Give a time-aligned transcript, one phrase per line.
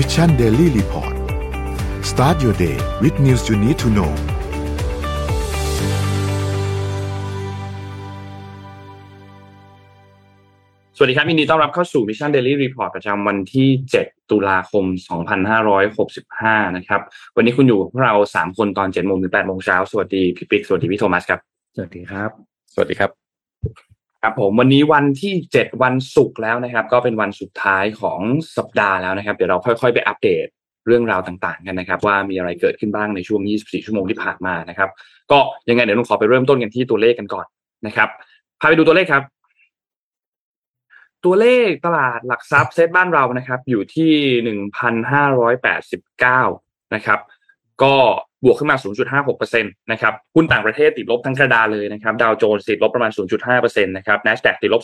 [0.00, 1.14] Mission Daily Report
[2.10, 4.12] start your day with news you need to know
[10.96, 13.68] สวัสดีครับยินดีต้อนรับเข้าสู่ Mission Daily Report ประจำวันที่
[14.00, 14.84] 7 ตุลาคม
[15.60, 17.00] 2565 นะครับ
[17.36, 21.40] วันนี้คุณอยู่กับพวกเรา 3 คนตอน7โมงถึง8โมงเช้า สวัสดีพี่ปิ๊ก สวัสดีพี่โทมัสครับ
[21.76, 22.30] สวัสดีครับ
[22.74, 23.10] สวัสดีครับ
[24.28, 28.20] ครับผมวันนี้วันที่ 7 วันศุกร์แล้วนะครับ ก็เป็นวันสุดท้ายของ
[28.56, 30.46] สัปดาห์แล้วนะครับ เดี๋ยวเราค่อยๆ ไปอัปเดต
[30.86, 34.90] เรื่องราวต่างๆกันนะครับ ว่ามีอะไรเกิดขึ้นบ้างในช่วง 24 ชั่วโมงที่ผ่านมานะครับ
[35.32, 37.46] ก็ยังไงเดี๋ยวผมขอไปเริ่มต้นกันที่ตัวเลขกันก่อน
[37.86, 38.08] นะครับ
[38.60, 39.22] พาไปดูตัวเลขครับ
[41.24, 44.12] ตัวเลขตลาดหลักทรัพย์เซตบ้านเรานะครับ อยู่ที่
[44.44, 46.42] หนึ่งพันห้าร้อยแปดสิบเก้า
[46.94, 47.20] นะครับ
[47.82, 47.94] ก็
[48.44, 48.76] บวกขึ้นมา
[49.34, 53.12] 0.56%นะครับ หุ้นต่างประเทศติดลบทั้งกระดาเลยนะครับ ดาวโจนส์ติดลบประมาณ
[53.52, 54.82] 0.5%นะครับ NASDAQ ติดลบ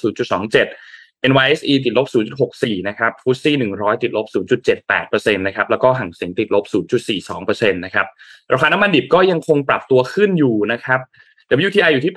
[0.63, 2.07] 0.27 NYSE ติดลบ
[2.53, 4.27] 0.64 นะครับฟุตซี่100 ติดลบ
[4.85, 6.65] 0.78%นะครับ แล้วก็ห่างเสียงติดลบ
[7.19, 8.07] 0.42%นะครับ
[8.53, 11.01] ราคาน้ำมันดิบก็ยังคงปรับตัวขึ้นอยู่นะครับ
[11.69, 12.15] WTI อยู่ที่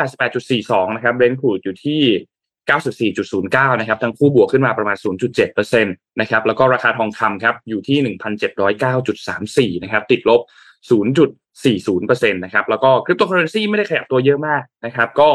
[0.61, 4.97] 88.42 นะครับ Brent crude อยู่ที่94.09 นะครับ ทั้งคู่บวกขึ้นมาประมาณ
[5.39, 7.97] 0.7%นะครับ แล้วก็ราคาทองคำครับ อยู่ที่
[9.71, 10.41] 1,709.34 นะครับ ติดลบ
[10.91, 15.29] 0.40%นะครับแล้วก็คริปโตเคอเรนซีไม่ได้ขยับตัวเยอะมากนะครับก็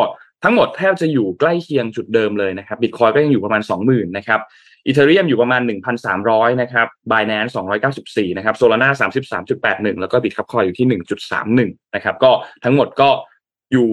[0.45, 4.41] ทั้งหมดแทบจะอยู่ใกล้เคียงจุดเดิมเลยนะครับบิตคอยก็ยังอยู่ประมาณ 20,000นะครับ
[4.87, 5.62] Ethereum อยู่ประมาณ
[6.11, 7.53] 1,300นะครับ Binance
[7.95, 8.89] 294นะครับ Solana
[9.27, 10.87] 33.81แปดหนึ่งแล้วก็ Bitcoin อยอยู่ที่
[11.39, 12.31] 1.31นะครับก็
[12.65, 13.09] ทั้งหมดก็
[13.73, 13.89] อยู่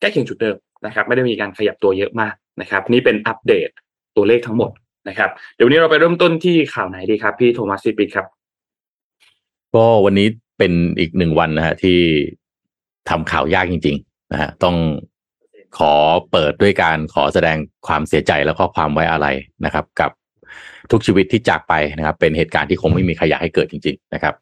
[0.00, 3.68] ใกล้เคียงจุดเดิมนะครับไม่ได้มีการขยับตัวเยอะมากนะครับนี่เป็นอัปเดต
[4.16, 4.70] ตัวเลขทั้งหมด
[5.08, 8.26] นะครับเดี๋ยววันนี้เราไปเริ่มต้นที่ข่าวไหนดีครับ พี่โทมัสพี่ปิ๊กครับ
[9.74, 11.98] ก็วันนี้ เป็นอีกหนึ่งวันนะฮะที่
[13.08, 14.76] ทำข่าวยากจริง ๆ นะฮะต้อง
[15.78, 15.92] ขอ
[16.32, 20.10] เปิดด้วยการขอแสดงความเสียใจแล้วก็ความไว้อาลัยนะครับ กับ
[20.90, 24.34] ทุกชีวิตที่จากไปนะครับ เป็นเหตุการณ์ที่คงไม่มีใครอยากให้เกิดจริง ๆ นะครับ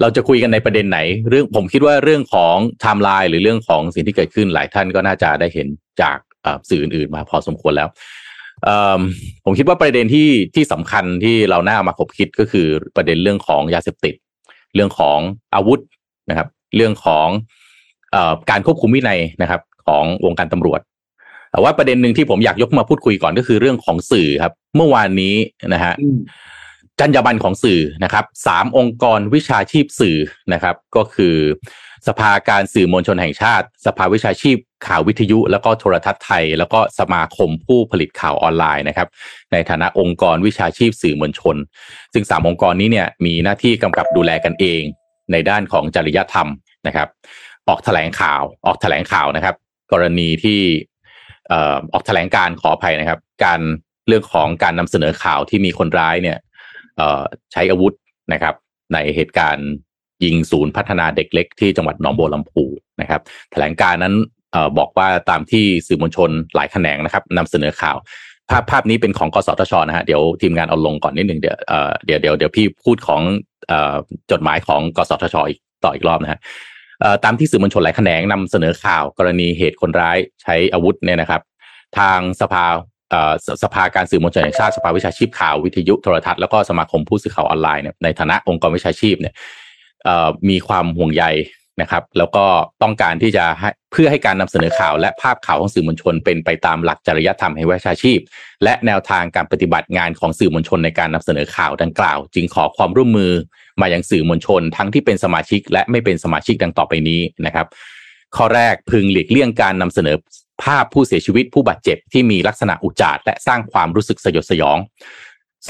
[0.00, 5.68] เราจะคุยกันในประเด็นไหน เรื่องผมคิดว่าเรื่องของไทม์ไลน์หรือเรื่องของสิ่งที่เกิดขึ้นหลายท่านก็น่าจะได้เห็น
[6.00, 6.18] จาก
[6.68, 7.88] สื่ออื่นๆมาพอสมควรแล้ว
[9.44, 14.14] ผมคิดว่าประเด็นที่ที่สำคัญที่เราหน้ามาคบคิดก็คือประเด็นเรื่องของยาเสพติด
[14.74, 15.18] เรื่องของ
[15.54, 15.80] อาวุธ
[16.30, 17.28] นะครับ เรื่องของ
[18.14, 18.16] อ
[18.50, 20.80] การควบคุมวินัยนะครับ ของวงการตำรวจ
[21.50, 25.34] แต่ว่าประเด็นหนึ่งที่ผมอยากยกมาพูดคุยก่อนก็คือเรื่องของสื่อครับ เมื่อวานนี้
[25.74, 25.94] นะฮะ
[27.00, 30.18] จรรยาบรรณของสื่อนะครับสามองค์กรวิชาชีพสื่อ
[30.52, 31.36] นะครับ ก็คือ
[32.08, 39.08] สภาการสื่อมวลชนแห่งชาติ สภาวิชาชีพข่าววิทยุ แล้วก็โทรทัศน์ไทย แล้วก็สมาคมผู้ผลิตข่าวออนไลน์นะครับ
[39.52, 41.56] ในฐานะองค์กรวิชาชีพสื่อมวลชน
[42.12, 44.82] ซึ่งสามองค์กรนี้เนี่ยมีหน้าที่กำกับดูแลกันเอง
[45.32, 46.48] ในด้านของจริยธรรม
[46.86, 47.08] นะครับ
[47.68, 49.56] ออกแถลงข่าวออกแถลงข่าวนะครับ
[49.92, 50.60] กรณีที่
[51.92, 53.60] ออกแถลงการขออภัยนะครับ การ
[54.08, 56.38] เรื่องของการนำเสนอข่าวที่มีคนร้ายเนี่ย
[57.52, 57.92] ใช้อาวุธ
[58.32, 58.54] นะครับ
[58.92, 59.68] ในเหตุการณ์
[60.24, 62.64] ยิงศูนย์พัฒนาเด็กเล็กที่จังหวัดหนองบัวลำพู
[63.00, 63.20] นะครับ
[63.52, 64.14] แถลงการนั้น
[64.54, 67.96] อบอกว่าตามที่สื่อมวลชนหลายแขนงนะครับนำเสนอข่าว
[68.50, 71.56] ภาพภาพนี้เป็นของกสทชนะฮะเดี๋ยวทีมงานเอาลงก่อนนิดหนึ่งเดี๋ยว
[72.06, 73.20] เดี๋ยวเดี๋ยวเดี๋ยวพี่พูดของ
[74.30, 76.40] จดหมายของกสทชอีกต่ออีกรอบนะฮะ
[77.24, 81.40] ตามที่สื่อมวลชนหลายแขนงนำเสนอข่าว กรณีเหตุคนร้ายใช้อาวุธเนี่ยนะครับ
[81.98, 82.64] ทางสภา
[83.62, 89.34] สภาการสื่อมวลชนแห่งชาติสภาวิชาชีพข่าววิทยุโทรทัศน์แล้วก็สมาคมผู้สื่อข่าวออนไลน์เนี่ยในฐานะองค์กรวิชาชีพเนี่ย
[90.48, 91.24] มีความห่วงใย
[91.80, 92.44] นะครับ แล้วก็
[92.82, 98.18] ต้องการที่จะให้เพื่อให้การนำเสนอข่าวและภาพข่าวของสื่อมวลชน เป็นไปตามหลักจริยธรรมแห่งวิชาชีพ
[98.64, 103.32] และแนวทางการปฏิบัติงานของสื่อมวลชนในการนำเสนอข่าวดังกล่าว จึงขอความร่วมมือ
[103.80, 107.66] มายังสื่อมวลชน ทั้งที่เป็นสมาชิก และไม่เป็นสมาชิกดังต่อไปนี้นะครับ
[108.36, 110.16] ข้อแรกพึงหลีกเลี่ยงการนำเสนอ
[110.62, 114.78] ภาพผู้เสียชีวิตผู้บาดเจ็บที่มีลักษณะอุจารและสร้างความรู้สึกสยดสยอง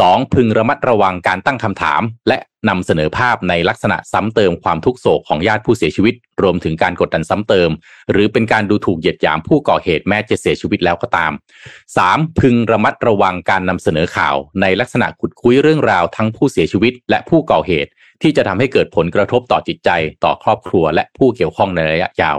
[0.01, 0.35] 2.
[0.35, 2.39] พึงระมัดระวังการตั้งคำถาม และ
[2.69, 7.71] นำเสนอภาพในลักษณะซ้ำเติมความทุกโศกของญาติผู้เสียชีวิต รวมถึงการกดดันซ้ำเติม
[8.11, 11.33] หรือเป็นการดูถูกเหยียดหยามผู้ก่อเหตุแม้จะเสียชีวิตแล้วก็ตาม
[11.85, 12.41] 3.
[12.41, 17.91] พึงระมัดระวังการนำเสนอข่าวในลักษณะขุดคุยเรื่องราวทั้งผู้เสียชีวิต และผู้ก่อเหตุ
[18.23, 19.91] ที่จะทำให้เกิดผลกระทบต่อจิตใจ
[20.25, 22.37] ต่อครอบครัว และผู้เกี่ยวข้องในระยะยาว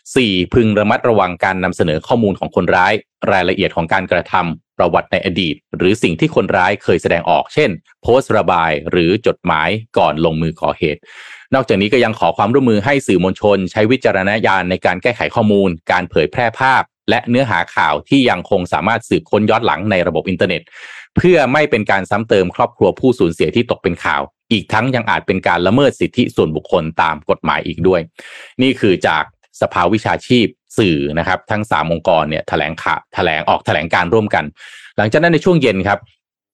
[0.00, 0.54] 4.
[0.54, 2.92] พึงระมัดระวังการนำเสนอข้อมูลของคนร้าย
[3.32, 7.70] รายละเอียดของการกระทำ ประวัติในอดีต หรือสิ่งที่คนร้ายเคยแสดงออก เช่น
[8.02, 11.00] โพสต์ระบายหรือจดหมายก่อนลงมือก่อเหตุ
[11.54, 20.62] นอกจากนี้ก็ยังขอความร่วมมือให้สื่อมวลชน ใช้วิจารณญาณในการแก้ไขข้อมูล การเผยแพร่ภาพ และเนื้อหาข่าวที่ยังคงสามารถสืบค้นย้อนหลังในระบบอินเทอร์เน็ต
[21.16, 24.22] เพื่อไม่เป็นการซ้ำเติมครอบครัวผู้สูญเสียที่ตกเป็นข่าว
[24.52, 28.00] อีกทั้งยังอาจเป็นการละเมิดสิทธิส่วนบุคคลตามกฎหมายอีกด้วย
[28.62, 29.24] นี่คือจาก
[29.60, 30.46] สภาวิชาชีพ
[30.78, 34.44] สื่อนะครับ ทั้งสามองค์กรเนี่ยแถลงข่าวแถลงออกแถลงการร่วมกัน
[34.96, 35.98] หลังจากนั้นในช่วงเย็นครับ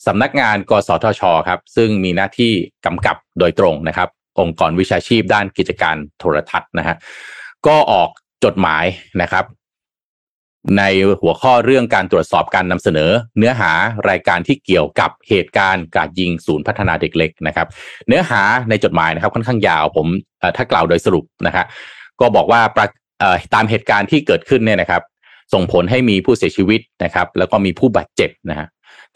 [0.06, 2.52] สำนักงานกสทชครับซึ่งมีหน้าที่
[2.86, 4.08] กำกับโดยตรงนะครับ
[4.40, 6.96] องค์กรวิชาชีพด้านกิจการโทรทัศน์นะฮะ
[7.66, 8.10] ก็ออก
[8.44, 8.84] จดหมาย
[9.22, 9.44] นะครับ
[10.78, 10.82] ใน
[11.20, 13.72] หัวข้อเรื่องการตรวจสอบการนำเสนอ เนื้อหา
[14.08, 17.66] รายการที่เกี่ยวกับเหตุการณ์การยิงศูนย์พัฒนาเด็กเล็กนะครับ
[18.08, 20.06] เนื้อหาในจดหมายนะครับ ค่อนข้างยาวผม
[20.56, 21.66] ถ้ากล่าวโดยสรุปนะครับ
[22.20, 22.60] ก็บอกว่า
[23.54, 25.02] ตามเหตุการณ์ที่เกิดขึ้นเนี่ยนะครับ
[25.52, 28.66] ส่งผลให้มีผู้เสียชีวิตนะครับ แล้วก็มีผู้บาดเจ็บนะฮะ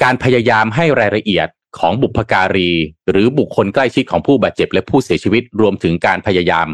[0.03, 2.71] การพยายามให้รายละเอียดของบุพการี
[3.11, 6.69] หรือบุคคลใกล้ชิดของผู้บาดเจ็บ และผู้เสียชีวิตรวมถึงการพยายาม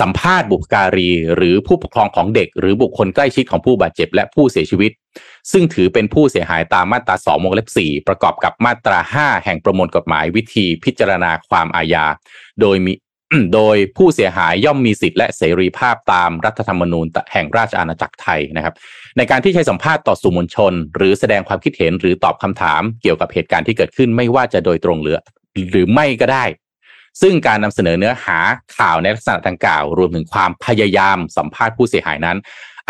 [0.00, 4.92] สัมภาษณ์บุพการี หรือผู้ปกครองของเด็ก หรือบุคคลใกล้ชิดของผู้บาดเจ็บ และผู้เสียชีวิต
[5.52, 12.04] ซึ่งถือเป็นผู้เสียหายตามมาตรา2วงเล็บ4ประกอบกับมาตรา 5 แห่งประมวลกฎหมายวิธีพิจารณาความอาญา
[12.60, 12.92] โดยมี
[13.54, 18.74] โดยผู้เสียหายย่อมมีสิทธิและเสรีภาพตามรัฐธรรมนูญแห่งราชอาณาจักรไทยนะครับ
[19.16, 25.18] ในการที่ใช้สัมภาษณ์ต่อสื่อมวลชน หรือแสดงความคิดเห็นหรือตอบคำถามเกี่ยวกับเหตุการณ์ที่เกิดขึ้นไม่ว่าจะโดยตรงหรือ
[25.70, 26.44] หรือไม่ก็ได้
[27.20, 28.38] ซึ่งการนำเสนอเนื้อหา
[28.76, 32.38] ข่าวในลักษณะดังกล่าว รวมถึงความพยายามสัมภาษณ์ผู้เสียหายนั้น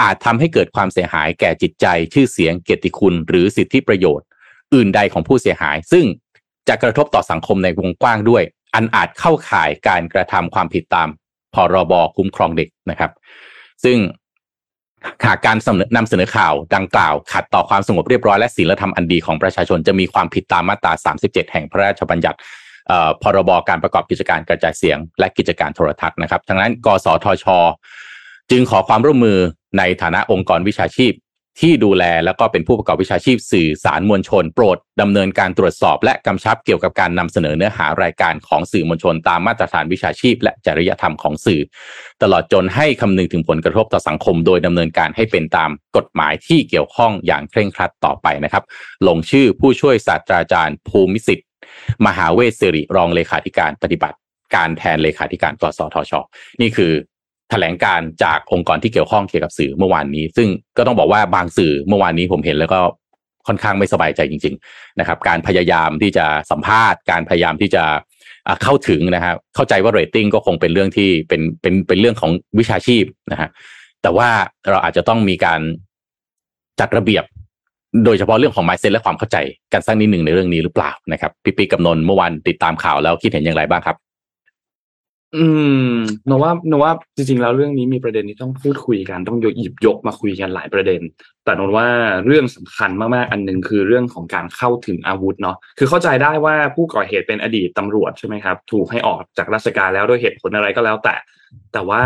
[0.01, 4.27] อาจทำให้เกิดความเสียหายแก่จิตใจ ชื่อเสียงเกียรติคุณ หรือสิทธิประโยชน์
[4.75, 6.05] อื่นใดของผู้เสียหาย ซึ่ง
[6.69, 8.43] จะกระทบต่อสังคมในวงกว้างด้วย
[8.75, 11.09] อันอาจเข้าข่ายการกระทำความผิดตาม
[11.55, 13.11] พรบคุ้มครองเด็กนะครับ
[13.85, 13.99] ซึ่ง
[15.25, 15.57] หากการ
[15.97, 22.39] นำเสนอข่าวดังกล่าว ขัดต่อความสงบเรียบร้อยและศีลธรรมอันดีของประชาชนจะมีความผิดตามมาตรา 37 แห่งพระราชบัญญัติ
[23.23, 27.47] พรบการประกอบกิจการกระจายเสียง และกิจการโทรทัศน์นะครับทั้งนั้น กสทช
[28.51, 29.39] จึงขอความร่วมมือ
[29.79, 31.13] ในฐานะองค์กรวิชาชีพ
[31.61, 41.61] ที่ดูแลแล้วก็เป็นผู้ประกอบวิชาชีพสื่อสารมวลชน โปรดดำเนินการตรวจสอบ และกำชับเกี่ยวกับการนำเสนอเนื้อหารายการของสื่อมวลชน ตามมาตรฐานวิชาชีพ และจริยธรรมของสื่อ
[42.23, 48.65] ตลอดจนให้คำนึงถึงผลกระทบต่อสังคม โดยดำเนินการให้เป็นตามกฎหมายที่เกี่ยวข้องอย่างเคร่งครัดต่อไปนะครับ
[49.09, 51.47] ลงชื่อผู้ช่วยศาสตราจารย์ ภูมิสิทธิ์
[52.07, 54.17] มหาเวสสิริรองเลขาธิการปฏิบัติ
[54.55, 56.13] การแทนเลขาธิการกสทช
[56.61, 56.93] นี่คือ
[57.51, 62.81] แถลงการจากองค์กรที่เกี่ยวข้องเกี่ยวกับสื่อเมื่อวานนี้ ซึ่งก็ต้องบอกว่าบางสื่อเมื่อวานนี้ผมเห็นแล้วก็
[63.47, 67.85] ค่อนข้างไม่สบายใจจริง ๆ นะครับ การพยายามที่จะสัมภาษณ์ การพยายามที่จะ
[68.63, 73.49] เข้าถึงนะครับเข้าใจว่าเรตติ้งก็คงเป็นเรื่องที่เป็นเป็นเป็นเรื่องของวิชาชีพนะฮะ
[74.03, 74.29] แต่ว่า
[74.71, 75.61] เราอาจจะต้องมีการ
[76.81, 77.25] จัดระเบียบ
[78.05, 79.37] โดยเฉพาะเรื่องของไมเซ็ตและความเข้าใจ
[79.73, 83.97] กันสักนิดหนึ่งในเรื่องนี้หรือเปล่านะครับพี่ปีกับนนเมื่อวานติดตามข่าวแล้วคิดเห็นอย่างไรบ้างครับ
[85.37, 85.45] อื
[85.93, 85.95] ม
[86.29, 91.01] นว่าโนว่าจริงๆ แล้วเรื่องนี้มีประเด็นที่ต้องพูดคุยกันต้องหยิบยกมาคุยกันหลายประเด็น
[91.45, 91.89] แต่นว่า
[92.27, 101.15] เรื่องสำคัญมากๆอันหนึ่งคือเรื่องของการเข้าถึงอาวุธเนาะคือเข้าใจได้ว่าผู้ก่อเหตุเป็นอดีตตำรวจใช่ไหมครับ ถูกให้ออกจากราชการแล้วด้วยเหตุผลอะไรก็แล้วแต่
[101.73, 102.03] แต่ว่า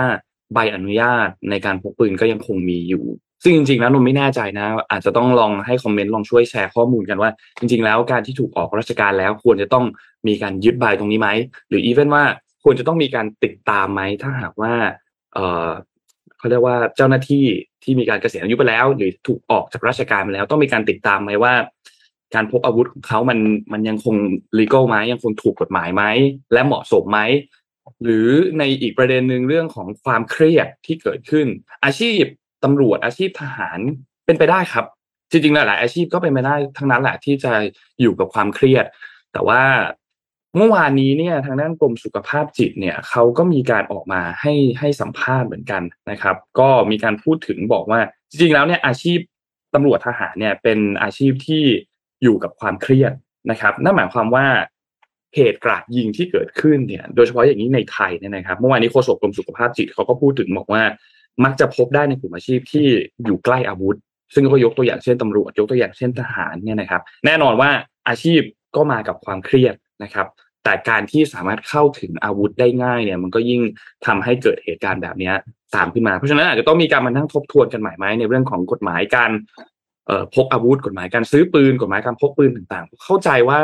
[0.54, 3.04] ใบอนุญาตในการพกปืนก็ยังคงมีอยู่
[3.42, 9.84] ซึ่งจริงๆแล้วนนไม่แน่ใจนะ อาจจะต้องลองให้คอมเมนต์ลองช่วยแชร์ข้อมูลกันว่า จริง ๆ แล้วการที่ถูกออกราชการแล้วควรจะต้อง
[10.28, 11.28] มีการยึดใบตรงนี้ไหม
[11.68, 12.24] หรืออีเวนว่า
[12.64, 14.72] ควรจะต้องมีการติดตามไหมถ้าหากว่า
[15.34, 15.38] เอ
[15.68, 15.70] อ
[16.38, 17.44] เขาเรียกว่าเจ้าหน้าที่
[17.82, 21.54] ที่มีการเกษียณอายุไปแล้ว หรือถูกออกจากราชการไปแล้วต้องมีการติดตามไหมว่า
[22.34, 23.38] การพกอาวุธของเขามัน
[23.72, 24.16] มันยังคง
[24.58, 26.04] legal ไหมยังคงถูกกฎหมายไหม
[26.52, 27.20] และเหมาะสมไหม
[28.04, 28.28] หรือ
[28.58, 31.46] ในอีกประเด็นหนึ่งเรื่องของความเครียดที่เกิดขึ้น
[31.84, 32.22] อาชีพ
[32.64, 33.78] ตำรวจอาชีพทหาร
[34.26, 34.84] เป็นไปได้ครับ
[35.30, 37.52] จริงๆหลายอาชีพก็เป็นไปได้ทั้งนั้นแหละที่จะ
[38.00, 38.84] อยู่กับความเครียด
[39.32, 39.60] แต่ว่า
[40.56, 49.18] เมื่อวานนี้เนี่ยทางด้านกรมสุขภาพจิตเนี่ยเขาก็มีการออกมาให้ให้สัมภาษณ์เหมือนกันนะครับ ก็มีการพูดถึงบอกว่า จริงๆแล้วเนี่ยอาชีพ
[49.74, 51.64] ตำรวจทหารเนี่ยเป็นอาชีพที่
[52.22, 53.12] อยู่กับความเครียด
[53.50, 54.46] นะครับ นั่นหมายความว่า
[55.34, 60.82] เหตุกราดยิงที่เกิดขึ้นเนี่ยโดยเฉพาะอย่างนี้ในไทยเนี่ยนะครับเมื่อวานนี้โฆษกกรมสุขภาพจิตเขาก็พูดถึงบอกว่า
[61.44, 62.86] มักจะพบได้ในกลุ่มอาชีพที่
[63.24, 63.96] อยู่ใกล้อาวุธ
[64.34, 67.70] ซึ่งก็ยกตัวอย่างเช่นตำรวจ ยกตัวอย่างเช่นทหารเนี่ยนะครับ แน่นอนว่า
[68.08, 68.40] อาชีพ
[68.76, 70.26] ก็มากับความเครียดนะครับ
[70.64, 73.60] แต่การที่สามารถเข้าถึงอาวุธได้ง่ายเนี่ย มันก็ยิ่ง
[74.06, 75.32] ทำให้เกิดเหตุการณ์แบบนี้
[75.76, 79.30] ตามขึ้นมา เพราะฉะนั้นอาจจะต้องมีการมานั่งทบทวนกันใหม่ไหมในเรื่องของกฎหมายการ
[80.34, 83.60] พกอาวุธกฎหมายการซื้อปืนกฎหมายการพกปืนต่างๆ เข้าใจว่า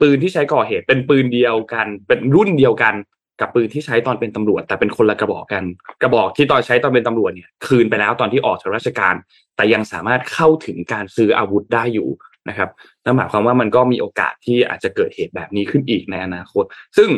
[0.00, 2.94] ปืนที่ใช้ก่อเหตุเป็นปืนเดียวกัน เป็นรุ่นเดียวกัน
[3.40, 5.64] กับปืนที่ใช้ตอนเป็นตำรวจ แต่เป็นคนละกระบอกกัน
[6.02, 9.14] กระบอกที่ตอนใช้ตอนเป็นตำรวจเนี่ยคืนไปแล้วตอนที่ออกจากราชการ
[9.56, 12.08] แต่ยังสามารถเข้าถึงการซื้ออาวุธได้อยู่
[12.48, 12.70] นะครับ
[13.04, 16.64] นั่นหมายความว่ามันก็มีโอกาสที่อาจจะเกิดเหตุแบบนี้ขึ้นอีกในอนาคต
[16.96, 17.08] ซึ่ง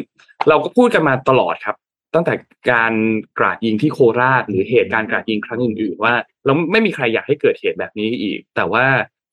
[0.48, 1.76] เราก็พูดกันมาตลอดครับ
[2.14, 2.34] ตั้งแต่
[2.72, 2.92] การ
[3.38, 6.14] กราดยิงที่โคราช หรือเหตุการณ์กราดยิงครั้งอื่นๆว่า
[6.44, 8.84] เราไม่มีใครอยากให้เกิดเหตุแบบนี้อีก แต่ว่า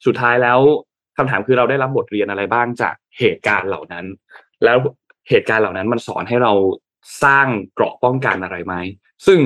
[0.05, 0.59] สุดท้ายแล้ว
[1.17, 4.05] คำถามคือเราได้รับบทเรียนอะไรบ้างจากเหตุการณ์เหล่านั้น
[4.63, 4.77] แล้ว
[5.29, 6.53] เหตุการณ์เหล่านั้นมันสอนให้เรา
[7.23, 8.75] สร้างเกราะป้องกันอะไรไหม
[9.27, 9.39] ซึ่ง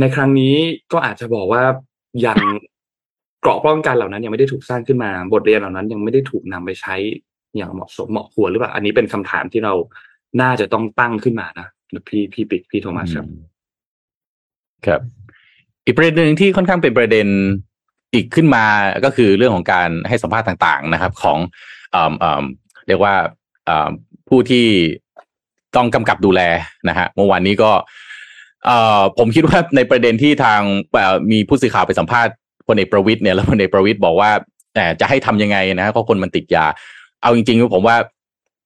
[0.00, 0.54] ในครั้งนี้
[0.92, 1.62] ก็อาจจะบอกว่า
[2.26, 2.38] ยัง
[3.46, 6.94] เกราะป้องกันเหล่านั้นยังไม่ได้ถูกสร้างขึ้นมา บทเรียนเหล่านั้นยังไม่ได้ถูกนำไปใช้
[7.56, 9.74] อย่างเหมาะสมเหมาะควรหรือเปล่า อันนี้เป็นคำถามที่เรา
[10.40, 11.66] น่าจะต้องตั้งขึ้นมานะ
[12.08, 13.26] พี่พี่ปิ๊กพี่โทมัสครับ
[14.86, 15.00] ครับ
[15.86, 17.26] อีกประเด็นหนึ่งที่ค่อนข้างเป็นประเด็น
[18.14, 18.64] อีกขึ้นมา
[19.04, 21.38] ก็คือเรื่องของการให้สัมภาษณ์ต่าง ๆ นะครับ ของ
[21.94, 21.96] อ
[22.88, 23.14] เรียกว่า
[23.68, 23.88] อ่า
[24.28, 24.66] ผู้ที่
[25.76, 26.40] ต้องกำกับดูแล
[26.88, 27.70] นะฮะเมื่อวานนี้ก็
[28.66, 30.60] เออผมคิดว่าในประเด็นที่ทาง
[31.30, 32.34] มีผู้สื่อข่าวไปสัมภาษณ์
[32.66, 34.30] พลเอกประวิตยเนี่ยแล้วพลเอกประวิตยบอกว่า
[35.00, 36.66] จะให้ทำยังไงนะเพราะคนมันติดยา
[37.22, 37.96] เอาจริงๆผมว่า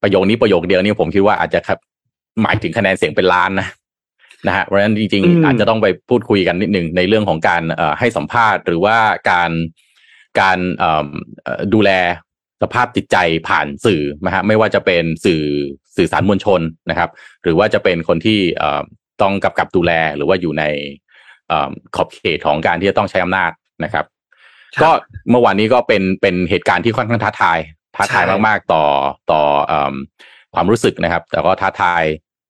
[0.02, 1.61] ประโยคนี้ประโยคเดียวนี้ผมคิดว่าอาจจะ
[2.42, 3.69] หมายถึงคะแนนเสียงเป็นล้านนะ
[4.47, 7.62] นะฮะเพราะฉะนั้นจริงๆอาจจะต้องไปพูดคุยกันนิดหนึ่งในเรื่องของการ
[7.99, 8.97] ให้สัมภาษณ์ หรือว่า
[9.30, 9.50] การ
[10.40, 10.59] การ
[11.75, 11.90] ดูแล
[12.62, 13.16] สภาพจิตใจ
[13.49, 15.42] ผ่านสื่อนะฮะไม่ว่าจะเป็นสื่อ
[15.97, 17.11] สื่อสารมวลชนนะครับ
[17.42, 18.38] หรือว่าจะเป็นคนที่
[19.23, 20.64] ต้องกับกับดูแลหรือว่าอยู่ใน
[21.97, 23.50] ขอบเขตของการที่จะต้องใช้อำนาจ
[23.84, 24.04] นะครับ
[24.82, 24.90] ก็
[25.30, 27.58] เมื่อวานนี้ก็เป็นเป็นเหตุการณ์ที่ค่อนข้างท้าทาย
[27.96, 28.84] ท้าทายมาก ๆ ต่อ
[29.30, 29.42] ต่อ
[30.54, 32.02] ความรู้สึกนะครับ แต่ก็ท้าทาย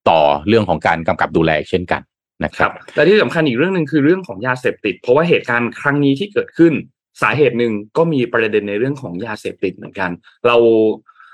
[0.09, 2.01] ต่อเรื่องของการกำกับดูแลเช่นกัน
[2.43, 6.73] นะครับและที่สำคัญอีกเรื่องหนึ่งคือเรื่องของยาเสพติด เพราะว่าเหตุการณ์ครั้งนี้ที่เกิดขึ้น
[7.21, 10.11] สาเหตุหนึ่งก็มีประเด็นในเรื่องของยาเสพติดเหมือนกัน
[10.45, 10.57] เรา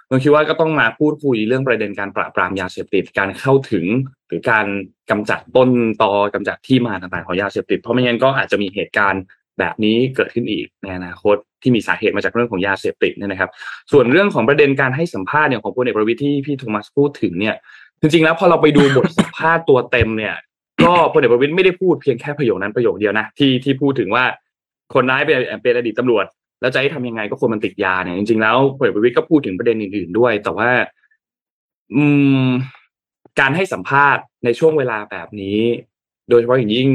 [0.09, 3.85] เราคิดว่าก็ต้องมาพูดคุยเรื่องประเด็นการปราบปรามยาเสพติดการเข้าถึง
[4.27, 4.65] หรือการ
[5.09, 5.69] กำจัดต้น
[6.03, 9.21] ตอกำจัดที่มาต่างๆของยาเสพติด เพราะไม่งั้นก็อาจจะมีเหตุการณ์
[9.59, 13.49] แบบนี้เกิดขึ้นอีกในอนาคตที่มีสาเหตุมาจากเรื่องของยาเสพติดเนี่ยนะครับ
[13.91, 17.55] ส่วนเรื่องของประเด็นการให้สัมภาษณ์เนี่ยของพลเอกประวิทย์ที่พี่โทมัสพูดถึงเนี่ย
[18.01, 20.35] จริงๆแล้วพอเราไปดูบทสัมภาษณ์ตัวเต็มเนี่ย
[20.83, 24.23] ก็พลเอกประวิตยไม่ได้พูดเพียงแค่ประโยคนั้นประโยคเดียวนะที่ที่พูดถึงว่า
[24.93, 26.25] คนร้ายเป็นเป็นอดีตตำรวจ
[26.61, 30.69] แล้วจะให้ทำยังไงก็คนมันติดยาเนี่ยจริงๆแล้วพลเอกประวิตยก็พูดถึงประเด็นอื่นๆด้วย แต่ว่า
[31.95, 32.03] อื
[32.45, 32.47] ม
[33.39, 35.59] การให้สัมภาษณ์ในช่วงเวลาแบบนี้
[36.29, 36.89] โดยเฉพาะอย่างยิ่ง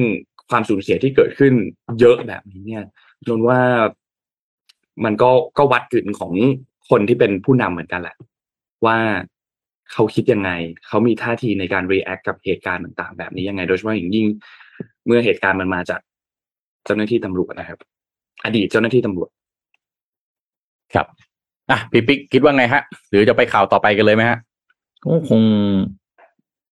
[0.52, 1.52] ความสูญเสียที่เกิดขึ้น
[2.00, 2.84] เยอะแบบนี้เนี่ย
[3.28, 3.60] นนว่า
[5.04, 6.32] มันก็ก็วัดกึ๋นของ
[6.90, 8.16] คนที่เป็นผู้นำเหมือนกันแหละ
[8.86, 8.98] ว่า
[9.92, 10.50] เขาคิดยังไง
[10.86, 14.26] เขามีท่าทีในการ react กับเหตุการณ์ต่างๆ แบบนี้ยังไง โดยเฉพาะอย่างยิ่ง
[15.06, 16.00] เมื่อเหตุการณ์มันมาจาก
[16.84, 17.78] เจ้าหน้าที่ตำรวจนะครับ
[18.44, 19.28] อดีตเจ้าหน้าที่ตำรวจ
[20.94, 21.06] ครับ
[21.70, 24.38] อะพี่ปิ๊กคิดว่าไงฮะ หรือจะไปข่าวต่อไปกันเลยไหมฮะ
[25.04, 25.42] ก็คง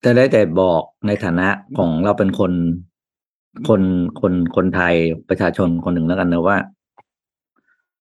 [0.05, 2.53] จะได้แต่บอกในฐานะของเราเป็นคน
[3.69, 3.83] คน
[4.21, 4.95] คนคนไทย
[5.29, 6.59] ประชาชนคนหนึ่งแล้วกันนะว่า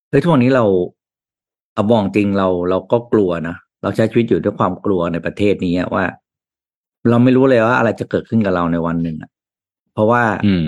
[0.09, 0.65] เฮ้ยทุกวันนี้เรา
[1.73, 6.05] เอาบองจริงเราเราก็กลัวนะเราใช้ชีวิตอยู่ด้วยความกลัวในประเทศนี้ว่า
[7.09, 9.31] เราไม่รู้เลยว่าอะไรจะเกิดขึ้นกับเราในวันหนึ่งอะ
[9.93, 10.67] เพราะว่า อืม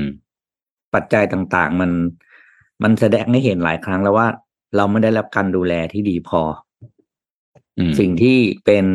[0.94, 1.92] ปัจจัยต่างๆ มัน
[2.84, 4.28] มันแสดงให้เห็นหลายครั้งแล้วว่า
[4.76, 6.42] เราไม่ได้รับการดูแลที่ดีพอ
[8.00, 8.86] สิ่งที่เป็น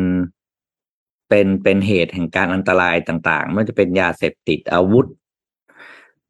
[1.29, 5.05] เป็นเป็นเหตุแห่งการอันตรายต่าง ๆ ไม่ว่าจะเป็นยาเสพติดอาวุธ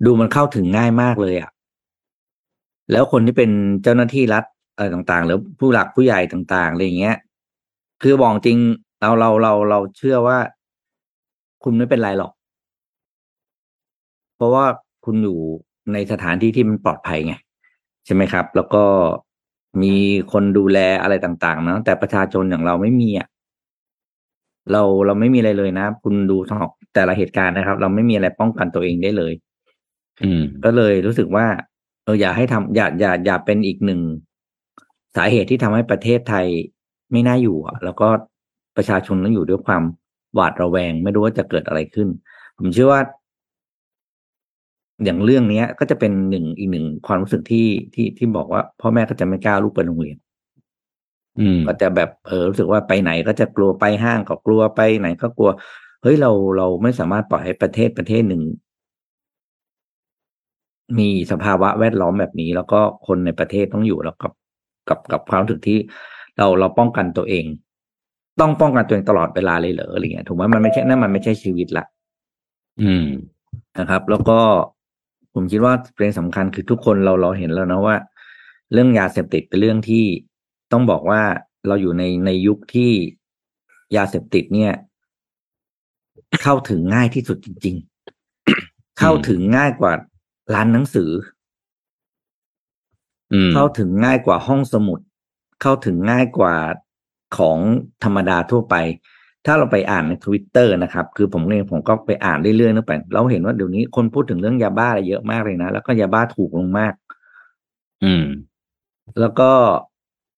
[0.06, 1.52] ดูมันเข้าถึงง่ายมากเลยอะ่ะ
[2.92, 3.52] แล้วคนที่เป็น
[3.84, 4.44] เจ้าหน้าที่รัฐ
[4.76, 7.18] อะไรต่างๆ หรือผู้หลักผู้ใหญ่ต่างๆอะไรอย่างเงี้ย
[8.02, 8.58] คือบอกจริง
[9.00, 10.38] เราเราเราเราเชื่อว่า
[11.64, 12.32] คุณไม่เป็นไรหรอก
[14.36, 14.66] เพราะว่า
[15.06, 15.38] คุณอยู่
[15.94, 17.34] ในสถานที่ที่มันปลอดภัยไง
[18.06, 18.84] ใช่ไหมครับ แล้วก็
[19.82, 19.94] มี
[20.32, 23.28] คนดูแลอะไรต่างๆนะแต่ประชาชนอย่างเราไม่มีอะ
[24.72, 26.60] เราเราไม่มีอะไรเลยนะ คุณดูทั้ง
[26.94, 29.34] แต่ละเหตุการณ์นะครับ เราไม่มีอะไรป้องกันตัวเองได้เลย
[30.64, 31.46] ก็เลยรู้สึกว่า
[32.04, 34.02] เอออย่าให้ทำอย่าอย่าอย่าเป็นอีกหนึ่ง
[35.16, 36.46] สาเหตุที่ทำให้ประเทศไทย
[37.12, 38.08] ไม่น่าอยู่อะแล้วก็
[38.78, 39.84] ประชาชนต้องอยู่ด้วยความ
[40.34, 42.08] หวาดระแวง ไม่รู้ว่าจะเกิดอะไรขึ้น
[42.58, 43.02] ผมเชื่อว่า
[45.04, 50.18] อย่างเรื่องเนี้ย ก็จะเป็นหนึ่งอีกหนึ่งความรู้สึกที่ที่ที่บอกว่า พ่อแม่ก็จะไม่กล้าลูกไปโรงเรียน
[51.40, 55.50] อืมก็จะแบบเออรู้สึกว่าไปไหนก็จะกลัวไปห้างก็กลัวไปไหนก็กลัว
[56.02, 58.42] เฮ้ยเราเราไม่สามารถปล่อยให้ประเทศประเทศหนึ่ง
[61.00, 64.34] มีสภาวะแวดล้อมแบบนี้ แล้วก็คนในประเทศต้องอยู่แล้วกับ
[64.90, 65.78] กับกับความรู้สึกที่
[66.38, 67.46] เราเราป้องกันตัวเอง
[68.40, 71.86] ต้องป้องกันตัวเองตลอดเวลาเลยเหรออะไรเงี้ยถูกไหมมันไม่ใช่นั่นมันไม่ใช่ชีวิตละ
[72.82, 73.08] อืม
[73.80, 74.40] นะครับ แล้วก็
[75.34, 77.96] ผมคิดว่าประเด็นสำคัญคือทุกคนเราเราเห็นแล้วนะว่า
[78.74, 80.06] เรื่องยาเสพติดเป็นเรื่องที่
[80.72, 81.22] ต้องบอกว่า
[81.68, 82.92] เราอยู่ในในยุคที่
[83.96, 84.74] ยาเสพติดเนี่ย
[86.42, 87.76] เข้าถึงง่ายที่สุดจริง
[88.38, 89.94] ๆ เข้าถึงง่ายกว่า
[90.54, 91.12] ร้านหนังสือ
[93.54, 95.00] เข้าถึงง่ายกว่าห้องสมุด
[95.62, 96.56] เข้าถึงง่ายกว่า
[97.38, 97.58] ของ
[98.04, 98.76] ธรรมดาทั่วไป
[99.46, 106.94] ถ้าเราไปอ่านในทวิตเตอร์นะครับ คือผมเองผมก็ไปอ่านเรื่อยๆนะไปเราเห็นว่าเดี๋ยวนี้คนพูดถึงเรื่องยาบ้าอะไรเยอะมากเลยนะ แล้วก็ยาบ้าถูกลงมาก
[108.04, 108.26] อืม
[109.20, 109.50] แล้วก็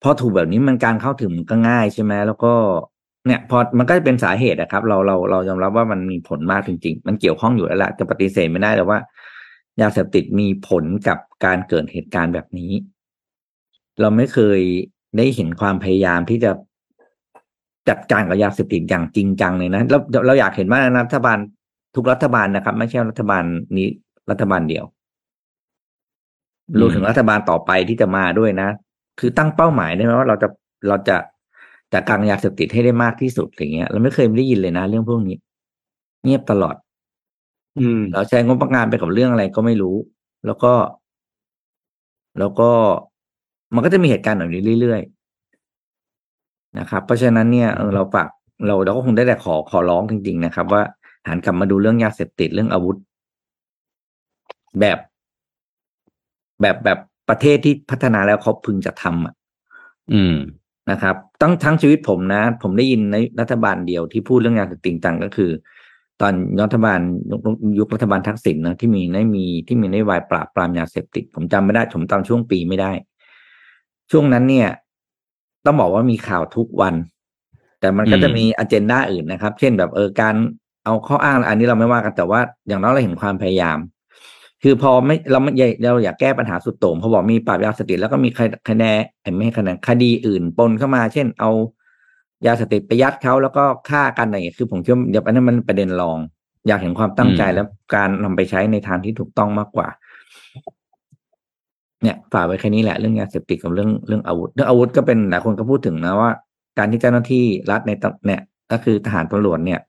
[0.04, 2.54] พอถูกแบบนี้มันการเข้าถึงมันก็ง่ายใช่ไหมแล้วก็
[3.26, 9.00] เนี่ยพอมันก็จะเป็นสาเหตุนะครับ เราเราเรายอมรับว่ามันมีผลมากจริง ๆ มันเกี่ยวข้องอยู่แล้วแหละจะปฏิเสธไม่ได้เลยว่า
[9.82, 12.72] ยาเสพติดมีผลกับการเกิดเหตุการณ์แบบนี้
[14.02, 14.60] เราไม่เคย
[15.18, 16.52] ได้เห็นความพยายามที่จะ
[17.90, 21.38] จัดการกับยาเสพติดอย่างจริงจังเลยนะแล้วเราอยากเห็นว่ารัฐบาล
[21.96, 23.44] ทุกรัฐบาลนะครับ ไม่ใช่รัฐบาล
[23.78, 23.88] นี้
[24.32, 24.86] รัฐบาลเดียว
[26.80, 28.70] รวมถึงรัฐบาลต่อไปที่จะมาด้วยนะ
[29.20, 30.48] คือตั้งเป้าหมายได้ไหมว่าเราจะ
[30.88, 31.18] เราจะ
[31.94, 35.38] จัดการยาเสพติดให้ได้มากที่สุดอย่างเงี้ย เราไม่เคยได้ยินเลยนะ เรื่องพวกนี้
[36.24, 36.76] เงียบตลอด
[37.80, 39.96] อืมเราใช้งบประมาณไปกับเรื่องอะไรก็ไม่รู้
[40.46, 40.74] แล้วก็
[42.40, 42.70] แล้วก็
[43.74, 48.30] มันก็จะมีเหตุการณ์แบบนี้เรื่อยๆนะครับ เพราะฉะนั้นเนี่ยเออเราฝาก
[48.68, 50.84] เราเราก็คงได้แต่ขอขอร้องจริง ๆ นะครับ ว่า
[51.28, 52.98] หันกลับมาดูเรื่องยาเสพติดเรื่องอาวุธ
[54.80, 55.00] แบบ
[56.62, 59.34] แบบแบบประเทศที่พัฒนาแล้วเขาพึงจะทำอะ
[60.14, 60.36] อืม
[60.92, 65.52] นะครับ ตั้งทั้งชีวิตผมนะ ผมได้ยินในรัฐบาลเดียวที่พูดเรื่องยาเสพติดต่างก็คือ
[66.22, 66.34] ตอน
[66.64, 67.00] รัฐบาล
[67.80, 72.92] ยุครัฐบาลทักษิณนะที่มีได้มีที่มีนโยบายปราบปรามยาเสพติด ผมจำไม่ได้ผมจำช่วงปีไม่ได้
[74.12, 74.70] ช่วงนั้นเนี่ย
[75.66, 76.96] ต้องบอกว่ามีข่าวทุกวัน
[77.80, 80.36] แต่มันก็จะมีอเจนดาอื่นนะครับ เช่นแบบเออการ
[80.86, 83.78] เอาข้ออ้างอันนี้เราไม่ว่ากันแต่ว่าอย่างน้อยเราเห็นความพยายาม
[84.64, 85.52] คือพอไม่เราไม่
[85.84, 88.30] เราอยากแก้ปัญหาสุดโต่งพอบอกมีปราบยาเสพติดแล้วก็มี
[88.70, 88.84] คะแน
[89.32, 91.52] นไม่คะแนนคดีอื่นปนเข้ามา เช่น เอา
[92.48, 96.18] ยาเสพติดไปยัดเขาแล้วก็ฆ่ากันอะไรคือผมคิดว่าเดี๋ยวอันนั้นมันประเด็นรอง
[96.68, 97.66] อยากเห็นความตั้งใจแล้ว
[97.96, 99.88] การนำไปใช้ในทางที่ถูกต้องมากกว่า
[102.04, 106.32] เนี่ยฝากไว้แค่นี้แหละเรื่องยาเสพติดกับเรื่องเรื่องอาวุธเรื่องอาวุธก็เป็นหลายคนก็พูดถึงนะว่า
[106.78, 107.92] การที่เจ้าหน้าที่รัฐใน
[108.26, 108.42] เนี่ย
[108.72, 109.80] ก็คือทหารตำรวจเนี่ย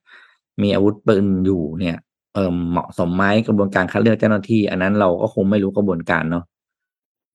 [0.63, 1.97] มีอาวุธปืนอยู่เนี่ย
[2.35, 6.45] เออเหมาะสมไหมกระบวนการคัดเลือกเจ้าหน้าที่ อันนั้นเราก็คงไม่รู้กระบวนการเนาะ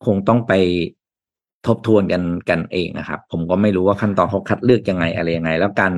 [0.05, 0.53] คงต้องไป
[1.67, 5.93] ทบทวนกันกันเองนะครับ ผมก็ไม่รู้ว่าขั้นตอนเขาคัดเลือกยังไงอะไรยังไง แล้วการ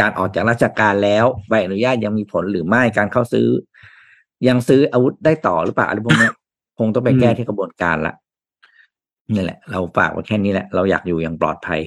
[0.00, 3.46] การออกจากราชการแล้วใบอนุญาตยังมีผลหรือไม่การเข้าซื้อ
[4.48, 6.30] ยังซื้ออาวุธได้ต่อหรือเปล่าอะไรพวกนี้
[6.78, 8.14] คงต้องไปแก้ที่กระบวนการละ
[9.34, 11.80] นี่แหละ เราฝากไว้แค่นี้แหละ เราอยากอยู่อย่างปลอดภัย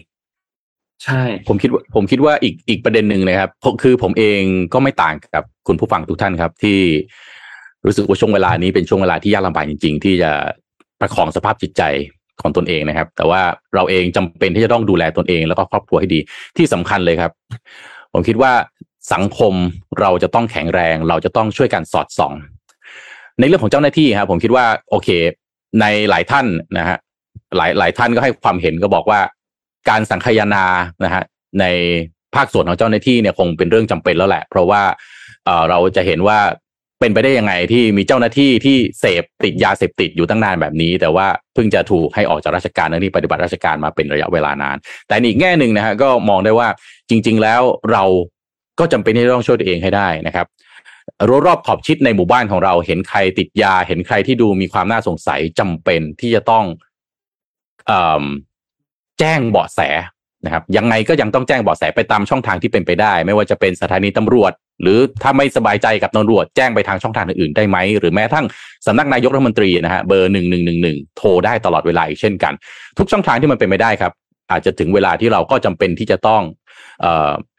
[1.04, 3.50] ใช่ ผมคิดว่าผมคิดว่าอีกอีกประเด็นหนึ่งนะครับ
[3.84, 4.42] คือผมเอง
[4.74, 6.80] ก็ไม่ต่างกับคุณผู้ฟังทุกท่านครับ ที่
[7.86, 10.32] รู้สึกว่าช่วงเวลานี้เป็นช่วงเวลาที่ยากลำบากจริง ๆ ที่จะ
[11.02, 11.82] ประคองสภาพจิตใจ
[12.42, 13.42] ของตนเองนะครับ แต่ว่า
[13.76, 16.20] เราเองจำเป็นที่จะต้องดูแลตนเอง แล้วก็ครอบครัวให้ดี
[16.58, 17.32] ที่สำคัญเลยครับ
[18.14, 18.52] ผมคิดว่า
[19.14, 19.54] สังคม
[20.00, 22.34] เราจะต้องแข็งแรง เราจะต้องช่วยกันสอดส่อง
[23.40, 25.10] ในเรื่องของเจ้าหน้าที่ครับผมคิดว่าโอเค
[25.82, 26.46] ในหลายท่าน
[26.78, 26.98] นะฮะ
[27.58, 29.20] หลายหลายท่านก็ให้ความเห็นก็บอกว่า
[29.90, 30.66] การสังคายนา
[31.04, 31.24] นะฮะ
[31.60, 31.66] ใน
[32.36, 34.82] ภาคส่วนของเจ้าหน้าที่เนี่ยคงเป็นเรื่องจำเป็นแล้วแหละ เพราะว่า
[35.70, 36.40] เราจะเห็นว่า
[37.02, 46.68] เป็นไปได้ยังไงที่มีเจ้าหน้าที่ที่เสพติดยาเสพติดอยู่ตั้งนานแบบนี้ แต่ว่าเพิ่งจะถูกให้ออกจากราชการนั่นนี่ปฏิบัติราชการมาเป็นระยะเวลานาน แต่อีกแง่หนึ่งนะฮะก็มองได้ว่า
[47.10, 47.62] จริง ๆ แล้ว
[47.92, 48.04] เรา
[48.80, 50.46] ก็จำเป็นที่ต้องช่วยตัวเองให้ได้นะครับ
[51.46, 56.66] รอบขอบชิดในหมู่บ้านของเราเห็นใครติดยา เห็นใครที่ดูมีความน่าสงสัยจำเป็นที่จะต้อง
[59.20, 59.80] แจ้งเบาะแส
[60.46, 64.52] นะครับยังไงก็ยังต้องแจ้งเบาะแสไปตามช่องทางที่เป็นไปได้ ไม่ว่าจะเป็นสถานีตำรวจ
[64.82, 68.46] หรือถ้าไม่สบายใจกับตำรวจแจ้งไปทางช่องทางอื่นๆได้ไหม หรือแม้ทั้ง
[68.88, 72.54] สำนักนายกรัฐมนตรีนะฮะเบอร์หนึ่งหนึ่งหนึ่งหนึ่งโทรได้ตลอดเวลาอีกเช่นกัน
[72.98, 74.12] ทุกช่องทางที่มันเป็นไปได้ครับ
[74.52, 76.42] อาจจะถึงเวลาที่เราก็จำเป็นที่จะต้อง
[77.04, 77.06] อ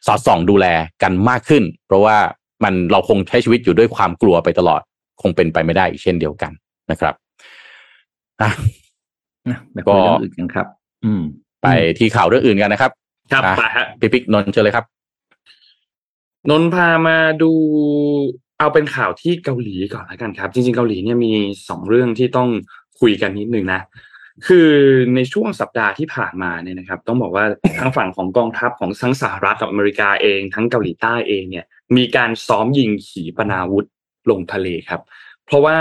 [0.07, 0.67] สอดส่องดูแล
[1.03, 2.17] กันมากขึ้น เพราะว่า
[2.65, 4.81] มันเราคงใช้ชีวิตอยู่ด้วยความกลัวไปตลอด
[5.23, 6.53] คงเป็นไปไม่ได้อีกเช่นเดียวกัน
[6.91, 7.15] นะครับ
[8.41, 8.51] อะ
[9.87, 10.67] ก็อื่นกันครับ
[11.05, 11.23] อืม
[11.63, 12.93] ไปที่ข่าวเรื่องอื่นกันนะครับ
[13.33, 14.85] ครับไปฮะพี่ปิ๊กนนเชิญเลยครับ
[16.51, 17.53] นนพามาดู
[18.59, 21.33] เอาเป็นข่าวที่เกาหลีก่อนแล้วกันครับ จริง ๆ เกาหลีเนี่ยมี
[21.69, 22.49] สองเรื่องที่ต้อง
[23.01, 23.81] คุยกันนิดนึงนะ
[24.47, 24.71] คือ
[25.15, 27.45] ในช่วงสัปดาห์ที่ผ่านมาเนี่ยนะครับ ต้องบอกว่า
[27.79, 31.65] ทั้งฝั่งของกองทัพของทั้งสหรัฐกับอเมริกาเอง ทั้งเกาหลีใต้เองเนี่ย
[31.97, 33.87] มีการซ้อมยิงขีปนาวุธ
[34.31, 35.01] ลงทะเลครับ
[35.47, 35.79] เพราะว่า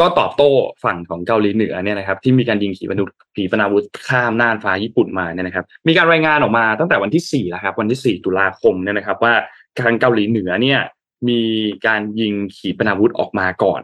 [0.00, 0.50] ก็ตอบโต้
[0.84, 9.34] ฝั่งของเกาหลีเหนือเนี่ยนะครับที่มีการยิงขีปนาวุธขีปนาวุธข้ามน่านฟ้าญี่ปุ่นมาเนี่ยนะครับมีการรายงานออกมาตั้งแต่วันที่สี่แล้วครับวันที่สี่ตุลาคมเนี่ยนะครับว่า
[9.80, 10.80] ทางเกาหลีเหนือเนี่ย
[11.28, 11.40] มี
[11.86, 13.80] การยิงขีปนาวุธออกมาก่อน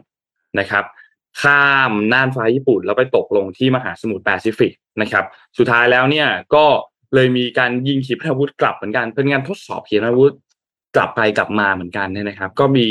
[0.59, 0.83] นะครับ
[1.41, 5.25] ข้ามน่านฟ้าญี่ปุ่นแล้วไปตกลงที่มหาสมุทรแปซิฟิกนะครับ
[5.57, 6.65] สุดท้ายแล้วเนี่ยก็
[7.15, 10.33] เลยมีการยิงขีปนาวุธกลับเหมือนกันเป็นงานทดสอบขีปนาวุธ
[10.95, 12.85] กลับไปกลับมาเหมือนกันเนี่ยนะครับ ก็มี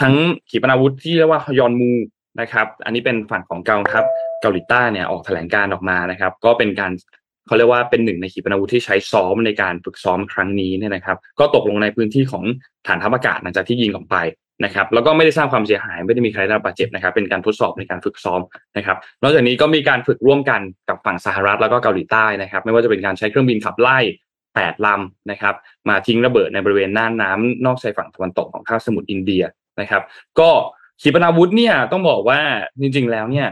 [0.00, 0.14] ทั้ง
[0.50, 1.92] ขีปนาวุธที่เรียกว่าฮยอนมู
[2.40, 4.04] นะครับ อันนี้เป็นฝั่งของเกองทัพ
[4.40, 6.92] เกาหลีใต้เนี่ยออกแถลงการออกมานะครับ ก็เป็นการ
[7.46, 12.44] เขาเรียกว่าเป็นหนึ่งในขีปนาวุธที่ใช้ซ้อมในการฝึกซ้อมครั้งนี้เนี่ยนะครับ ก็ตกลงในพื้นที่ของ
[12.86, 14.16] ฐานทัพอากาศหลังจากที่ยิงออกไป
[14.64, 18.40] นะครับ แล้วก็ไม่ได้สร้างความเสียหายไม่ได้มีใครได้รับบาดเจ็บนะครับ เป็นการทดสอบในการฝึกซ้อม
[18.76, 23.98] นะครับ นอกจากนี้ก็มีการฝึกร่วมกันกับฝั่งสหรัฐแล้วก็เกาหลีใต้นะครับ ไม่ว่าจะเป็นการใช้เครื่องบินขับไล่
[24.54, 25.54] แปดลำนะครับ
[25.88, 27.32] มาทิ้งระเบิดในบริเวณน่านน้า
[27.66, 29.44] นอกชายฝั่งตะวันตกของคาบสมุทรอินเดีย
[29.80, 30.02] นะครับ
[30.40, 30.50] ก็
[31.02, 32.40] ขีปนาวุธเนี่ยต้องบอกว่า
[32.80, 33.48] จริง ๆ แล้วเนี่ย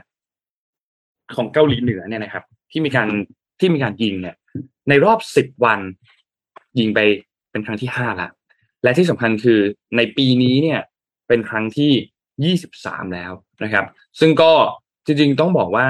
[1.36, 3.08] ของเกาหลีเหนือเนี่ยนะครับ ที่มีการ
[3.60, 4.36] ที่มีการยิงเนี่ย
[4.88, 5.80] ในรอบสิบวัน
[6.78, 7.00] ยิงไป
[7.50, 8.28] เป็นครั้งที่ห้าละ
[8.82, 9.58] และที่สำคัญคือ
[9.96, 10.80] ในปีนี้เนี่ย
[11.28, 11.92] เป็นครั้งที่
[12.44, 13.32] ยี่สิบสามแล้ว
[13.64, 13.84] นะครับ
[14.20, 14.52] ซึ่งก็
[15.06, 15.88] จริง ๆ ต้องบอกว่า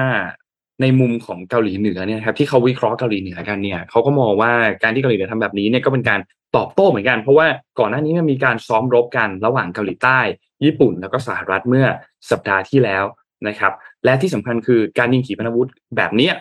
[0.81, 4.51] ในมุมของเกาหลีเหนือเนี่ยครับที่เขาวิเคราะห์เกาหลีเหนือกันเนี่ยเขาก็มองว่า
[4.83, 6.19] การที่เกาหลีเหนือทำแบบนี้เนี่ยก็เป็นการ
[6.55, 7.47] ตอบโต้เหมือนกัน เพราะว่า
[7.79, 10.19] ก่อนหน้านี้มันมีการซ้อมรบกันระหว่างเกาหลีใต้
[10.65, 11.85] ญี่ปุ่นแล้วก็สหรัฐเมื่อ
[12.31, 13.03] สัปดาห์ที่แล้ว
[13.47, 13.73] นะครับ
[14.05, 16.31] และที่สำคัญคือการยิงขีปนาวุธแบบนี้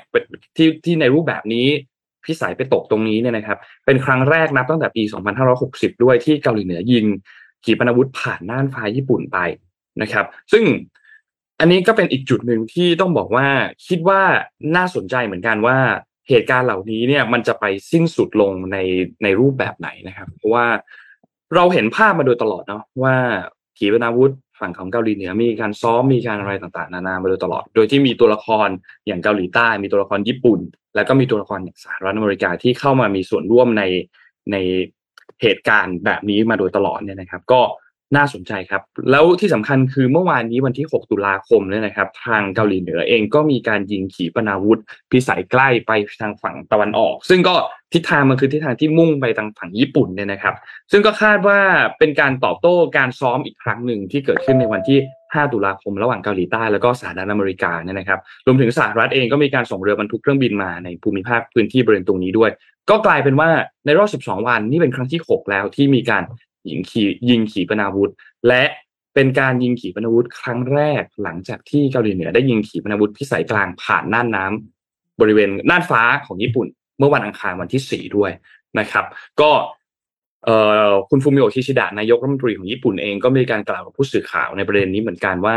[0.57, 1.67] ที่ที่ในรูปแบบนี้
[2.25, 5.03] พิสัยไปตกตรงนี้เนี่ยนะครับ เป็นครั้งแรกนับตั้งแต่ปี
[5.53, 7.05] 2560 ด้วยที่เกาหลีเหนือยิง
[7.65, 9.39] ขีปนาวุธผ่านน่านฟ้าญี่ปุ่นไป
[10.03, 10.65] นะครับ ซึ่ง
[11.61, 13.47] อันนี้ก็เป็นอีกจุดหนึ่งที่ต้องบอกว่า
[13.89, 14.23] คิดว่า
[14.77, 15.79] น่าสนใจเหมือนกันว่า
[16.29, 18.77] เหตุการณ์เหล่านี้เนี่ยมันจะไปสิ้นสุดลงใน
[19.23, 20.67] ในรูปแบบไหนนะครับ เพราะว่า
[21.55, 23.17] เราเห็นภาพมาโดยตลอดเนาะว่า
[23.79, 28.69] ขีปนาวุธฝั่งของเกาหลีเหนือมีการซ้อมมีการอะไรต่างๆ นานามาโดยตลอด โดยที่มีตัวละคร
[29.07, 30.61] อย่างเกาหลีใต้ มีตัวละครญี่ปุ่น
[30.95, 33.83] แล้วก็มีตัวละครอย่างสหรัฐอเมริกาที่เข้ามามีส่วนร่วมใน
[34.53, 34.57] ใน
[35.43, 37.61] เหตุการณ์แบบนี้มาโดยตลอดเนี่ยนะครับ ก็
[38.17, 47.55] น่าสนใจครับ แล้วที่สำคัญคือเมื่อวานนี้วันที่ 6 ตุลาคมเนี่ยนะครับ ทางเกาหลีเหนือเองก็มีการยิงขีปนาวุธ พิสัยใกล้ไปทางฝั่งตะวันออก ซึ่งก็
[47.93, 50.55] ทิศทางมันคือทิศทางที่มุ่งไปทางฝั่งญี่ปุ่นเนี่ยนะครับ
[50.93, 51.59] ซึ่งก็คาดว่า
[51.99, 62.51] เป็นการตอบโต้การซ้อมอีกครั้งหนึ่งที่เกิดขึ้นในวันที่ 5 ตุลาคมระหว่างเกาหลีใต้แล้วก็สหรัฐอเมริกาเนี่ยนะครับ รวมถึงสหรัฐเองก็มีการส่งเรือบรรทุกเครื่องบินมาในภูมิภาคพื้นที่บริเวณตรงนี้ด้วย
[62.91, 63.49] ก็กลายเป็นว่า
[63.87, 66.23] ในรอบ 12 วันนี่เป็นครั้งที่ 6 แล้วที่มีการ
[66.71, 68.11] ยิงขียิงขีปนาวุธ
[68.49, 68.65] และ
[69.15, 76.67] เป็นการยิงขีปนาวุธครั้งแรกหลังจากที่เกาหลีเหนือได้ยิงขีปนาวุธพิสัยกลางผ่านน่านน้ำบริเวณน่านฟ้าของญี่ปุ่น
[76.99, 78.31] เมื่อวันอังคารวันที่สี่ด้วย
[78.79, 79.05] นะครับ
[79.41, 79.51] ก็
[80.45, 80.51] เอ
[81.11, 85.57] คุณฟูมิโอคิชิดะนายกรัฐมนตรีของญี่ปุ่นเองก็มีการกล่าวกับผู้สื่อข่าวในประเด็นนี้เหมือนกันว่า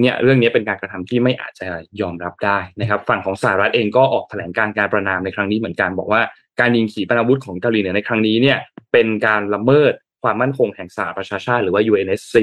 [0.00, 1.66] เนี่ยเรื่องนี้เป็นการกระทำที่ไม่อาจจะ
[2.00, 6.20] ยอมรับได้นะครับ ฝั่งของสหรัฐเองก็ออกแถลงการการประนามในครั้งนี้เหมือนกันบอกว่า
[6.60, 8.58] การยิงขีปนาวุธของเกาหลีเหนือในครั้งนี้เนี่ย
[8.92, 12.36] เป็นการละเมิด ความมั่นคงแห่งสหประชาชาติหรือว่า UNSC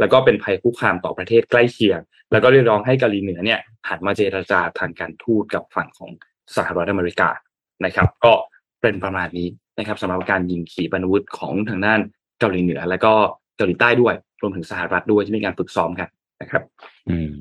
[0.00, 2.00] แล้วก็เป็นภัยคุกคามต่อประเทศใกล้เคียง
[2.32, 6.10] แล้วก็เรียกร้องให้เกาหลีเหนือเนี่ยหันมาเจรจาทางการทูตกับฝั่งของ
[6.56, 7.28] สหรัฐอเมริกา
[7.84, 8.32] นะครับ ก็
[8.82, 12.00] เป็นประมาณนี้นะครับสำหรับการยิงขีปนาวุธของทางด้าน
[12.40, 13.12] เกาหลีเหนือ แล้วก็
[13.56, 16.08] เกาหลีใต้ด้วย รวมถึงสหรัฐด้วยที่มีการฝึกซ้อมกัน
[16.40, 16.62] นะครับ
[17.08, 17.32] อืม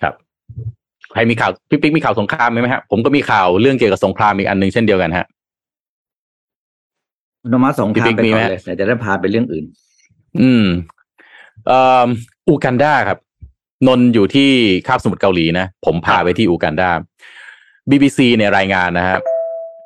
[0.00, 0.14] ครับ
[1.12, 5.26] ใครมีข่าวพี่ปิ๊กมีข่าวสงครามไหมครับผมก็มีข่าวเรื่องเกี่ยวกับสงครามอีกอันหนึ่งเช่นเดียวกันฮะ
[7.50, 9.64] นมาสงครามไปก่อนเลยแต่จะได้พาไปเรื่องอื่น
[10.40, 10.66] อืม
[11.66, 12.08] เอ่อ
[12.48, 13.18] อูกันดาครับ
[13.88, 14.50] นนอยู่ที่
[14.86, 16.90] คาบสมุทรเกาหลีนะ ผมพาไปที่อูกันดา
[17.90, 19.20] BBC เนี่ยรายงานนะครับ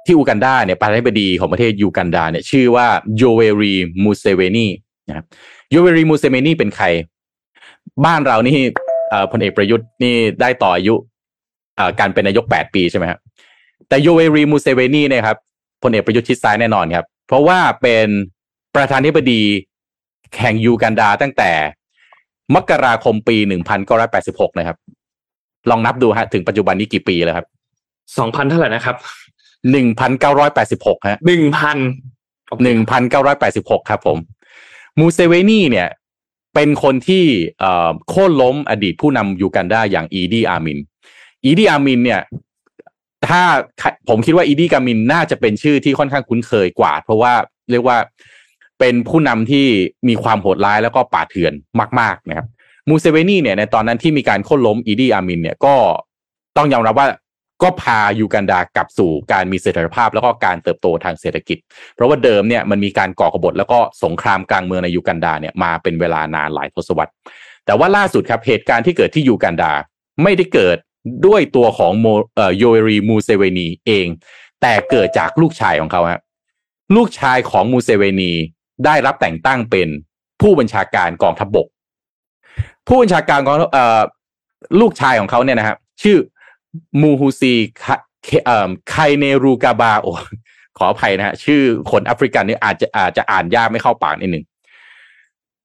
[0.06, 4.66] ที่อูกันดาเนี่ยประธานาธิบดีของประเทศยูกันดาเนี่ยชื่อว่าโยเวรีมูเซเวนี
[5.08, 5.24] นะครับ
[5.70, 6.86] โยเวรีมูเซเวนีเป็นใคร
[8.04, 8.56] บ้านเรานี่
[9.32, 10.94] พลเอกประยุทธ์นี่ได้ต่ออายุ
[12.00, 13.18] การเป็นนายกแปดปีใช่ไหมครับ
[13.88, 15.36] แต่โยเวรีมูเซเวนีเนี่ยครับ
[15.82, 18.08] พลเอกประยุทธ์ชิดซ้ายแน่นอนครับ เพราะว่าเป็น
[18.74, 19.42] ประธานาธิบดี
[20.34, 21.52] แข่งยูกันดาตั้งแต่
[22.54, 24.76] มกราคมปีหนึ่งพันเก้าร้อยแปดสิบหกนะครับ
[25.70, 27.46] ลองนับดูฮะ ถึงปัจจุบันนี้กี่ปีแล้วครับ
[28.18, 28.96] สองพันเท่าไหร่นะครับ
[29.70, 31.78] หนึ่งพันเก้าร้อยแปดสิบหกฮะหนึ่งพัน
[32.64, 34.18] หนึ่งพันเก้าร้อยแปดสิบหกครับผม
[34.98, 35.88] มูเซเวนีเนี่ย
[36.54, 37.24] เป็นคนที่
[38.08, 40.78] โค่นล้มอดีตผู้นำยูกันดาอย่างอีดีอามิน
[41.44, 42.20] อีดีอามินเนี่ย
[43.28, 43.42] ถ้า
[44.08, 47.32] ผมคิดว่าอีดีกามินน่าจะเป็นชื่อที่ค่อนข้างคุ้นเคยกว่า เพราะว่า
[47.70, 47.98] เรียกว่า
[48.78, 49.66] เป็นผู้นำที่
[50.08, 51.52] มีความโหดร้ายแล้วก็ป่าเถื่อน
[52.00, 52.46] มาก ๆ นะครับ
[52.88, 55.74] มูเซเวนีเนี่ยในตอนนั้นที่มีการโค่นล้มอีดีอามินเนี่ยก็
[56.56, 57.08] ต้องยอมรับว่า
[57.62, 61.58] ก็พายูกันดากลับสู่การมีเสถียรภาพแล้วก็การเติบโตทางเศรษฐกิจ
[61.94, 67.12] เพราะว่าเดิมเนี่ยมันมีการก่อกบฏแล้วก็สงครามกลางเมืองในยูกันดาเนี่ยมาเป็นเวลานานหลายทศวรรษ
[67.66, 69.72] แต่ว่าล่าสุดครับเหตุการณ์ที่เกิดที่ยูกันดา
[70.22, 70.76] ไม่ได้เกิด
[71.26, 72.06] ด้วยตัวของโม
[72.58, 74.06] โยเอรีมูเซเวนีเอง
[74.62, 76.20] แต่เกิดจากลูกชายของเขาฮะ
[76.96, 78.32] ลูกชายของมูเซเวนี
[78.84, 79.88] ได้รับแต่งตั้งเป็น
[80.42, 81.66] ผู้บัญชาการกองทัพบบก
[82.88, 83.56] ผู้บัญชาการของ
[84.80, 86.18] ลูกชายของเขาเนี่ยนะครับชื่อ
[87.00, 87.52] มูฮูซี
[88.90, 90.06] ไคเนรูกาบาโอ
[90.78, 94.44] ขออภัยนะฮะชื่อคนแอฟริกันนี่อาจจะอาจจะอ่านยากไม่เข้าปากนิดหนึ่ง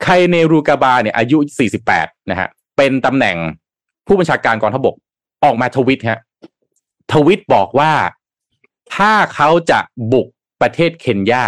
[0.03, 1.37] ไคเนรูกาบาเนี่ยอายุ
[1.83, 3.37] 48 นะฮะเป็นตำแหน่ง
[4.07, 4.95] ผู้บัญชาการกองทัพบก
[5.43, 6.19] ออกมาทวิตฮะ
[7.11, 7.91] ทวิตบอกว่า
[8.95, 9.79] ถ้าเขาจะ
[10.13, 10.27] บุก
[10.61, 11.45] ประเทศเคนยา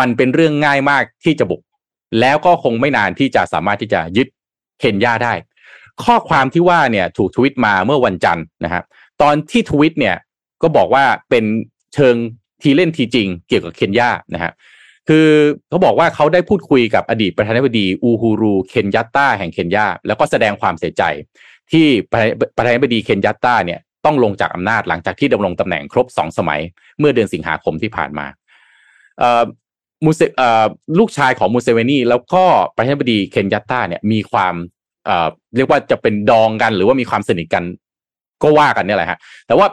[0.00, 1.62] มันเป็นเรื่องง่ายมากที่จะบุก
[2.20, 4.28] แล้วก็คงไม่นานที่จะสามารถที่จะยึด
[4.80, 5.34] เคนยาได้
[6.04, 8.84] ข้อความที่ว่าเนี่ยถูกทวิตมาเมื่อวันจันทร์นะครับ
[9.22, 10.16] ตอนที่ทวิตเนี่ย
[10.62, 11.44] ก็บอกว่าเป็น
[11.94, 12.14] เชิง
[12.62, 14.52] ทีเล่นทีจริงเกี่ยวกับเคนยานะฮะ
[15.08, 15.26] คือ
[15.68, 21.02] เขาบอกว่าเขาได้พูดคุยกับอดีตประธานาธิบดีอูฮูรูเคนยัตตาแห่งเคนยาแล้วก็แสดงความเสียใจ
[21.72, 21.86] ที่
[22.56, 26.60] ประธานาธิบดีเคนยัตตาเนี่ยต้องลงจากอำนาจหลังจากที่ดำรงตำแหน่งครบสองสมัย
[26.98, 28.26] เมื่อเดือนสิงหาคมที่ผ่านมา
[29.18, 29.42] เอ่อ
[30.04, 30.64] มูเซเอ่อ
[30.98, 32.44] ลูกชายของมูเซเวนีแล้วก็
[32.76, 34.54] ประธานาธิบดีเคนยัตตาเนี่ยมีความ
[35.04, 37.64] เอ่อเรียกว่าจะเป็นดองกันหรือว่ามีความสนิทกัน
[38.42, 39.66] ก็ว่ากันเนี่ยแหละฮะแต่ว่า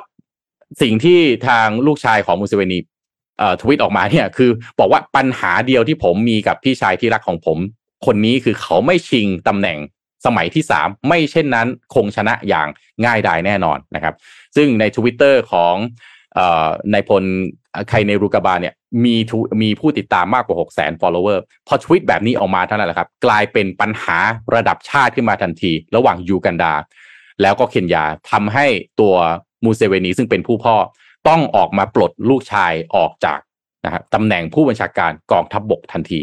[0.82, 2.80] สิ่งที่ทางลูกชายของมูเซเวนี
[3.38, 7.58] เอ่อทวิตออกมาเนี่ยคือบอกว่าปัญหาเดียวที่ผมมีกับพี่ชายที่รักของผม
[8.06, 9.78] คนนี้คือเขาไม่ชิงตำแหน่ง
[10.26, 12.68] สมัยที่สามไม่เช่นนั้นคงชนะอย่าง
[13.06, 14.16] ง่ายดายแน่นอนนะครับ
[14.56, 15.76] ซึ่งในทวิตเตอร์ของ
[16.94, 17.24] นายพล
[17.90, 18.74] ไคเนรูกาบาเนี่ย
[19.06, 19.16] มี
[19.62, 24.18] มีผู้ติดตามมากกว่า 6 0 0 0 0 follower พอทวิตแบบนี้ออกมาเท่านั้นแหละครับ กลายเป็นปัญหา
[24.56, 26.74] ระดับชาติขึ้นมาทันที ระหว่างยูกันดา
[27.42, 28.66] แล้วก็เคนยาทำให้
[29.00, 29.14] ตัว
[29.64, 30.76] มูเซเวนีซึ่งเป็นผู้พ่อ
[31.28, 33.40] ต้องออกมาปลดลูกชายออกจาก
[33.86, 36.20] นะครับตำแหน่งผู้บัญชาการกองทัพบบกทันที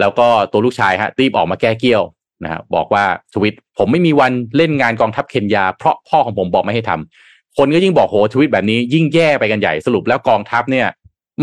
[0.00, 2.02] แล้วก็ตัวลูกชายฮะรีบออกมาแก้เกี้ยว
[2.44, 10.86] นะครับบอกว่าทวิตผมไม่มีวันเล่นงานกองทัพเคนยา เพราะพ่อของผมบอกไม่ให้ทำคนก็ยิ่งบอกโหทวิตแบบนี้ยิ่งแย่ไปกันใหญ่สรุปแล้วกองทัพเนี่ย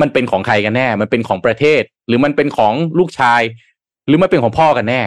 [0.01, 3.41] มันเป็นของใครกันแน่ มันเป็นของประเทศ หรือมันเป็นของลูกชาย
[4.07, 5.01] หรือมันเป็นของพ่อกันแน่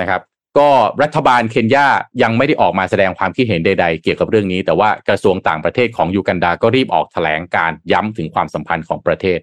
[0.00, 0.20] นะครับ
[0.58, 0.68] ก็
[1.02, 1.86] รัฐบาลเคนยา
[2.22, 9.38] ยังไม่ได้ออกมาแสดงความคิดเห็นใด ๆ เกี่ยวกับเรื่องนี้ แต่ว่ากระทรวงต่างประเทศของยูกันดาก็รีบออกแถลงการย้ำถึงความสัมพันธ์ของประเทศ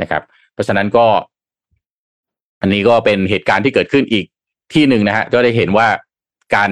[0.00, 0.22] นะครับ
[0.54, 1.06] เพราะฉะนั้นก็
[2.60, 4.24] อันนี้ก็เป็นเหตุการณ์ที่เกิดขึ้นอีก
[4.74, 5.88] ที่หนึ่งนะฮะก็ได้เห็นว่า
[6.56, 6.70] การ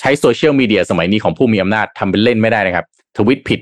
[0.00, 2.86] ใช้โซเชียลมีเดียสมัยนี้ของผู้มีอำนาจทำเป็นเล่นไม่ได้นะครับ
[3.18, 3.60] ทวิตผิด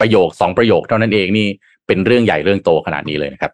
[0.00, 1.46] ประโยคสองประโยคเท่านั้นเองนี่
[1.86, 3.52] เป็นเรื่องใหญ่เรื่องโตขนาดนี้เลยนะครับ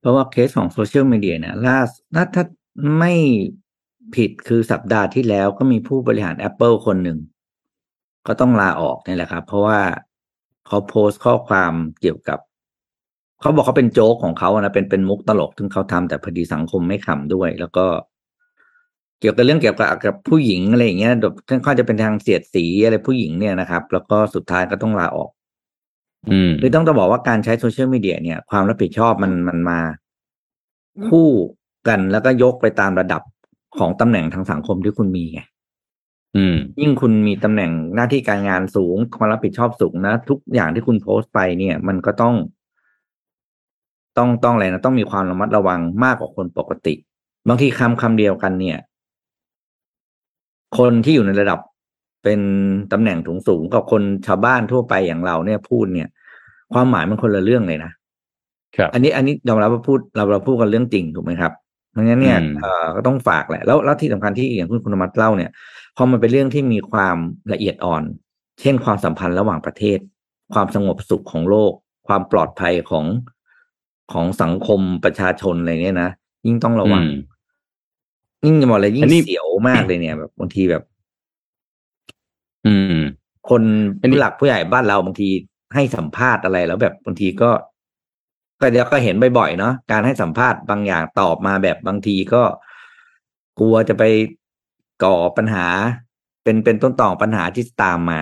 [0.00, 1.78] เพราะว่าเคสของโซเชียลมีเดียเนี่ยล่า
[2.16, 2.44] ถ้าถ้า
[2.98, 3.12] ไม่
[4.14, 7.18] ผิดคือสัปดาห์ที่แล้วก็มีผู้บริหาร Apple คนหนึ่ง
[8.26, 9.80] ก็ต้องลาออกนี่แหละครับ เพราะว่า
[10.66, 12.38] เขาโพสต์ข้อความเกี่ยวกับ
[13.40, 17.86] เขาบอกเขาเป็นโจ๊กของเขานะเป็นเป็นมุกตลกที่เขาทำแต่พอดีสังคมไม่ขำด้วย แล้วก็
[19.20, 21.12] เกี่ยวกับเรื่องเกี่ยวกับกับผู้หญิงอะไรอย่างเงี้ย
[21.48, 25.30] ค่อนข้างจะเป็นทางเสียดสีอะไรผู้หญิงเนี่ยนะครับ แล้วก็สุดท้ายก็ต้องลาออก
[26.30, 29.80] อืมหรือต้องจะบอกว่าการใช้โซเชียลมีเดียเนี่ย ความรับผิดชอบมันมันมา
[31.08, 31.28] คู่
[31.88, 33.22] กันแล้วก็ยกไปตามระดับ
[33.78, 35.40] ของตำแหน่งทางสังคมที่คุณมีไง
[36.80, 42.34] ยิ่งคุณมีตำแหน่งหน้าที่การงานสูงความรับผิดชอบสูงนะทุกอย่างที่คุณโพสต์ไปเนี่ย มันก็ต้อง
[44.18, 46.94] ต้องต้องอะไรนะต้องมีความระมัดระวังมากกว่าคนปกติ
[47.48, 48.78] บางทีคำคำเดียวกันเนี่ย
[50.78, 51.60] คนที่อยู่ในระดับ
[52.24, 52.40] เป็น
[52.92, 56.08] ตำแหน่งสูงสูงกับคนชาวบ้านทั่วไปอย่างเราเนี่ยพูดเนี่ย
[56.72, 57.92] ความหมายมันคนละเรื่องเลยนะ
[58.76, 61.52] ครับอันนี้อันนี้ยอมรับว่าพูดเราเราพูดกันเรื่องจริงถูกไหมครับ
[61.92, 65.50] เพราะงั้นเนี่ยเอ่อก็ต้องฝากแหละแล้วแล้วที่สำคัญที่อย่างคุณคุณมัดเล่าเนี่ย
[65.96, 67.16] พอมันเป็นเรื่องที่มีความ
[67.52, 68.02] ละเอียดอ่อน
[68.60, 69.98] เช่นความสัมพันธ์ระหว่างประเทศ
[70.54, 71.72] ความสงบสุขของโลก
[72.08, 73.04] ความปลอดภัยของ
[74.12, 76.10] ของสังคมประชาชนอะไรเนี่ยนะ
[76.46, 77.04] ยิ่งต้องระวัง
[78.44, 80.82] ยิ่งจะบอกอะไรยิ่งเสียวมากเลยเนี่ยแบบบางทีแบบ
[82.66, 82.96] อืม
[83.48, 83.62] คน
[84.12, 85.28] ผู้หลักผู้ใหญ่บ้านเราบางที
[85.74, 87.50] ให้สัมภาษณ์อะไรแล้วแบบบางทีก็
[88.60, 92.42] ก็เดี๋ยวก็เห็นบ่อยๆเนาะการให้สัมภาษณ์บางอย่างตอบมาแบบบางทีก็
[93.60, 94.04] กลัวจะไป
[95.04, 95.66] ก่อปัญหา
[96.44, 98.20] เป็นเป็นต้นต่อปัญหาที่ตามมา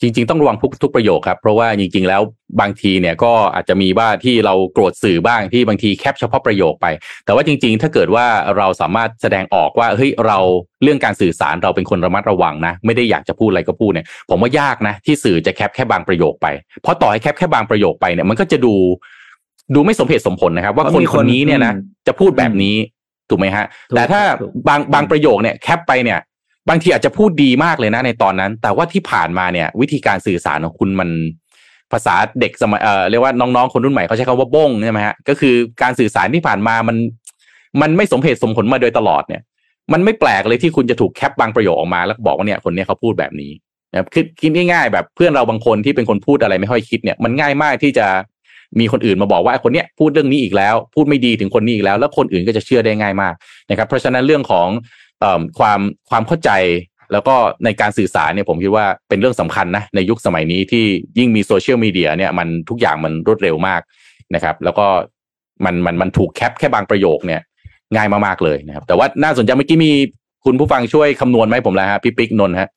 [0.00, 2.22] จริง ๆ ต้องระวังทุกทุกประโยคครับ เพราะว่าจริง ๆ แล้ว
[2.60, 6.86] บางทีเนี่ยก็อาจจะมีว่าที่เราโกรธสื่อบ้างที่บางทีแคปเฉพาะประโยคไป
[7.24, 10.38] แต่ว่าจริง ๆ ถ้าเกิดว่าเราสามารถแสดงออกว่าเฮ้ยเรา
[10.82, 16.46] เรื่องการสื่อสารเราเป็นคนระมัดระวังนะ ไม่ได้อยากจะพูดอะไรก็พูดเนี่ย ผมว่ายากนะ ที่สื่อจะแคปแค่บางประโยคไป
[16.82, 18.74] เพราะต่อให้แคปแค่บางประโยคไปเนี่ยมันก็จะดู
[19.74, 21.74] ดูไม่สมเหตุสมผลนะครับ ว่าคนคนนี้เนี่ยนะ
[22.06, 22.76] จะพูดแบบนี้
[23.30, 24.22] ถูกไหมฮะ แต่ถ้า
[24.68, 26.18] บางบางประโยคเนี่ยแคปไปเนี่ย
[26.68, 31.10] บางทีอาจจะพูดดีมากเลยนะในตอนนั้น แต่ว่าที่ผ่านมาเนี่ย วิธีการสื่อสารของคุณมัน
[31.92, 36.96] ภาษาเด็กสมัยเอ่อเรียกว่าน้องๆคนรุ่นใหม่เขาใช้คำว่าบ้งใช่ไหมฮะก็คือการสื่อสารที่ผ่านมามัน
[37.80, 39.42] มันไม่สมเหตุสมผลมาโดยตลอดเนี่ย
[39.92, 43.50] มันไม่แปลกเลยที่คุณจะถูกแคปบางประโยคออกมา แล้วบอกว่าเนี่ยคนนี้เขาพูดแบบนี้
[43.92, 48.06] นะคือคิดง่ายๆแบบเพื่อนเราบางคนที่เป็นคนพูดอะไรไม่ค่อยคิดเนี่ยมันง่ายมากที่จะ
[48.80, 53.34] มีคนอื่นมาบอกว่าคนเนี้ยพูดเรื่องนี้อีกแล้ว พูดไม่ดีถึงคนนี้อีกแล้ว แล้วคนอื่นก็จะเชื่อได้ง่ายมาก
[53.70, 54.68] นะครับ เพราะฉะนั้นเรื่องของ
[55.58, 56.50] ความความเข้าใจ
[57.12, 60.84] แล้วก็ในการสื่อสารเนี่ยผมคิดว่าเป็นเรื่องสำคัญนะในยุคสมัยนี้ที่
[61.18, 63.80] ยิ่งมีโซเชียลมีเดียเนี่ยมันทุกอย่างมันรวดเร็วมาก
[64.34, 64.86] นะครับ แล้วก็
[65.64, 67.40] มันมันมันถูกแคปแค่บางประโยคเนี่ย
[67.94, 69.92] ง่ายมากๆเลยนะครับ แต่ว่าน่าสนใจเมื่อกี้มี
[70.44, 72.68] คุณผู้ฟังช่วยคำนวณไหมผมแล้วฮะพี่ปิ๊กนนท์ฮะ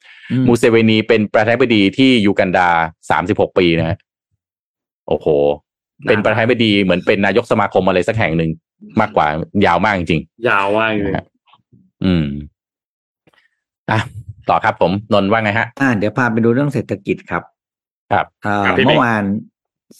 [0.47, 2.69] มูเซเวนีเป็นประธานาธิบดีที่ยูกันดา
[3.09, 3.97] สามสิบหกปีนะฮะ
[5.07, 5.27] โอ้โห
[6.07, 8.51] เป็นประธานาธิบดีเหมือนเป็นนายกสมาคมอะไรสักแห่งหนึ่ง
[9.01, 9.27] มากกว่า
[9.65, 11.13] ยาวมากจริงยาวมากเลย
[12.05, 12.27] อืม
[13.91, 13.99] อะ
[14.49, 17.43] ต่อครับผมนนว่าไงฮะ อ่า เดี๋ยวพาไปดูเรื่องเศรษฐกิจครับ
[18.11, 18.25] ครับ
[18.85, 19.23] เมื่อวาน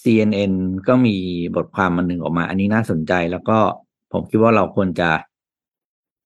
[0.02, 0.54] CNN
[0.88, 1.16] ก็มี
[1.56, 3.58] บทความอันหนึ่งออกมา อันนี้น่าสนใจแล้วก็
[4.12, 5.10] ผมคิดว่าเราควรจะ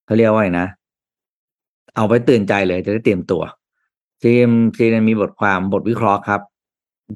[0.05, 0.67] เขาเรียกว่าไงนะ
[1.95, 3.41] เอาไปเตือนใจเลยจะได้เตรียมตัว
[4.21, 6.41] ซีเอ็มซีเอ็นมีบทความบทวิเคราะห์ครับ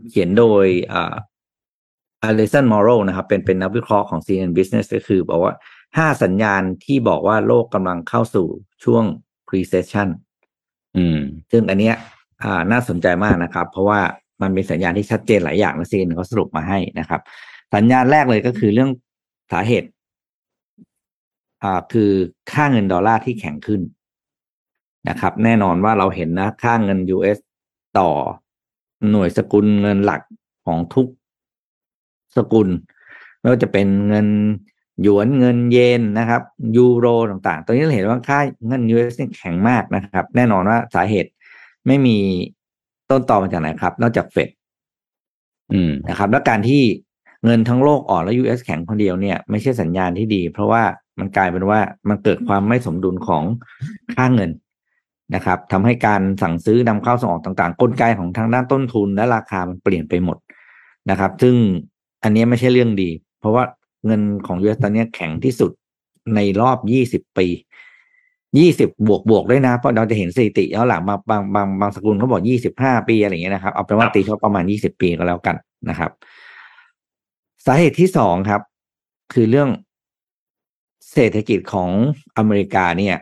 [0.10, 1.14] เขียนโดยอ่า
[2.24, 5.54] อเลสันมอร์โรนะครับ เป็นเป็นนักวิเคราะห์ของ CNN Business ก็คือบอกว่า
[5.98, 8.48] ห้าสัญญาณที่บอกว่าโลกกำลังเข้าสู่
[8.84, 9.04] ช่วง
[9.54, 10.08] recession
[10.98, 11.20] อืม
[11.52, 11.96] ซึ่งอันเนี้ย
[12.44, 14.00] อ่าน่าสนใจมากนะครับ เพราะว่า
[14.42, 17.22] มันเป็นสัญญาณที่ชัดเจนหลายอย่างนะซีนเขาสรุปมาให้นะครับ
[17.76, 18.90] สัญญาณแรกเลยก็คือเรื่อง
[19.52, 19.90] สาเหตุ
[21.64, 22.12] อ่าคือ
[22.52, 23.82] ค่าเงินดอลลาร์ที่แข็งขึ้น
[25.10, 27.38] นะครับ แน่นอนว่าเราเห็นนะ ค่าเงิน US
[28.00, 28.10] ต่อ
[29.10, 30.22] หน่วยสกุลเงินหลัก
[30.66, 31.08] ของทุก
[32.38, 32.68] สกุล
[33.40, 34.28] ไม่ว่าจะเป็นเงิน
[35.04, 36.42] หยวนเงินเยนนะครับ
[36.78, 41.30] ยูโรต่างๆ ตอนนี้เราเห็นว่าค่าเงิน US นี่แข็งมากนะครับ แน่นอนว่าสาเหตุ
[41.88, 42.18] ไม่มี
[43.10, 44.50] ต้นตอมาจากไหนครับ นอกจากเฟด
[45.74, 46.82] อืมนะครับ และการที่
[47.46, 50.84] เงินทั้งโลกอ่อนแล้ว US แข็งคนเดียวเนี่ยไม่ใช่สัญญาณที่ดี เพราะว่า
[51.20, 53.44] มันกลายเป็นว่ามันเกิดความไม่สมดุลของ
[54.16, 54.52] ค่าเงิน
[55.36, 60.38] นะครับทำให้การสั่งซื้อนำเข้าส่งออกต่างๆ กลไกของทางด้านต้นทุนและราคามันเปลี่ยนไปหมด
[61.10, 61.56] นะครับ ซึ่ง
[62.24, 63.10] อันนี้ไม่ใช่เรื่องดี
[63.40, 63.64] เพราะว่า
[64.06, 65.72] เงินของ US ตอนนี้แข็งที่สุด
[66.36, 66.78] ในรอบ
[67.26, 67.48] 20ปี
[68.28, 72.42] 20บวกบวกด้วยนะ เพราะเราจะเห็นสถิติย้อนหลังบางบางบางบางสกุลเขาบอก
[72.76, 75.56] 25ปีอะไรอย่างเงี้ยนะครับ เอาเป็นว่าตีเขาประมาณ20ปีก็แล้วกัน
[75.90, 76.12] นะครับ
[77.66, 78.62] สาเหตุที่สองครับ
[79.34, 79.70] คือเรื่อง
[81.12, 81.90] เศรษฐกิจของ
[82.38, 83.16] อเมริกาเนี่ย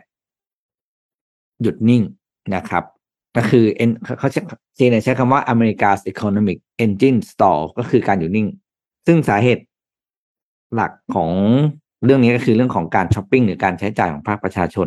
[1.62, 2.02] หยุดนิ่ง
[2.54, 2.84] นะครับ
[3.36, 4.40] ก็คือเอ็นเขาใช้
[4.76, 8.48] เจนใช้คำว่า America's Economic Engine Stall ก็คือการหยุดนิ่ง
[9.06, 9.62] ซึ่งสาเหตุ
[10.74, 11.30] หลักของ
[12.04, 14.86] เรื่องนี้ก็คือเรื่องของการช้อปปิ้งหรือการใช้จ่ายของภาคประชาชน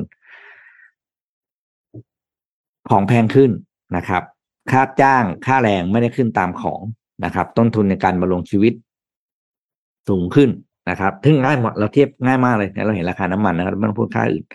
[2.92, 3.52] ของแพงขึ้น
[3.96, 4.24] นะครับ
[4.72, 6.82] ค่าจ้างค่าแรงไม่ได้ขึ้นตามของ
[7.26, 8.74] นะครับ ต้นทุนในการบำรงชีวิต
[10.10, 10.50] สูงขึ้น
[10.90, 14.46] นะครับซึ่งง่ายหมดเราเทียบง่ายมากเลยเราเห็นราคาน้ำมันนะครับไม่ต้องพูดค่าอื่น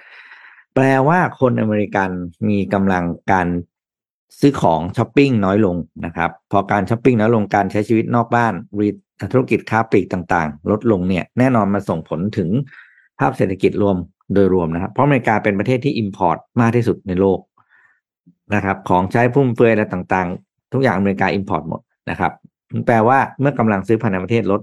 [0.75, 2.11] แปลว่าคนอเมริกัน
[2.49, 3.49] มีกำลังการ
[4.41, 8.89] ซื้อของช้อปปิ้งน้อยลงนะครับ พอการช้อปปิ้งน้อยลงการใช้ชีวิตนอกบ้านรี
[9.33, 12.49] ธุรกิจค้าปลีกต่างๆ ลดลงเนี่ยแน่นอนมาส่งผลถึง
[13.19, 13.97] ภาพเศรษฐกิจรวม
[14.35, 17.41] โดยรวมนะครับ เพราะอเมริกาเป็นประเทศที่ import มากที่สุดในโลก
[18.55, 22.33] นะครับ ของใช้ฟุ่มเฟือยอะไรต่างๆ ทุกอย่างอเมริกา import หมดนะครับ
[22.87, 24.61] แปลว่าเมื่อกำลังซื้อภายในประเทศลด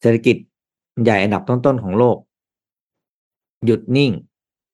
[0.00, 0.36] เศรษฐกิจ
[1.02, 2.16] ใหญ่อันดับต้นๆของโลก
[3.66, 4.10] หยุดนิ่ง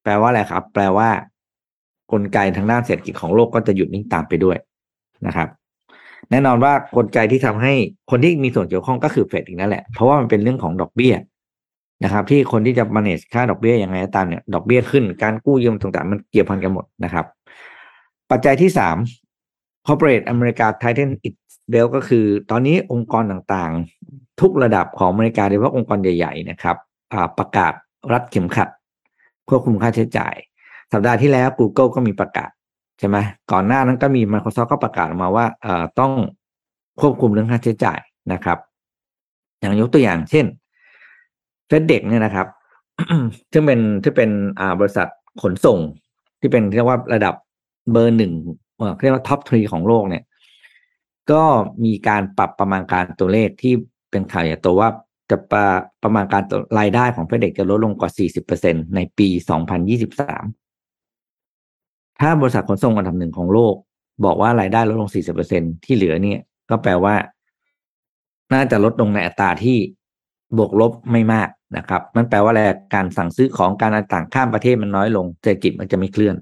[0.02, 1.08] แปลว่าอะไรครับ แปลว่า
[2.12, 4.56] กลไกทางด้านเศรษฐกิจของโลกก็จะหยุดนิ่งตามไปด้วย
[5.26, 5.48] นะครับ
[6.30, 7.72] แน่นอนว่ากลไกที่ทำให้
[8.10, 11.14] คนที่มีส่วนเกี่ยวข้องก็คือเฟดอีกนั่นแหละ เพราะว่ามันเป็นเรื่องของดอกเบี้ย
[12.04, 17.26] นะครับ ที่คนที่จะ manage ค่าดอกเบี้ยยังไงตามเนี่ยดอกเบี้ยขึ้นการกู้ยืมต่างๆ มันเกี่ยวพันกันหมดนะครับ
[18.30, 18.96] ปัจจัยที่สาม
[19.86, 26.76] corporate America tighten its belt ก็คือ ตอนนี้องค์กรต่างๆ ทุกระดับของอเมริกาโดยเฉพาะองค์กรใหญ่ ๆ นะครับ
[27.38, 27.72] ประกาศ
[28.12, 28.68] รัดเข็มขัด
[29.48, 30.34] ควบคุมค่าใช้จ่าย
[30.92, 32.50] สัปดาห์ที่แล้ว Google ก็มีประกาศ
[32.98, 33.16] ใช่ไหม
[33.52, 36.12] ก่อนหน้านั้นก็มี Microsoft ก็ประกาศออกมาว่าเอ่อต้อง
[37.00, 37.98] ควบคุมเรื่องค่าใช้จ่าย
[38.32, 38.58] นะครับ
[39.60, 40.46] อย่างยกตัวอย่างเช่น
[41.66, 42.46] เฟดเด็กเนี่ยนะครับ
[43.52, 44.30] ซึ่งเป็นที่เป็น
[44.60, 45.08] อ่าบริษัท
[45.42, 45.78] ขนส่ง
[46.40, 47.34] ที่เป็นเรียกว่าระดับ
[47.92, 48.32] เบอร์หนึ่ง
[49.02, 50.24] เรียกว่าท็อปทรีของโลกเนี่ย
[51.30, 51.42] ก็
[51.84, 53.74] มีการปรับประมาณการตัวเลขที่
[54.10, 54.88] เป็นข่าวใหญ่โตว่า
[55.30, 55.66] จะประ
[56.02, 56.42] ประมาณการ
[56.78, 58.10] รายได้ของเฟดเด็กจะลดลงกว่า
[58.52, 59.28] 40%ในปี
[60.02, 60.67] 2023
[62.20, 63.74] ถ้าบริษัทขนส่งอันดับหนึ่งของโลก
[64.24, 65.10] บอกว่ารายได้ลดลง
[65.46, 67.14] 40%ที่เหลือเนี่ย ก็แปลว่า
[68.52, 69.78] น่าจะลดลงในอัตราที่
[70.56, 72.62] บวกลบไม่มากนะครับ มันแปลว่าอะไร
[72.94, 76.36] การสั่งซื้อของการต่างข้ามประเทศมันน้อยลงเศรษฐกิจมันจะไม่เคลื่อน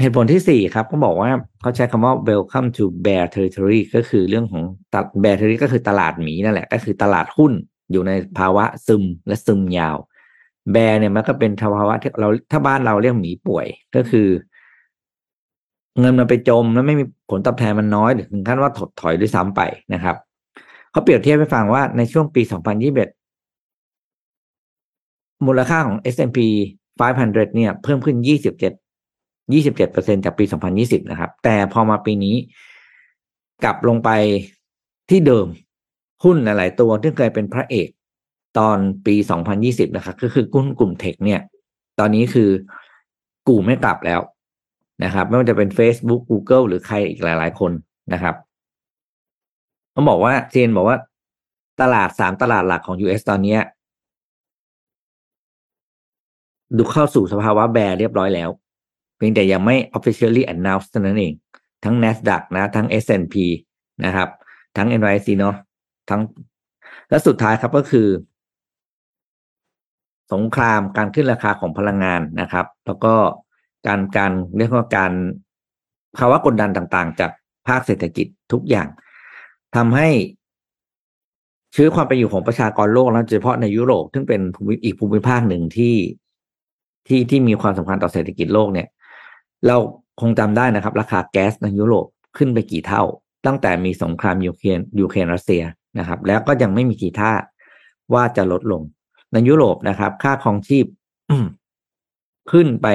[0.00, 1.30] เหตุผลที่สี่ครับเขาบอกว่า
[1.60, 4.62] เขาใช้คำว่า welcome to bear territory ก็คือเรื่องของ
[5.22, 7.52] bear territory ก็คือตลาดหมีนั่นแหละ ก็คือตลาดหุ้น
[7.90, 9.96] อยู่ในภาวะซึมและซึมยาว
[10.72, 14.28] แบร์เนี่ยมันก็เป็นภาวะที่เราถ้าบ้านเราเรียกหมีป่วยก็คือ
[16.00, 19.60] เงินมันไปจมแล้วไม่มีผลตอบแทนมันน้อยถึงขั้นว่าถดถอยด้วยซ้ำไป
[19.94, 20.16] นะครับ
[20.90, 22.42] เขาเปรียบเทียบให้ฟังว่าในช่วงปี
[23.54, 26.38] 2021 มูลค่าของ S&P
[27.00, 30.44] 500 เนี่ย เพิ่มขึ้น 27 27%จากปี
[30.76, 32.36] 2020 นะครับ แต่พอมาปีนี้
[33.64, 34.10] กลับลงไป
[35.10, 35.46] ที่เดิม
[36.24, 37.88] หุ้นหลาย ๆ ตัวที่เคยเป็นพระเอก
[38.58, 39.14] ตอนปี
[39.56, 41.40] 2020 นะครับก็คือหุ้นกลุ่มเทคเนี่ย
[41.98, 42.50] ตอนนี้คือ
[43.48, 44.20] กูไม่กลับแล้ว
[45.04, 47.72] นะครับ ไม่ว่าจะเป็น Facebook Google หรือใครอีกหลาย ๆ คน
[48.12, 48.34] นะครับ
[49.94, 50.96] ต้องบอกว่าเจนบอกว่า
[51.80, 53.56] ตลาดสามตลาดหลักของ US ตอนนี้
[56.76, 58.50] ดูเข้าสู่สภาวะแบร์เรียบร้อยแล้ว
[59.16, 61.34] เพียงแต่ยังไม่ officially announced เท่านั้นเอง
[61.84, 63.34] ทั้ง NASDAQ นะ ทั้ง S&P
[64.04, 64.28] นะครับ
[64.76, 65.56] ทั้ง NYSE เนาะ
[66.10, 66.20] ทั้ง
[67.08, 68.08] และสุดท้ายครับก็คือ
[70.32, 73.14] สงครามการขึ้นราคาของพลังงานนะครับ แล้วก็
[73.86, 75.12] การการเรียกว่าการ
[76.16, 77.30] ภาวะกดดันต่างๆ จาก
[77.68, 78.88] ภาคเศรษฐกิจทุกอย่าง
[79.76, 80.08] ทำให้
[81.74, 85.94] ชีวิตความเป็นอยู่ของประชากรโลกแล้วโดยเฉพาะในยุโรปซึ่งเป็นภูมิอีกภูมิภาคหนึ่งที่
[87.06, 88.88] ที่ที่มีความสำคัญต่อเศรษฐกิจโลกเนี่ย
[89.66, 89.76] เรา
[90.20, 92.06] คงจำได้นะครับ ราคาแก๊สในยุโรป
[92.36, 93.02] ขึ้นไปกี่เท่า
[93.46, 95.62] ตั้งแต่มีสงครามยูเครนยูเครนรัสเซีย
[95.98, 97.32] นะครับ แล้วก็ยังไม่มีทีท่า
[98.14, 98.82] ว่าจะลดลง
[99.34, 100.86] ในยุโรปนะครับ ค่าครองชีพ
[102.50, 102.86] ขึ้นไป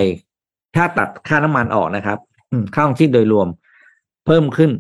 [0.75, 2.17] ถ้าตัดค่าน้ำมันออกนะครับ
[2.73, 3.47] ค่าครองชีพโดยรวม
[4.25, 4.71] เพิ่มขึ้น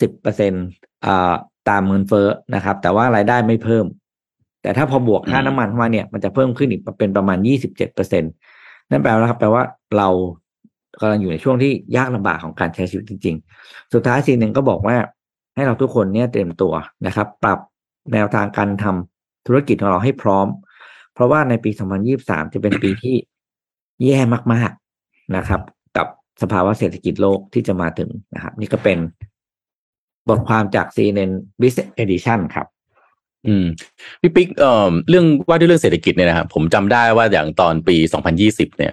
[0.00, 0.52] สิบเปอร์เซ็น
[1.68, 3.84] ตามเงินเฟ้อนะครับ แต่ว่ารายได้ไม่เพิ่ม
[4.62, 8.24] แต่ถ้าพอบวกค่าน้ำมันเข้ามาเนี่ย มันจะเพิ่มขึ้นอีกเป็นประมาณยี่สิบเจ็ดเปอร์เซ็น
[8.90, 9.62] นั่นแปลว่าครับแปลว่า
[9.98, 10.08] เรา
[11.00, 14.96] กำลังอยู่ในช่วงที่ยากลำบากของการใช้ชีวิตจริง ๆ สุดท้ายสิ่งหนึ่งก็บอกว่า
[15.54, 16.72] ให้เราทุกคนเนี่ยเตรียมตัว
[17.06, 17.58] นะครับ ปรับ
[18.12, 20.46] แนวทางการทำธุรกิจของเราให้พร้อม
[21.14, 21.70] เพราะว่าในปี
[22.12, 23.16] 2023 จะเป็นปีที่
[24.04, 24.20] แย่
[24.52, 24.70] มาก
[25.02, 25.60] ๆนะครับ
[25.96, 26.06] กับ
[26.42, 28.98] สภาวะเศรษฐกิจโลกที่จะมาถึงนะครับ นี่ก็เป็น
[30.28, 32.66] บทความจาก CNN Business Edition ครับ
[33.46, 33.64] อืม
[34.20, 37.96] พี่ปิ๊กเอ่อเรื่องว่าด้วยเรื่องเศรษฐกิจเนี่ยนะครับผมจำได้ว่าอย่างตอนปี
[38.36, 38.92] 2020 เนี่ย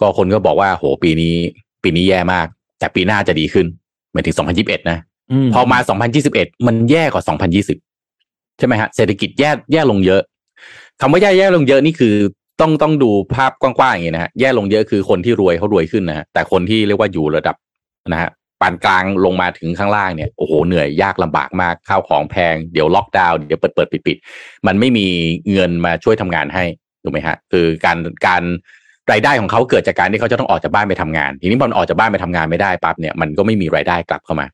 [0.00, 1.34] ก็คนก็บอกว่าโหปีนี้
[1.82, 2.46] ปีนี้แย่มาก
[2.78, 3.66] แต่ปีหน้าจะดีขึ้น
[4.12, 4.98] หมายถึง 2021 นะ
[5.54, 5.78] พอมา
[6.22, 7.24] 2021 มันแย่กว่า
[7.90, 10.22] 2020 ใช่ไหมฮะเศรษฐกิจแย่แย่ลงเยอะ
[11.00, 12.14] คำว่าแย่แย่ลงเยอะนี่คือ
[12.60, 17.56] ต้องต้องดูภาพกว้างๆอย่างนี้นะฮะแย่ลงเยอะคือคนที่รวยเขารวยขึ้นนะฮะแต่คนที่เรียกว่าอยู่ระดับ
[18.12, 18.30] นะฮะ
[18.60, 24.16] ปานกลางลงมาถึงข้างล่างเนี่ยโอ้โหเหนื่อยยากลำบากมากข้าวของแพงเดี๋ยวล็อกดาวน์เดี๋ยวเปิดเปิดปิดปิด
[24.66, 25.06] มันไม่มี
[25.52, 26.64] เงินมาช่วยทำงานให้
[27.02, 28.42] ถูกไหมฮะคือการการ
[29.12, 34.46] รายได้ของเขาเกิดจากการที่เขาจะต้องออกจากบ้านไปทำงาน ทีนี้พอออกจากบ้านไปทำงานไม่ได้ปั๊บเนี่ยมันก็ไม่มีรายได้กลับเข้ามา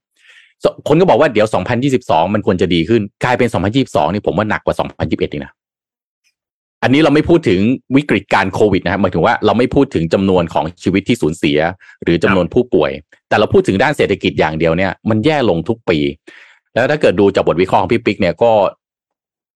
[0.89, 1.47] คนก็บอกว่าเดี๋ยว
[1.91, 3.49] 2022 มันควรจะดีขึ้นกลายเป็น
[3.81, 5.53] 2022 นี่ผมว่าหนักกว่า 2021อีกนะ
[6.83, 7.61] อันนี้เราไม่พูดถึง
[7.97, 11.59] วิกฤตการโควิดนะครับหมายถึงว่าเราไม่พูดถึงจำนวนของชีวิตที่สูญเสีย
[12.03, 12.91] หรือจำนวนผู้ป่วย
[13.29, 15.99] แต่เราพูดถึงด้านเศรษฐกิจอย่างเดียวเนี่ยมันแย่ลงทุกปี
[16.75, 18.53] แล้วถ้าเกิดดูจากบทวิเคราะห์ของพี่ปิ๊กเนี่ยก็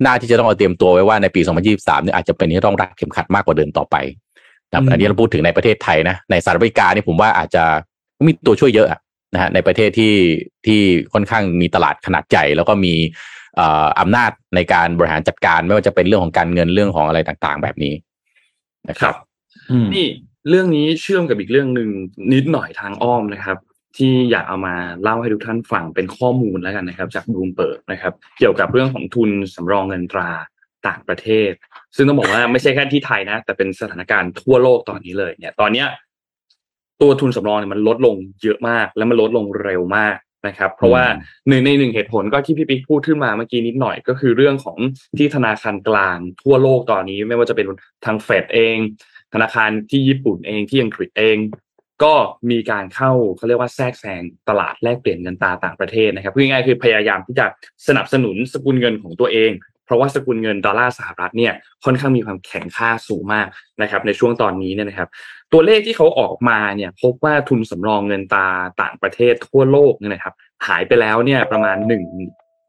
[0.04, 3.96] น่าที่จะต้องเอาเตรียมตัวไว้ว่าในปี 2023เนี่ยอาจจะเป็นที่ต้องรักเข็มขัดมากกว่าเดิมต่อไป
[4.70, 7.64] นะอันนี้เราพูดถึงในประเทศไทยนะในสหรัฐอเมริกานี่ผมว่าอาจจะ
[8.26, 8.88] มีตัวช่วยเยอะ
[9.34, 10.14] นะฮะในประเทศที่
[10.66, 10.80] ที่
[11.12, 12.94] ค่อนข้างมีตลาดขนาดใหญ่แล้วก็มี
[14.00, 17.94] อำนาจในการบริหารจัดการไม่ว่าจะเป็นเรื่องของการเงินเรื่องของอะไรต่างๆ แบบนี้
[18.88, 19.14] นะครับ
[19.94, 20.06] นี่
[20.48, 21.88] เรื่องนี้เชื่อมกับอีกเรื่องหนึ่ง
[22.34, 23.58] นิดหน่อยทางอ้อมนะครับ
[23.96, 30.30] ที่อยากเอามาเล่าให้ทุกท่านฟังเป็นข้อมูลแล้วกันนะครับ จากบูมเปิดนะครับ เกี่ยวกับเรื่องของทุนสำรองเงินตรา
[30.86, 31.52] ต่างประเทศ
[31.96, 35.86] ซึ่งต้องบอกว่าไม่ใช่แค่ที่ไทยนะ แต่เป็นสถานการณ์ทั่วโลกตอนนี้เลย เนี่ย ตอนเนี้ย
[37.00, 41.04] ตัวทุนสำรองเนี่ยมันลดลงเยอะมาก และมันลดลงเร็วมาก นะครับ เพราะว่า
[41.48, 44.78] หนึ่งในหนึ่งเหตุผลก็ที่พี่ปิ๊กพูดขึ้นมาเมื่อกี้นิดหน่อยก็คือเรื่องของ
[45.18, 47.66] ที่ธนาคารกลางทั่วโลกตอนนี้ ไม่ว่าจะเป็น
[48.04, 48.76] ทางเฟดเอง
[49.34, 51.36] ธนาคารที่ญี่ปุ่นเองที่อังกฤษเอง
[52.04, 52.14] ก็
[52.50, 57.46] มีการเข้าเขาเรียกว่าแทรกแซงตลาดแลกเปลี่ยนเงินตาต่างประเทศนะครับพูดง่ายๆคือพยายามที่จะ
[57.88, 59.50] สนับสนุนสกุลเงินของตัวเอง
[59.86, 61.52] เพราะว่าสกุลเงินดอลลาร์สหรัฐเนี่ย
[61.84, 63.46] ค่อนข้างมีความแข็งค่าสูงมาก
[63.82, 65.08] นะครับในช่วงตอนนี้เนี่ยนะครับ
[65.52, 68.48] ตัวเลขที่เขาออกมาเนี่ยพบว่าทุนสำรองเงินตา
[68.82, 70.34] ต่างประเทศทั่วโลกเนี่ยนะครับ
[70.66, 72.04] หายไปแล้วเนี่ยประมาณหนึ่ง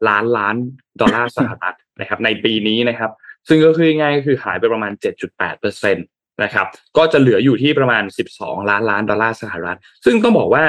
[0.08, 0.56] ล้านล้าน
[1.00, 3.10] ดอลลาร์สหรัฐนะครับในปีนี้นะครับ
[3.48, 4.92] ซึ่งก็คือง่ายก็คือหายไปประมาณ
[5.26, 6.02] 7.8เปอร์เซ็นต
[6.44, 6.66] นะครับ
[6.96, 8.02] ก็จะเหลืออยู่ที่ประมาณ
[8.34, 10.64] 12 ล้านล้านดอลลาร์สหรัฐ ซึ่งต้องบอกว่า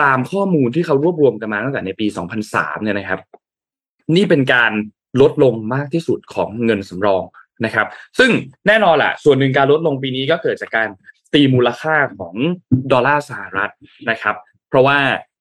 [0.00, 2.06] ตามข้อมูลที่เขารวบรวมกันมาตั้งแต่ในปี
[2.44, 3.20] 2003 เนี่ยนะครับ
[4.16, 4.72] นี่เป็นการ
[5.20, 7.22] ลดลงมากที่สุดของเงินสำรอง
[7.64, 7.86] นะครับ
[8.18, 8.30] ซึ่ง
[8.66, 10.88] แน่นอนแหละส่วนหนึ่งการลดลงปีนี้ก็เกิดจากการ
[11.34, 12.34] ตีมูลค่าของ
[12.92, 13.70] ดอลลาร์สหรัฐ
[14.10, 14.36] นะครับ
[14.68, 14.98] เพราะว่า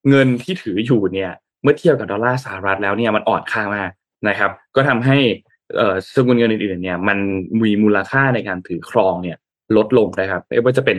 [0.10, 1.32] เงินที่ถืออยู่เนี่ย
[1.64, 3.92] เมื่อเทียบกับดอลลาร์สหรัฐแล้วเนี่ยมันอ่อนค่ามาก
[4.30, 5.18] นะครับ ก็ทำให้
[6.16, 7.18] สกุลเงินอื่นๆเนี่ยมัน
[7.64, 9.38] มีมูลค่าในการถือครองเนี่ย
[9.78, 10.98] ลดลงนะครับไม่ว่าจะเป็น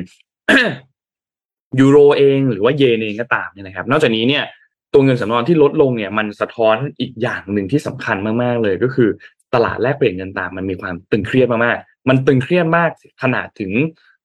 [1.80, 4.44] ยูโรเองหรือว่าเยนเองก็ตามเนี่ยนะครับ นอกจากนี้เนี่ย
[4.92, 9.08] ตัวเงินสำรองที่ลดลงเนี่ยมันสะท้อนอีกอย่างหนึ่งที่สำคัญมากๆเลยก็คือ
[9.54, 12.90] ตลาดแลกเปลี่ยนเงินตามมันมีความตึงเครียดมากๆมันตึงเครียดมาก
[13.22, 13.72] ขนาดถึง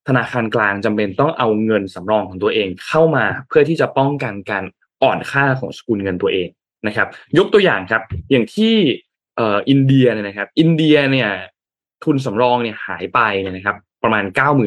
[0.07, 4.63] ธนาคารกลางจำเป็นต้องเอาเงินสำรองของตัวเองเข้ามาเพื่อที่จะป้องกันการ
[5.03, 6.47] อ่อนค่าของสกุลเงินตัวเอง
[6.87, 7.07] นะครับ
[7.37, 8.01] ยกตัวอย่างครับ
[8.31, 8.75] อย่างที่
[9.35, 11.29] เอ่ออินเดียเนี่ยนะครับ อินเดียเนี่ย
[12.03, 14.23] ทุนสำรองเนี่ยหายไปเนี่ยนะครับ ประมาณ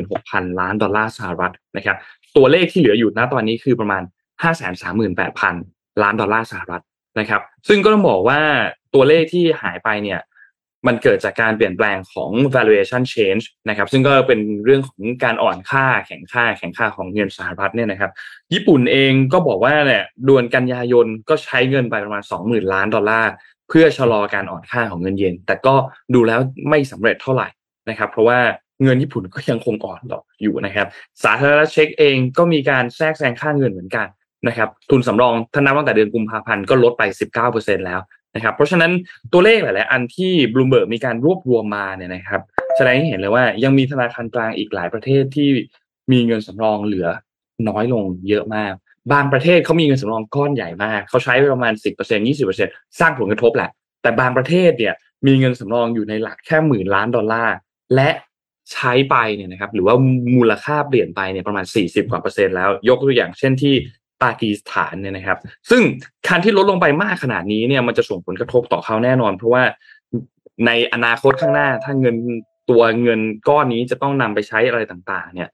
[0.09, 1.97] 96,000 ล้านดอลลาร์สหรัฐนะครับ
[2.36, 4.03] ตัวเลขที่เหลืออยู่ณตอนนี้คือประมาณ
[4.42, 6.82] 538,000 ล้านดอลลาร์สหรัฐ
[7.18, 8.40] นะครับ ซึ่งก็ต้องบอกว่า
[8.95, 10.20] ตัวเลขที่หายไปเนี่ย
[10.86, 18.11] มันเกิดจากการเปลี่ยนแปลงของ valuation change นะครับ ซึ่งก็เป็นเรื่องของการอ่อนค่าแข็งค่า แข็งค่าของเงินสหรัฐเนี่ยนะครับ
[18.53, 23.30] ญี่ปุ่นเองก็บอกว่าเนี่ยดวนกันยายนก็ใช้เงินไปประมาณ 20,000 ล้านดอลลาร์
[23.68, 25.74] เพื่อชะลอการอ่อนค่าของเงินเยน แต่ก็
[26.14, 27.49] ดูแล้วไม่สำเร็จเท่าไหร่
[27.88, 28.38] นะครับ เพราะว่า
[28.82, 30.86] เงินญี่ปุ่นก็ยังคงอ่อนต่ออยู่นะครับ
[31.24, 34.07] สาธารณรัฐเช็กเองก็มีการแทรกแซงค่าเงินเหมือนกัน
[34.47, 37.03] นะครับทุนสำรองท่านนับตั้งแต่เดือนกุมภาพันธ์ก็ลดไป
[37.45, 38.01] 19%แล้ว
[38.34, 38.92] นะครับเพราะฉะนั้น
[39.32, 42.40] ตัวเลขหลาย ๆ อันที่บลูเบิร์กมีการรวบรวมมาเนี่ยนะครับ
[42.76, 45.49] แสดงให้เห็นเลยว่ายังมีธนาคารกลางอีกหลายประเทศที่
[46.12, 47.09] มีเงินสำรองเหลือ
[47.68, 48.72] น้อยลงเยอะมาก
[49.12, 52.68] บางประเทศเขามีเงินสำรองก้อนใหญ่มาก เขาใช้ประมาณสิบเปอร์เซ็นยี่สิบเปอร์เซ็น
[53.01, 53.70] สร้างผลกระทบแหละ
[54.03, 54.95] แต่บางประเทศเนี่ย
[55.26, 57.57] มีเงินสำรองอยู่ในหลักแค่หมื่นล้านดอลลาร์
[57.95, 58.11] และ
[58.72, 59.95] ใช้ไปเนี่ยนะครับหรือว่า
[60.36, 63.74] มูลค่าเปลี่ยนไปเนี่ยประมาณสี่สิบกว่าเปอร์เซ็นต์แล้ว ยกตัวอย่างเช่นที่
[64.25, 65.39] ปากีสถานเนี่ยนะครับ
[65.70, 65.83] ซึ่ง
[66.27, 69.62] การที่ลดลงไปมากขนาดนี้เนี่ยมันจะส่งผลกระทบต่อเขาแน่นอน เพราะว่า
[70.66, 72.16] ในอนาคตข้างหน้าถ้าเงิน
[72.70, 75.49] ตัวเงินก้อนนี้จะต้องนำไปใช้อะไรต่างๆ เนี่ย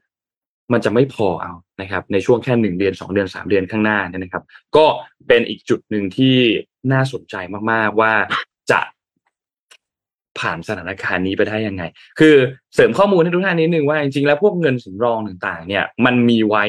[0.72, 4.44] มันจะไม่พอเอานะครับ ในช่วงแค่หนึ่งเดือนสองเดือนสามเดือนข้างหน้าเนี่ยนะครับ
[4.76, 4.86] ก็
[5.28, 6.36] เป็นอีกจุดหนึ่งที่
[6.92, 7.34] น่าสนใจ
[7.70, 8.12] มากๆว่า
[8.70, 8.80] จะ
[10.38, 11.82] ผ่านสถานการณ์นี้ไปได้ยังไง
[12.18, 12.34] คือ
[12.74, 16.64] เสริมข้อมูลให้ทุกท่านนิดนึงว่าจริงๆแล้วพวกเงินสำรองต่างๆ เนี่ย มันมีไว้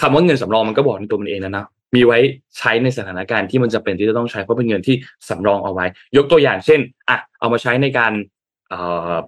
[0.00, 2.18] คำว่าเงินสำรองมันก็บอกในตัวมันเองแล้วนะมีไว้
[2.58, 4.96] ใช้ในสถานการณ์ที่มันจะเป็นที่จะต้องใช้เพราะเป็นเงินที่
[5.28, 5.86] สำรองเอาไว้
[6.16, 8.12] ยกตัวอย่างเช่นอะเอามาใช้ในการ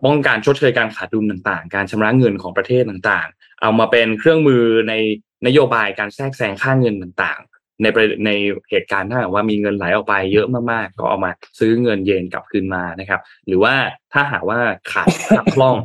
[0.05, 4.95] ป้องกันชดเชยการขาดดุลต่างๆ การชำระเงินของประเทศต่างๆ เอามาเป็นเครื่องมือใน
[5.47, 7.87] นโยบายการแทรกแซงค่าเงินต่างๆ ใน
[8.27, 8.31] ใน
[8.71, 13.75] เหตุการณ์ถ้าว่ามีเงินไหลออกไปเยอะมากๆ ก็เอามาซื้อเงินเยนกลับคืนมานะครับ หรือว่า
[14.13, 14.59] ถ้าหากว่า
[14.93, 15.09] ขาด
[15.55, 15.77] คล่อง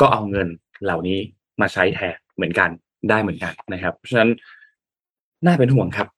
[0.00, 0.48] ก็เอาเงิน
[0.84, 1.18] เหล่านี้
[1.60, 2.70] มาใช้แทนเหมือนกัน
[3.08, 4.30] ได้เหมือนกันนะครับเพราะฉะนั้น
[5.46, 6.08] น่าเป็นห่วงครับ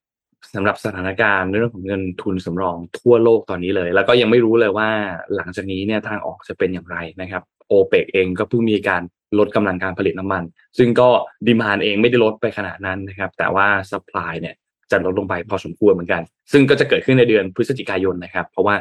[0.55, 4.89] สำหรับสถานการณ์เรื่องของเงินทุนสำรองทั่วโลกตอนนี้เลย แล้วก็ยังไม่รู้เลยว่า
[5.37, 9.03] หลังจากนี้เนี่ยทางออกจะเป็นอย่างไรนะครับโอเปกเองก็เพิ่งมีการ
[9.39, 10.43] ลดกำลังการผลิตน้ำมัน
[10.79, 11.09] ซึ่งก็
[11.47, 14.55] ดีมานเองไม่ได้ลดไปขนาดนั้นนะครับ แต่ว่าสป라이เนี่ย
[14.91, 16.23] จะลดลงไปพอสมควรเหมือนกัน
[16.53, 18.75] ซึ่งก็จะเกิดขึ้นในเดือนพฤศจิกายนนะครับ เพราะว่า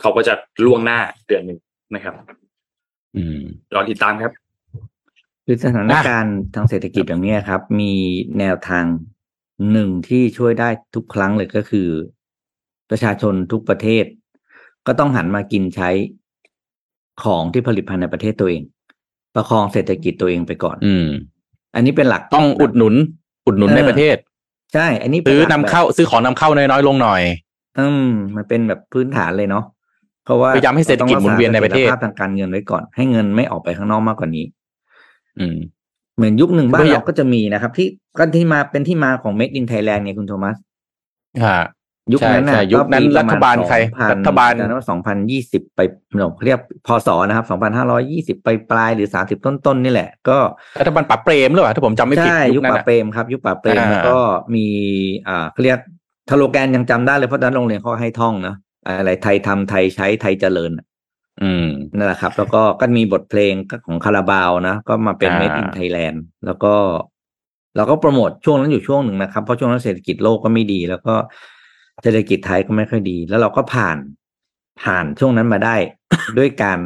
[0.00, 0.34] เขาก็จะ
[0.64, 1.58] ล่วงหน้าเดือนหนึ่ง
[1.94, 2.14] นะครับ
[3.16, 3.42] อืม
[3.74, 4.32] รอติดตามครับ
[5.46, 7.92] คือสถานการณ์ทางเศรษฐกิจอย่างนี้ครับ มี
[8.38, 8.84] แนวทาง
[9.72, 11.88] หนึ่งที่ช่วยได้ทุกครั้งเลยก็คือ
[12.90, 14.04] ประชาชนทุกประเทศ
[14.86, 15.90] ก็ต้องหันมากินใช้
[17.24, 18.62] ของที่ผลิตภัณฑ์ในประเทศตัวเอง
[19.34, 21.06] ประคองเศรษฐกิจตัวเองไปก่อน อืม
[21.74, 22.94] อันนี้เป็นหลักต้องอุดหนุน
[23.46, 24.16] อุดหนุนในประเทศ
[24.74, 27.22] ใช่ อันนี้ซื้อนำเข้า ซื้อของนำเข้าน้อยๆลงหน่อย
[27.78, 29.64] อืม มันเป็นแบบพื้นฐานเลยเนาะ
[30.24, 34.44] เพราะว่าพยายามให้เศรษฐกิจหมุนเวียนในประเทศภาพทางการเงินไว้ก่อน ให้เงินไม่ออกไปข้างนอกมากกว่านี้
[35.40, 35.58] อืม
[36.16, 40.56] เหมือนยุคหนึ่งบ้านเราก็จะมีนะครับ ที่ก็ที่มาเป็นที่มาของ Made in Thailand เนี่ยคุณโทมัส
[41.46, 41.60] ฮะ
[42.12, 43.76] ยุคนั้นนะยุคนั้นรัฐบาลใคร
[44.12, 45.80] รัฐบาลนั้นว่าสองพันยี่สิบไป
[46.18, 50.38] เราเรียกพศนะครับสองพันห้าร้อยี่สิบไปปลายหรือสามสิบต้นๆนี่แหละ ก็
[50.80, 54.18] รัฐบาลปรับเปรมหรือเปล่าถ้าผมจำไม่ผิดใช่ยุคปรับเปรมครับยุคปรับเปรมแล้วก็
[54.54, 54.66] มี
[55.28, 55.78] อ่าเขาเรียก
[56.28, 58.56] ทโลแกนยังจำได้เลยเพราะตอนโรงเรียนเขาให้ท่องเนาะ
[58.86, 60.70] อะไรไทยทำไทยใช้ไทยเจริญ
[61.42, 61.66] อืม
[61.96, 63.54] นั่นแหละครับ แล้วก็ก็มีบทเพลง
[63.86, 66.74] ของคาราบาวนะ ก็มาเป็น Made in Thailand แล้วก็
[67.76, 71.14] เราก็โปรโมทช่วงนั้นอยู่ช่วงหนึ่งนะครับ เพราะช่วงนั้นเศรษฐกิจโลกก็ไม่ดี แล้วก็
[72.02, 73.96] เศรษฐกิจไทยก็ไม่ค่อยดี แล้วเราก็ผ่าน
[74.82, 75.76] ผ่านช่วงนั้นมาได้
[76.38, 76.78] ด้วยการ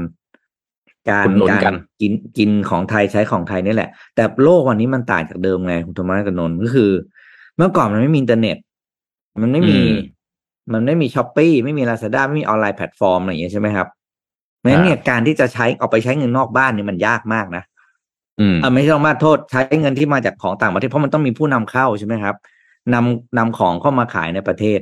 [1.11, 6.91] การการกินกินของไทยใช้ของไทยนี่แหละ แต่โลกวันนี้มันต่างจากเดิมไงคุณธรรมะกับนนท์ก็คือ
[7.57, 8.57] เมื่อก่อนมันไม่มีอินเทอร์เน็ต
[9.41, 9.81] มันไม่มี
[10.73, 13.89] มันไม่มี Shopee ไม่มีลาซาด้าไม่มีออนไลน์แพลตฟอร์มอะไรอย่างเงี้ยใช่ไหมครับ
[14.61, 17.65] เพราะฉะนั้นเนี่ยการที่จะใช้ออกไปใช้เงินนอกบ้านเนี่ยมันยากมากนะ
[18.41, 22.37] อืมอ่าไม่ต้องมาโทษใช้เงินที่มาจากของต่างประเทศเพราะมันต้องมีผู้นำเข้าใช่ไหมครับ
[22.95, 24.81] นำนำของเข้ามาขายในประเทศ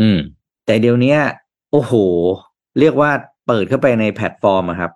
[0.00, 0.18] อืม
[0.66, 1.16] แต่เดี๋ยวนี้
[1.72, 1.92] โอ้โห
[2.80, 3.10] เรียกว่า
[3.46, 4.92] เปิดเข้าไปในแพลตฟอร์มครับ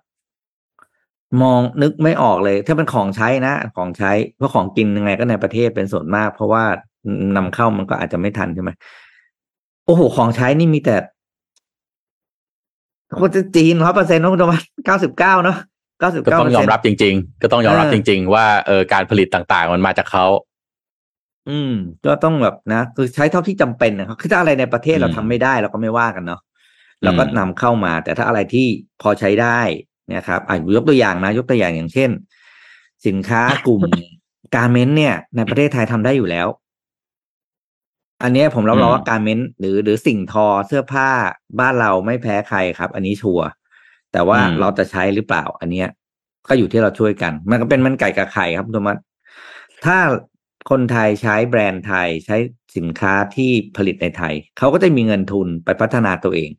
[1.41, 6.63] มองนึกไม่ออกเลย ถ้าเป็นของใช้นะของใช้เพราะของกินยังไงก็ในประเทศเป็นส่วนมาก เพราะว่า
[7.37, 8.69] นำเข้ามันก็อาจจะไม่ทันใช่ไหม
[9.85, 10.95] โอ้โห ของใช้นี่มีแต่
[13.19, 15.57] คนจะจีนร้อยเปอร์เซ็นต์นะคุณธวัฒเก้าสิบเก้าเนาะ
[15.99, 20.25] เก้าสิบเก้าก็ต้องยอมรับจริง ๆ ก็ต้องยอมรับจริง ๆ ว่าเออการผลิตต่างๆ มันมาจากเขา
[21.49, 21.73] อืม
[22.05, 26.41] ก็ต้องแบบนะคือใช้เท่าที่จำเป็นนะครับคือถ้าอะไรในประเทศเราทำไม่ได้เราก็ไม่ว่ากันเนาะ
[27.03, 28.67] เราก็นำเข้ามา แต่ถ้าอะไรที่
[29.01, 29.59] พอใช้ได้
[30.15, 32.09] นะครับอ่ายกตัวอย่างนะ ยกตัวอย่างอย่างเช่น
[33.07, 33.81] สินค้ากลุ่ม
[34.55, 36.47] การเมนต์เนี่ย ในประเทศไทยทำได้อยู่แล้ว
[38.23, 41.09] อันนี้ผมรับรองว่าการเม้นหรือหรือสิ่งทอเสื้อผ้า
[41.59, 43.47] บ้านเราไม่แพ้ใครครับ อันนี้ชัวร์
[44.11, 45.87] แต่ว่าเราจะใช้หรือเปล่า อันเนี้ย
[46.47, 48.97] ก็อยู่ที่เราช่วยกัน มันก็เป็นมันไก่กับไข่ครับทุกมัด
[49.85, 49.97] ถ้า
[50.69, 52.37] คนไทยใช้แบรนด์ไทยใช้
[52.77, 56.49] สินค้าที่ผลิตในไทย เขาก็จะมีเงินทุนไปพัฒนาตัวเอง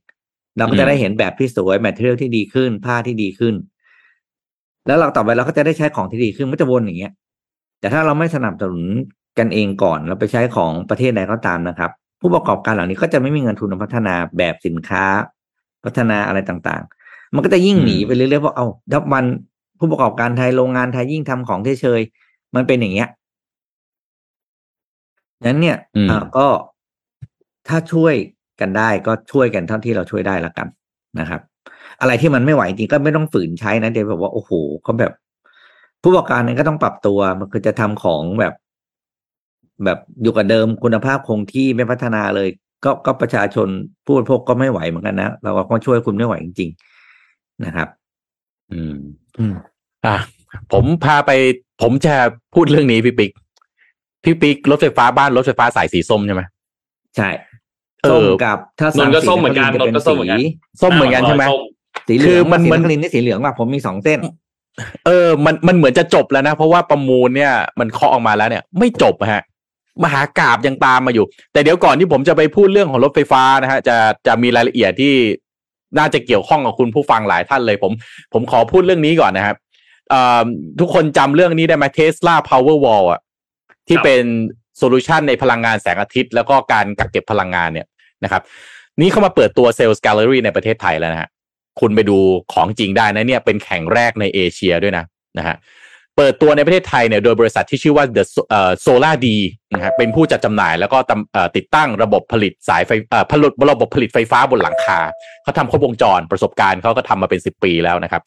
[0.57, 3.55] เราก็จะได้เห็นแบบที่สวยแมทเทียลที่ดีขึ้น ผ้าที่ดีขึ้น
[4.87, 7.13] แล้วเราต่อไปเราก็จะได้ใช้ของที่ดีขึ้นมันจะวนอย่างเงี้ย
[7.81, 8.85] แต่ถ้าเราไม่สนับสนุน
[9.39, 15.05] กันเองก่อนเราไปใช้ของประเทศไหนก็ตามนะครับ ผู้ประกอบการเหล่านี้ก็จะไม่มีเงินทุนพัฒนาแบบสินค้า
[15.85, 19.25] พัฒนาอะไรต่างๆ มันก็จะยิ่งหนีไปเรื่อยๆเพราะเอาดับมัน
[19.79, 23.09] ผู้ประกอบการไทยโรงงานไทยยิ่งทำของเฉยๆมันเป็นอย่างเงี้ย
[25.47, 25.79] นั้นเนี่ย
[26.37, 26.47] ก็
[27.69, 28.15] ถ้าช่วย
[28.61, 30.67] กันได้ก็ช่วยกันเท่าที่เราช่วยได้ละกัน
[31.21, 31.41] นะครับ
[32.01, 34.51] อะไรที่มันไม่ไหวจริงก็ไม่ต้องฝืนใช้นะเดี๋ยวแบบว่าโอ้โห
[34.83, 35.13] เขาแบบ
[36.03, 38.55] ผู้ประกอบการเนี่ยก็ต้องปรับตัวมันคือจะทำของแบบ
[39.85, 42.49] แบบอยู่กับเดิมคุณภาพคงที่ไม่พัฒนาเลย
[42.85, 43.69] ก็ก็ประชาชน
[44.05, 46.71] ผู้บริโภคก็ไม่ไหวเหมือนกันนะ เราก็ช่วยคุณไม่ไหวจริง
[47.17, 47.89] ๆนะครับ
[48.73, 48.97] อืม
[49.39, 49.55] อืม
[50.07, 50.17] อะ
[50.73, 51.31] ผมพาไป
[51.83, 52.15] ผมจะ
[52.55, 53.31] พูดเรื่องนี้พี่ปิ๊ก
[54.25, 56.43] พี่ปิ๊กรถไฟฟ้าบ้านรถไฟฟ้าสายสีส้มใช่ไหม
[57.17, 57.29] ใช่
[58.11, 60.39] ส้มกับ ถ้านนก็ส้มเหมือนกันนนก็ส้มเหมือนกัน
[60.83, 61.45] ส้มเหมือนกันใช่ไหม
[62.09, 64.21] สีเหลืองมันมันลินนี่สีเหลืองว่าผมมีสองเส้น
[65.07, 69.43] เออ มันมันเหมือนจะจบแล้วนะ เพราะว่าประมูลเนี่ย มันเคาะออกมาแล้วเนี่ย ไม่จบฮะ
[70.05, 75.15] มหากราบยังตามมาอยู่ แต่เดี๋ยวก่อนที่ผมจะไปพูดเรื่องของรถไฟฟ้านะฮะจะจะมีรายละเอียดที่
[75.99, 77.93] น่าจะเกี่ยวข้องกับคุณผู้ฟังหลายท่านเลย ผม
[78.33, 79.57] ผมขอพูดเรื่องนี้ก่อนนะครับ
[80.81, 83.21] ทุกคนจำเรื่องนี้ได้ไหม Tesla Powerwall อะ
[83.89, 84.23] ที่เป็น
[84.79, 87.87] solution ในพลังงานแสงอาทิตย์ แล้วก็การกักเก็บพลังงานเนี่ย
[88.25, 88.43] นะครับ
[89.01, 91.29] นี่เข้ามาเปิดตัว sales gallery ในประเทศไทยแล้วนะฮะ
[91.81, 92.19] คุณไปดู
[92.53, 95.05] ของจริงได้นะเนี่ยเป็นแห่งแรกในเอเชียด้วยนะ
[95.39, 95.57] นะฮะ
[96.17, 98.25] เปิดตัวในประเทศไทยเนี่ยโดยบริษัทที่ชื่อว่า The
[98.85, 99.27] Solar D
[99.75, 100.99] นะฮะเป็นผู้จัดจำหน่ายแล้วก็
[101.57, 102.91] ติดตั้งระบบผลิตสายไฟ
[103.31, 104.99] ผลิตระบบผลิตไฟฟ้าบนหลังคา
[105.43, 108.23] เขาทำครบวงจรประสบการณ์เขาก็ทำมาเป็น 10 ปีแล้วนะครับ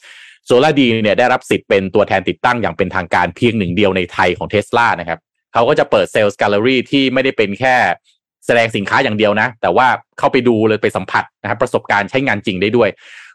[0.46, 5.18] โซลาดีเนี่ยได้รับสิทธิ์เป็นตัวแทนติดตั้งอย่างเป็นทางการเพียงหนึ่งเดียวในไทยของเทสลานะครับ
[5.52, 7.74] เขาก็จะเปิดเซลล์แกลเลอรี่ที่ไม่ได้เป็นแค่
[8.46, 9.86] แสดงสินค้าอย่างเดียวนะ แต่ว่า
[10.18, 12.88] เข้าไปดูเลยไปสัมผัสนะครับประสบการณ์ใช้งานจริงได้ด้วย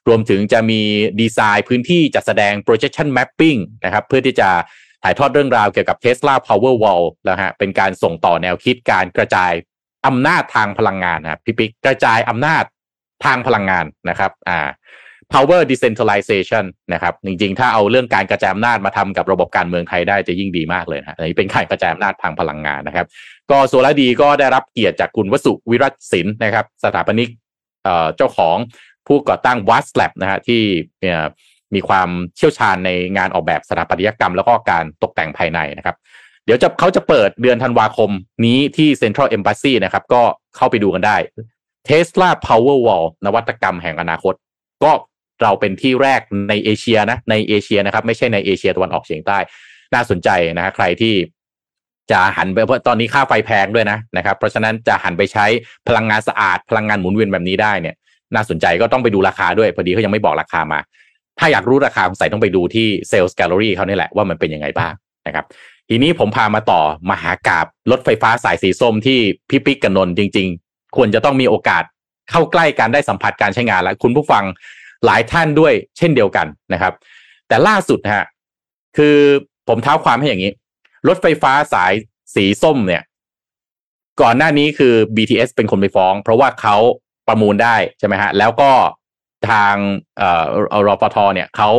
[0.07, 0.81] รวมถึงจะมี
[1.21, 4.49] ดีไซน์พื้นที่จัดแสดง projection mapping นะครับ เพื่อที่จะ
[5.03, 9.51] ถ่ายทอดเรื่องราวเกี่ยวกับ Tesla Power Wall แล้วฮะเป็นการส่งต่อแนวคิดการกระจาย
[10.07, 12.63] อำนาจทางพลังงานนะพี่ปิ๊กกระจายอำนาจ
[13.25, 14.67] ทางพลังงานนะครับอ่า
[15.33, 23.07] power decentralization นะครับ จริงๆ ถ้าเอาเรื่องการกระจายอำนาจมาทำกับระบบการเมืองไทยได้จะยิ่งดีมากเลยนะอันนี้เป็นการกระจายอำนาจทางพลังงานนะครับ
[23.51, 27.29] ก็โซลาดีก็ได้รับเกียรติจากคุณวสุวิรัตศิลป์นะครับ สถาปนิก
[28.15, 28.57] เจ้าของ
[29.07, 30.61] ผู้ก่อตั้งวัสแลบนะฮะที่
[31.73, 35.95] มีความเชี่ยวชาญในงานออกแบบสถาปัตยกรรม แล้วก็การตกแต่งภายในนะครับ
[36.45, 38.09] เดี๋ยวจะเขาจะเปิดเดือนธันวาคม
[38.45, 40.21] นี้ที่ Central Embassy นะครับ ก็
[40.55, 41.17] เข้าไปดูกันได้
[41.87, 44.33] Tesla Power Wall นวัตกรรมแห่งอนาคต
[44.83, 44.91] ก็
[45.41, 49.37] เราเป็นที่แรกในเอเชียนะ ในเอเชียนะครับ ไม่ใช่ในเอเชียตะวันออกเฉียงใต้
[49.93, 51.15] น่าสนใจนะใครที่
[52.11, 55.45] จะหันไปเพราะตอนนี้ค่าไฟแพงด้วยนะนะครับ เพราะฉะนั้นจะหันไปใช้
[55.87, 57.95] พลังงานสะอาดพลังงานหมุนเวียนแบบนี้ได้เนี่ย
[58.35, 60.79] น่าสนใจก็ต้องไปดูราคาด้วยพอดีเขายังไม่บอกราคามา
[61.39, 64.93] ถ้าอยากรู้ราคาใส่ต้องไปดูที่เซลล์แกลเลอรี่เขานี่แหละว่ามันเป็นยังไงบ้าง
[65.27, 65.45] นะครับ
[65.89, 69.19] ทีนี้ผมพามาต่อมหากราบรถไฟฟ้าสายสีส้มที่
[69.49, 71.83] พี่ปิ๊กกับนนจริง ๆ ควรจะต้องมีโอกาส
[72.31, 74.43] เข้าใกล้การได้สัมผัสการใช้งานแล้วคุณผู้ฟัง
[75.05, 76.93] หลายท่านด้วยเช่นเดียวกันนะครับ
[77.47, 78.25] แต่ล่าสุดฮะ
[78.97, 79.17] คือ
[79.67, 80.51] ผมเท้าความให้อย่างนี้
[81.07, 81.93] รถไฟฟ้าสาย
[82.35, 83.03] สีส้มเนี่ย
[84.21, 86.77] ก่อนหน้านี้คือ BTS เป็นคนไปฟ้อง เพราะว่าเขา
[87.27, 88.71] ประมูลได้ใช่ไหมฮะแล้วก็
[89.49, 89.75] ทาง
[90.17, 90.43] เอ่อ
[90.87, 91.69] รอฟทเนี่ยเขา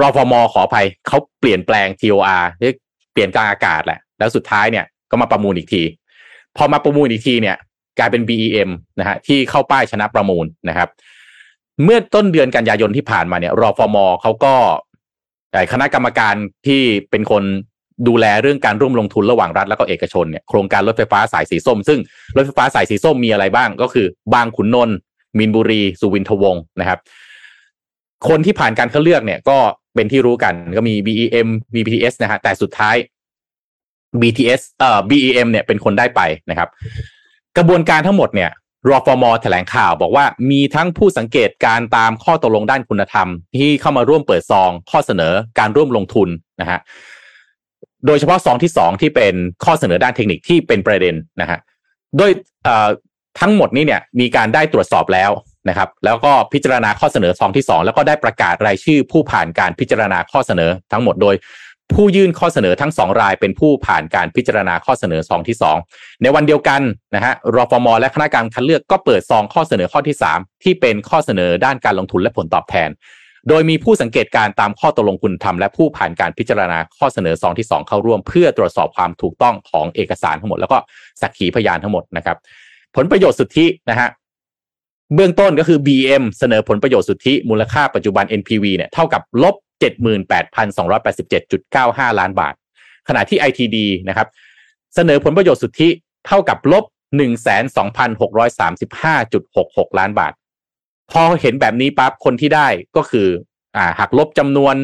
[0.00, 2.44] รอฟมขออภัยเขาเปลี่ยนแปลง TOR
[3.12, 5.82] เปลี่ยนกลางอากาศแหละ แล้วสุดท้ายเนี่ยก็มาประมูลอีกที
[6.56, 7.56] พอมาประมูลอีกทีเนี่ย
[7.98, 10.88] กลายเป็น BEM นะฮะที่เข้าป้ายชนะประมูลนะครับ
[11.84, 14.54] เมื่อต้นเดือนกันยายนที่ผ่านมาเนี่ยรอฟมเขาก็
[15.72, 16.34] คณะกรรมการ
[16.66, 17.42] ที่เป็นคน
[18.08, 22.00] ดูแลเรื่องการร่วมลงทุนระหว่างรัฐแล้วก็เอกชนเนี่ยโครงการรถไฟฟ้าสายสีส้ม ซึ่ง
[22.36, 24.96] รถไฟฟ้าสายสีส้มมีอะไรบ้าง ก็คือบางขุนนนท์
[25.38, 26.98] มินบุรี สุวินทวงศ์นะครับ
[28.28, 29.58] คนที่ผ่านการคัดเลือกเนี่ยก็
[29.94, 32.96] เป็นที่รู้กันก็มี BEM มี BTS นะฮะแต่สุดท้าย
[34.20, 36.20] BTS เอ่อ BEM เนี่ยเป็นคนได้ไป
[36.50, 36.68] นะครับ
[37.56, 38.50] กระบวนการทั้งหมดเนี่ย
[38.88, 46.28] รอฟอมอแถลงข่าวบอกว่ามีทั้งผู้สังเกตการตามข้อตกลงด้านคุณธรรม ที่เข้ามาร่วมเปิดซอง ข้อเสนอการร่วมลงทุน
[46.60, 46.78] นะฮะ
[48.06, 51.58] โดยเฉพาะซองที่สองที่เป็นข้อเสนอด้านเทคนิคที่เป็นประเด็นนะฮะ
[52.16, 52.30] โดย
[53.40, 55.30] ทั้งหมดนี้เนี่ยมีการได้ตรวจสอบแล้ว
[55.68, 61.36] นะครับ แล้วก็พิจารณาข้อเสนอซองที่สองแล้วก็ได้ประกาศรายชื่อผู้ผ่านการพิจารณาข้อเสนอทั้งหมดโดย
[61.94, 65.56] ผู้ยื่นข้อเสนอทั้งสองรายเป็นผู้ผ่านการพิจารณาข้อเสนอซองที่
[65.88, 66.80] 2ในวันเดียวกัน
[67.14, 72.88] นะฮะรฟม และคณะกรรมการคัดเลือกก็เปิดซองข้อเสนอข้อที่3ที่เป็นข้อเสนอด้านการลงทุนและผลตอบแทน
[73.48, 80.78] โดยมีผู้สังเกตการตามข้อตกลงคุณธรรมและผู้ผ่านการพิจารณาข้อเสนอซองที่ 2 เข้าร่วม เพื่อตรวจสอบความถูกต้องของเอกสารทั้งหมด แล้วก็
[81.20, 82.36] สักขีพยานทั้งหมดนะครับ
[82.96, 84.08] ผลประโยชน์สุทธินะฮะ
[85.14, 92.54] เบื้องต้นก็คือ BM เสนอผลประโยชน์สุทธิมูลค่าปัจจุบัน NPV เนี่ยเท่ากับลบ78,287.95 ล้านบาท
[93.08, 93.76] ขณะที่ ITD
[94.08, 94.28] นะครับ
[94.94, 95.88] เสนอผลประโยชน์สุทธิ
[96.26, 96.84] เท่ากับลบ
[97.20, 100.32] 12,635.66 ล้านบาท
[101.12, 103.28] พอเห็นแบบนี้ปั๊บคนที่ได้ก็คือ
[103.76, 104.74] อ่าหักลบจำนวน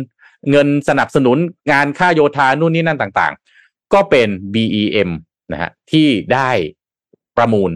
[0.50, 1.38] เงินสนับสนุน
[1.72, 5.10] งานค่าโยธานู่นนี่นั่นต่างๆ ก็เป็น BEM
[5.52, 6.50] นะฮะที่ได้
[7.36, 7.70] ประมูล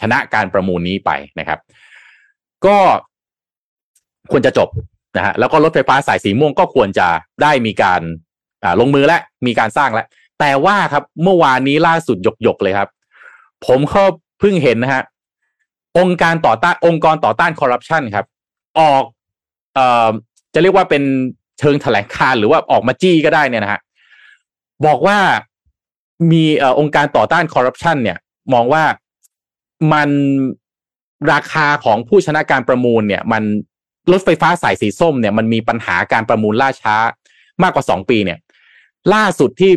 [0.00, 1.58] ชนะการประมูลนี้ไปนะครับ
[2.66, 2.78] ก็
[4.32, 4.68] ควรจะจบ
[5.16, 7.08] นะฮะแล้วก็รถไฟฟ้าสายสีม่วงก็ควรจะ
[7.42, 8.00] ได้มีการ
[8.80, 10.06] ลงมือและมีการสร้างแล้ว
[10.40, 12.88] แต่ว่าครับเมื่อวานนี้ล่าสุดหยกๆเลยครับ
[13.66, 14.02] ผมก็
[14.40, 15.02] เพิ่งเห็นนะฮะ
[15.98, 18.26] องค์การต่อต้านองค์กรต่อต้านคอร์รัปชันครับ
[18.78, 19.02] ออก
[19.74, 20.08] เอ่อ
[20.54, 21.02] จะเรียกว่าเป็น
[21.58, 23.80] เชิงแถลงการหรือว่าออกมาจี้ก็ได้เนี่ยนะฮะ
[24.86, 25.18] บอกว่า
[26.32, 28.18] มีอองค์การต่อต้านคอร์รัปชันเนี่ย
[28.52, 28.84] มองว่า
[29.92, 30.10] มัน
[31.32, 33.42] ราคาของผู้ชนะการประมูลเนี่ย มัน
[34.12, 36.96] รถไฟฟ้าสายสีส้มเนี่ยมันมีปัญหาการประมูลล่าช้า
[37.62, 38.38] มากกว่าสองปีเนี่ย
[39.14, 39.72] ล่าสุดที่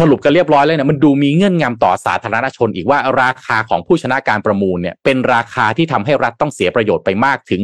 [0.00, 7.60] สรุปกันเรียบร้อยเลยเนี่ยมันดูมีเงื่อนงำต่อสาธารณชนอีกว่าราคาของผู้ชนะการประมูลเนี่ยเป็นราคาที่ทำให้รัฐต้องเสียประโยชน์ไปมากถึง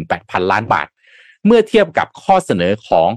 [0.00, 0.86] 68,000 ล้านบาท
[1.46, 3.08] เมื่อเทียบกับข้อเสนอของ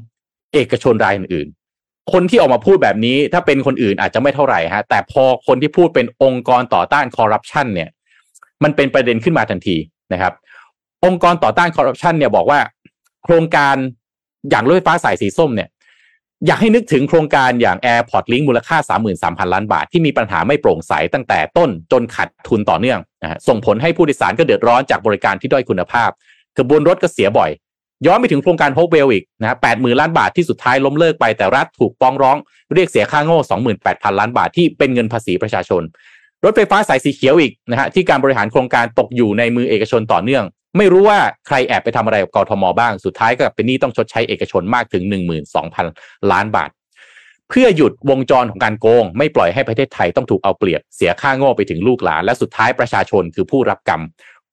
[0.54, 7.90] เอกชนรายอื่นๆ คนที่ออกมาพูดแบบนี้ถ้าเป็นคนอื่นอาจจะไม่เท่าไหร่ฮะแต่พอคนที่พูดเป็นองค์กรต่อต้านคอร์รัปชันเนี่ย
[8.64, 9.78] มันเป็นประเด็นขึ้นมาทันที
[10.14, 10.34] นะครับ
[11.06, 12.60] องค์กรต่อต้านคอร์รัปชันเนี่ยบอกว่า
[13.24, 13.76] โครงการ
[14.50, 15.70] อย่างรถไฟฟ้าสายสีส้มเนี่ย
[16.48, 18.78] อยากให้นึกถึงโครงการอย่าง Airport Link มูลค่า
[19.16, 26.10] 33,000 ล้านบาท ที่มีปัญหาไม่โปร่งใสตั้งแต่ต้นจนขัดทุนต่อเนื่องนะส่งผลให้ผู้โดยสารก็เดือดร้อนจากบริการที่ด้อยคุณภาพ
[26.58, 27.50] กระบวนรถก็เสียบ่อย
[28.06, 32.38] ย้อนไปถึงโครงการโฮปเวลอีกนะฮะแปดหมื่นล้านบาทที่สุดท้ายล้มเลิกไปแต่รัฐถูกฟ้องร้อง
[32.74, 35.82] เรียกเสียค่าโง่สองหมื่นแปดพันล้านบาทที่เป็นเงินภาษีประชาชน
[36.44, 40.44] รถไฟฟ้าสายสีเขียวอีกนะฮะที่การบริหารโครงการตกอยู่ในมือเอกชนต่อเนื่อง
[40.78, 45.04] ไม่รู้ว่าใครแอบไปทำอะไรกับกรทมบ้างสุดท้ายก็เป็นหนี้ต้องชดใช้เอกชนมากถึง
[45.68, 46.70] 12,000 ล้านบาท
[47.50, 54.02] เพื่อหยุดวงจรของการโกง ไม่ปล่อยให้ประเทศไทยต้องถูกเอาเปรียบเสียค่าโง่ไปถึงลูกหลาน และสุดท้ายประชาชนคือผู้รับกรรม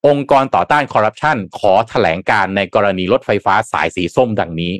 [0.07, 4.73] องค์กรต่อต้านคอร์รัปชันขอถแถลงการในกรณีรถไฟฟ้าสายสีส้มดังนี้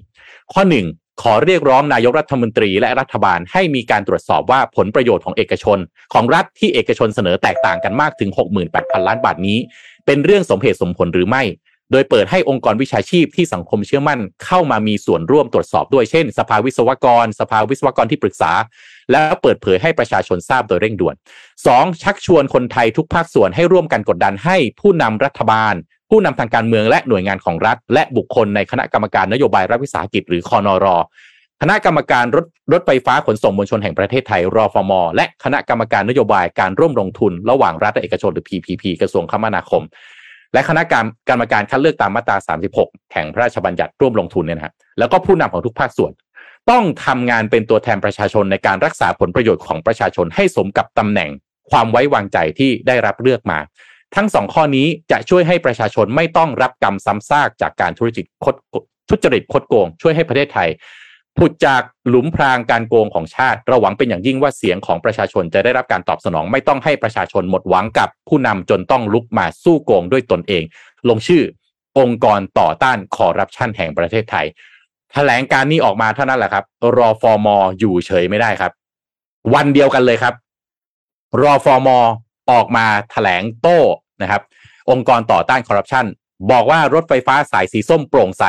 [0.54, 0.88] ข้อหนึ่ง
[1.22, 5.78] ขอเรียกร้องนายกรัฐมนตรีและรัฐบาลให้มีการตรวจสอบว่าผลประโยชน์ของเอกชน
[6.14, 8.30] ของรัฐที่เอกชนเสนอแตกต่างกันมากถึง
[8.70, 9.60] 68,000 ล้านบาทนี้
[10.06, 11.44] เป็นเรื่องสมเหตุสมผลหรือไม่
[11.92, 18.52] โดยเปิดให้องค์กรวิชาชีพที่สังคมเชื่อมั่น เข้ามามีส่วนร่วมตรวจสอบด้วยเช่น สภาวิศวกร สภาวิศวกรที่ปรึกษา
[19.12, 21.16] แล้วเปิดเผยให้ประชาชนทราบโดยเร่งด่วน
[21.58, 22.04] 2.
[22.04, 25.74] ชักชวนคนไทยทุกภาคส่วนให้ร่วมกันกดดันให้ผู้นำรัฐบาล
[26.10, 30.86] ผู้นำทางการเมืองและหน่วยงานของรัฐ และบุคคลในคณะกรรมการนโยบายรัฐวิสาหกิจหรือคอนร
[31.66, 39.84] คณะกรรมการรถรถไฟฟ้าขนส่งมวลชนแห่งประเทศไทยรอฟม และคณะกรรมการนโยบายการร่วมลงทุนระหว่างรัฐและเอกชนหรือ PPP กระทรวงคมนาคม
[40.54, 42.38] และคณะกรรมกรรมการคัดเลือกตามมาตรา
[42.76, 46.12] 36 แห่งพระราชบัญญัติร่วมลงทุนเนี่ยนะครับแล้วก็ผู้นำของทุกภาคส่วน
[46.72, 51.30] ต้องทำงานเป็นตัวแทนประชาชนในการรักษาผลประโยชน์ของประชาชนให้สมกับตำแหน่ง
[51.72, 53.60] ความไว้วางใจที่ได้รับเลือกมา
[54.16, 58.56] ทั้งสองข้อนี้จะช่วยให้ประชาชนไม่ต้องรับกรรมซ้ำซากจากการทุจริตคด
[59.10, 60.70] ทุจริตคดโกง ช่วยให้ประเทศไทย
[61.38, 70.64] หลุดจากหลุมพรางการโกงของชาติและหวังเป็นอย่างยิ่งว่าเสียงของประชาชนจะได้รับการตอบสนอง ไม่ต้องให้ประชาชนหมดหวังกับผู้นำจนต้องลุกมาสู้โกงด้วยตนเอง
[71.10, 71.44] ลงชื่อ
[72.00, 74.46] องค์กรต่อต้านคอร์รัปชันแห่งประเทศไทย
[75.12, 76.66] แถลงการนี้ออกมาเท่านั้นแหละครับ
[76.98, 77.48] รอฟอร์ม
[77.80, 78.72] อยู่เฉยไม่ได้ครับ
[79.54, 80.34] วันเดียวกันเลยครับ
[81.42, 81.90] รอฟอร์ม
[82.52, 83.80] ออกมาแถลงโต้
[84.22, 84.42] นะครับ
[84.92, 86.06] องค์กรต่อต้านคอร์รัปชัน
[86.52, 88.44] บอกว่ารถไฟฟ้าสายสีส้มโปร่งใส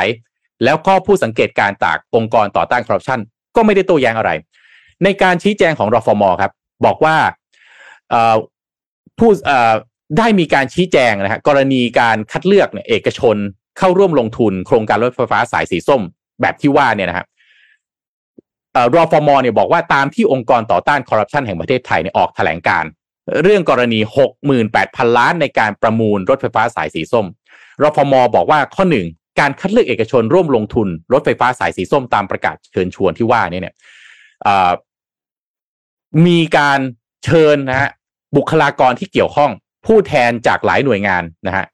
[0.65, 3.21] แล้วก็ผู้สังเกตการจากองค์กรต่อต้านคอร์รัปชัน
[3.57, 4.31] ก็ไม่ได้โต้แย้งอะไร
[5.05, 6.53] ในการชี้แจงของรฟมครับ
[6.87, 7.17] บอกว่า
[9.19, 9.31] ผู้
[10.19, 13.37] ได้มีการชี้แจงนะฮะกรณีการคัดเลือกเนี่ยเอกชน
[13.79, 16.03] เข้าร่วมลงทุนโครงการรถไฟฟ้าสายสีส้ม
[16.41, 17.27] แบบที่ว่าเนี่ยนะครับ
[18.95, 22.85] รอฟมเนี่ยบอกว่าตามที่องค์กรต่อต้านคอร์รัปชันแห่งประเทศไทยเนี่ยออกแถลงการ
[23.43, 24.01] เรื่องกรณี
[24.59, 27.27] 68,000 ล้านในการประมูลรถไฟฟ้าสายสีส้ม
[27.83, 29.07] รฟมบอกว่าข้อหนึ่ง
[29.41, 33.75] การคัดเลือกเอกชนร่วมลงทุน รถไฟฟ้าสายสีส้มตามประกาศเชิญชวนที่ว่านี่เนี่ย
[36.27, 36.81] มีการ
[37.25, 37.91] เชิญนะฮะ
[38.37, 39.51] บุคลากรที่เกี่ยวข้อง
[39.87, 41.65] ผู้แทนจากหลายหน่วยงานนะฮะ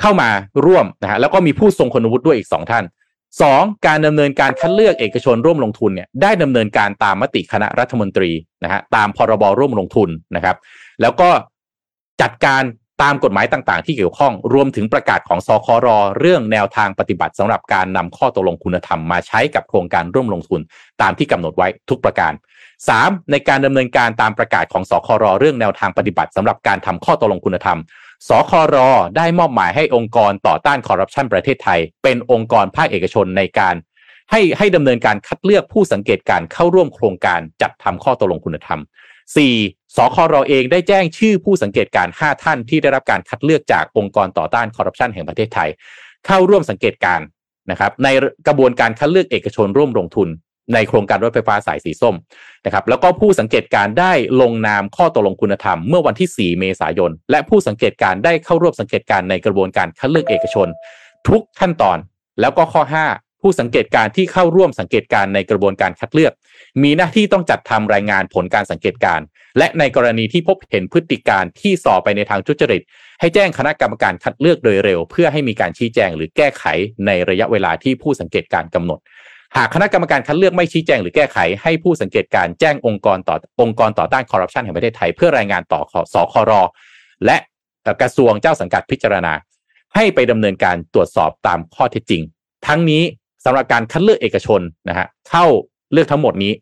[0.00, 0.28] เข้ามา
[0.66, 2.84] ร่วมนะฮะแล้วก็มีผู้ทรงคุณวุฒิด้วยอีกสองท่าน
[3.42, 8.30] สองการดำเนินการคัดเลือกเอกชนร่วมลงทุนเนี่ยได้ดำเนินการตามมติคณะรัฐมนตรี
[8.64, 10.56] นะฮะตามพรบร่วมลงทุนนะครับ
[11.02, 11.28] แล้วก็
[12.22, 12.62] จัดการ
[13.02, 15.88] ตามกฎหมายต่างๆ ที่เกี่ยวข้องรวมถึงประกาศของสคร
[16.18, 20.60] เรื่องแนวทางปฏิบัติสำหรับการนำข้อตกลงคุณธรรมมาใช้กับโครงการร่วมลงทุน
[21.02, 22.32] ตามที่กำหนดไว้ทุกประการ
[22.82, 23.30] 3.
[23.30, 27.78] ในการดำเนินการตามประกาศของสครเรื่องแนวทางปฏิบัติสำหรับการทำข้อตกลงคุณธรรม
[28.28, 28.76] สคร
[29.16, 33.74] ได้มอบหมายให้องค์กรต่อต้านคอร์รัปชันประเทศไทย เป็นองค์กรภาคเอกชนในการ
[34.30, 38.80] ให้ให้ดำเนินการคัดเลือกผู้สังเกตการเข้าร่วมโครงการจัดทำข้อตกลงคุณธรรม
[39.36, 39.83] 4.
[39.96, 45.68] สครเองได้แจ้งชื่อผู้สังเกตการ 5 ท่านที่ได้รับการคัดเลือกจากองค์กรต่อต้านคอร์รัปชันแห่งประเทศไทย
[46.26, 47.20] เข้าร่วมสังเกตการ
[47.70, 48.08] นะครับใน
[48.46, 50.28] กระบวนการคัดเลือกเอกชนร่วมลงทุน
[50.74, 52.14] ในโครงการรถไฟฟ้าสายสีส้ม
[52.64, 60.68] นะครับแล้วก็ผู้สังเกตการได้ลงนามข้อตกลงคุณธรรมเมื่อวันที่ 4 เมษายน และผู้สังเกตการได้เข้าร่วมสังเกตการในกระบวนการคัดเลือกเอกชน
[61.28, 61.98] ทุกขั้นตอน
[62.40, 62.82] แล้วก็ข้อ
[63.14, 66.32] 5ผู้สังเกตการที่เข้าร่วมสังเกตการในกระบวนการคัดเลือก
[66.82, 69.20] มีหน้าที่ต้องจัดทำรายงานผลการสังเกตการ
[69.58, 72.82] และในกรณีที่พบเห็นพฤติการที่ส่อไปในทางทุจริต
[73.20, 76.64] ให้แจ้งคณะกรรมการคัดเลือกโดยเร็ว เพื่อให้มีการชี้แจงหรือแก้ไข
[77.06, 78.98] ในระยะเวลาที่ผู้สังเกตการกำหนด
[79.56, 85.80] หากคณะกรรมการคัดเลือกไม่ชี้แจงหรือแก้ไข ให้ผู้สังเกตการแจ้งองค์กรต่อองค์กรต่อต้านคอร์รัปชันแห่งประเทศไทยเพื่อรายงานต่อ
[86.14, 86.52] สคร
[87.26, 87.36] และ
[88.00, 89.32] กระทรวงเจ้าสังกัดพิจารณา
[89.94, 92.22] ให้ไปดำเนินการตรวจสอบตามข้อเท็จจริง
[92.66, 93.02] ทั้งนี้
[93.44, 95.46] สำหรับการคัดเลือกเอกชนนะฮะเข้า
[95.94, 96.52] เลือกทั้งหมดนี้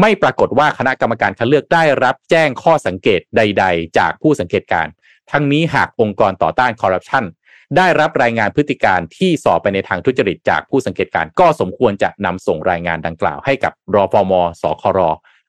[0.00, 4.86] ไม่ปรากฏว่าคณะกรรมการคัดเลือกได้รับแจ้งข้อสังเกตใด ๆ จากผู้สังเกตการ
[5.30, 7.24] ทั้งนี้หากองค์กรต่อต้านคอร์รัปชัน
[7.76, 14.32] ได้รับรายงานพฤติการที่สอบไปในทางทุจริตจากผู้สังเกตการก็สมควรจะนำส่งรายงานดังกล่าวให้กับรอฟม
[14.62, 14.98] สคร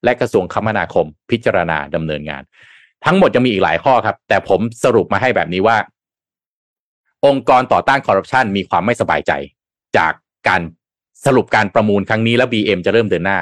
[0.03, 2.43] และกระทรวงคมนาคม พิจารณาดำเนินงาน
[3.05, 5.77] ทั้งหมดยังมีอีกหลายข้อครับ แต่ผมสรุปมาให้แบบนี้ว่า
[7.25, 9.31] องค์กรต่อต้านคอร์รัปชันมีความไม่สบายใจ
[9.97, 10.13] จาก
[10.47, 10.61] การ
[11.25, 13.39] สรุปการประมูลครั้งนี้แล้ว BM จะเริ่มเดินหน้า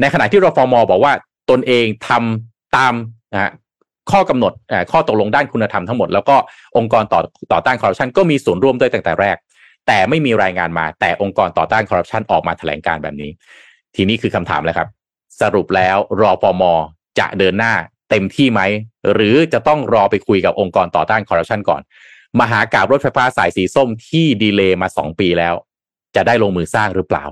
[0.00, 1.12] ในขณะที่รฟมบอกว่า
[1.50, 2.94] ตนเองทำตาม
[3.32, 3.52] นะ
[4.10, 4.52] ข้อกำหนด
[4.92, 6.36] ข้อตกลงด้านคุณธรรมทั้งหมด แล้วก็
[6.76, 7.20] องค์กรต่อ
[7.52, 9.36] ต่อต้านคอร์รัปชันก็มีส่วนร่วมด้วยตั้งแต่แรก
[9.86, 13.30] แต่ไม่มีรายงานมาแต่องค์กรต่อต้านคอร์รัปชันออกมาแถลงการแบบนี้
[13.94, 14.88] ทีนี้คือคำถามแล้วครับ
[15.40, 16.62] สรุปแล้วรอปม
[17.18, 17.72] จะเดินหน้า
[18.10, 18.60] เต็มที่ไหม
[19.14, 21.80] หรือจะต้องรอไปคุยกับองค์กรต่อต้านคอร์รัปชันก่อน
[22.40, 25.54] มหากาบรถไฟฟ้าสายสีส้มที่ดีเลย์มาสองปีแล้ว
[26.16, 27.24] จะได้ลงมือสร้างหรือเปล่า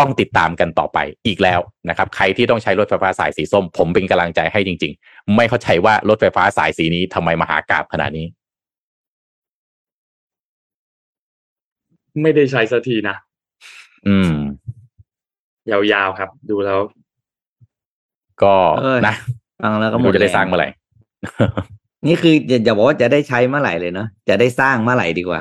[0.00, 8.26] ต้องติดตามกันต่อไปอีกแล้วนะครับ ใครที่ต้องใช้รถไฟฟ้าสายสีส้ม ผมเป็นกำลังใจให้จริง ๆ ไม่เข้าใจว่ารถไฟฟ้าสายสีนี้ทำไมมหากราบขนาดนี้
[12.22, 13.16] ไม่ได้ใช้สักทีนะ
[14.08, 14.32] อืม
[15.70, 16.78] ยาวๆครับ ดูแล้ว
[18.42, 18.54] ก็
[19.06, 19.14] นะ
[19.62, 20.68] ฟังแล้วก็หมดจะได้สร้างเมื่อไหร่
[22.06, 22.34] นี่คือ
[22.64, 25.40] อย่าบอกว่าจะได้ใช้เมื่อไหร่เลยเนาะจะได้สร้างเมื่อไหร่ดีกว่า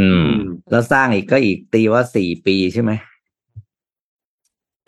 [0.00, 0.28] อืม
[0.70, 2.92] แล้วสร้างอีกก็อีกตีว่าสี่ปีใช่ไหม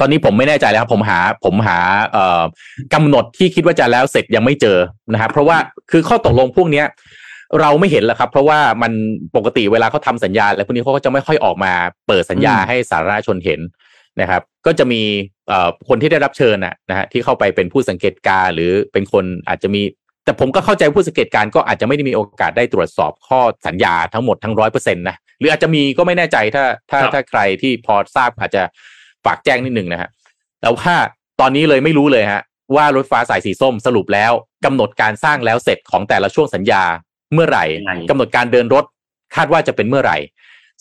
[0.00, 1.78] ตอนนี้ผมไม่แน่ใจแล้วครับผมหาผมหา
[2.12, 2.42] เอ่อ
[2.94, 4.78] กำหนดที่คิดว่าจะแล้วเสร็จยังไม่เจอ
[5.12, 5.56] นะครับเพราะว่า
[5.90, 6.86] คือข้อตกลงพวกเนี้ย
[7.60, 8.92] เราไม่เห็นแล้วครับ เพราะว่ามัน
[9.36, 11.72] ปกติเวลาเขาทาสัญญาอะไรพวกนี้เขาก็จะไม่ค่อยออกมา
[12.06, 13.60] เปิดสัญญาให้สาธารณชนเห็น
[14.20, 15.02] นะครับ ก็จะมี
[15.48, 19.82] เอ่อคนที่ได้รับเชิญนะนะฮะที่เข้าไปเป็นผู้สังเกตการหรือเป็นคนอาจจะมี
[20.24, 28.62] แต่ผมก็เข้าใจผู้สังเกตการก็อาจจะไม่ได้มีโอกาสได้ตรวจสอบข้อสัญญาทั้งหมดทั้งร้อยเปอร์เซ็นต์นะ หรืออาจจะมีก็ไม่แน่ใจถ้าถ้าถ้าใครที่พอทราบอาจจะ
[29.24, 30.10] ฝากแจ้งนิดหนึ่งนะฮะ
[30.60, 30.92] แต่ว่า
[31.40, 32.42] ตอนนี้เลยไม่รู้เลยฮะ
[32.76, 34.32] ว่ารถฟ้าสายสีส้มสรุปแล้ว
[34.64, 36.82] กำหนดการสร้างแล้วเสร็จของแต่ละช่วงสัญญา
[37.32, 37.64] เมื่อไหร่
[38.10, 38.84] กำหนดการเดินรถ
[39.36, 40.18] คาดว่าจะเป็นเมื่อไหร่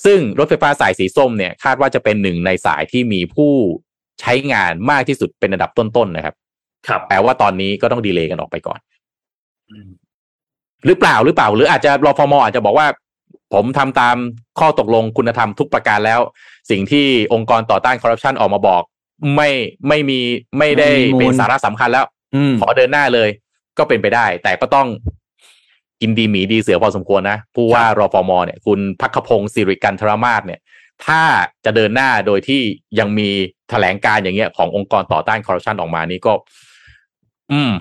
[0.06, 3.52] ซึ่งรถไฟฟ้าสายสีส้มเนี่ยคาดว่าจะเป็นหนึ่งในสายที่มีผู้
[4.22, 6.36] ใช้งานมากที่สุดเป็นอันดับต้นๆนะครับ
[6.88, 8.80] ครับแปลว่าตอนนี้ก็ต้องดีเลย์กันออกไปก่อน
[10.86, 12.88] หรือเปล่าหรือเปล่า หรืออาจจะรอฟมอาจจะบอกว่า
[13.54, 14.18] ผมทำตาม
[14.60, 16.20] ข้อตกลงคุณธรรมทุกประการแล้ว
[16.70, 18.82] สิ่งที่องค์กรต่อต้านคอร์รัปชันออกมาบอก
[19.36, 19.50] ไม่
[19.88, 20.20] ไม่มี
[20.58, 20.90] ไม่ได้
[21.20, 22.06] เป็นสาระสำคัญแล้ว
[22.62, 23.30] ขอเดินหน้าเลย
[23.78, 24.88] ก็เป็นไปได้ แต่ก็ต้อง
[26.02, 30.60] กินดีหมีดีเสือพอสมควรนะ ผู้ว่ารอฟมเนี่ย คุณพักพงศ์สิริกันทรมาศเนี่ย
[31.06, 31.22] ถ้า
[31.66, 32.62] จะเดินหน้าโดยที่
[33.00, 33.30] ยังมี
[33.70, 36.34] แถลงการอย่างเงี้ยขององค์กรต่อต้านคอร์รัปชันออกมานี่ก็
[37.52, 37.72] อืม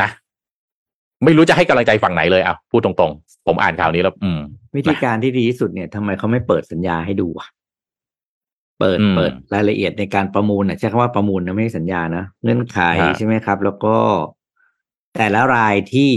[0.00, 0.08] นะ
[1.24, 4.40] ไม่รู้จะให้กำลังใจฝั่งไหนเลยอะพูดตรงๆ ผมอ่านข่าวนี้แล้ว อืม
[4.76, 7.48] วิธีการที่ดีที่สุดเนี่ยทำไมเขาไม่เปิดสัญญาให้ดูอะ
[8.78, 12.78] เปิดเปิดรายละเอียดในการประมูลนะใช้คำว่าประมูลนะไม่ใช่สัญญานะเงื่อนไข
[13.16, 13.96] ใช่ไหมครับ แล้วก็
[15.16, 16.10] แต่ละรายที่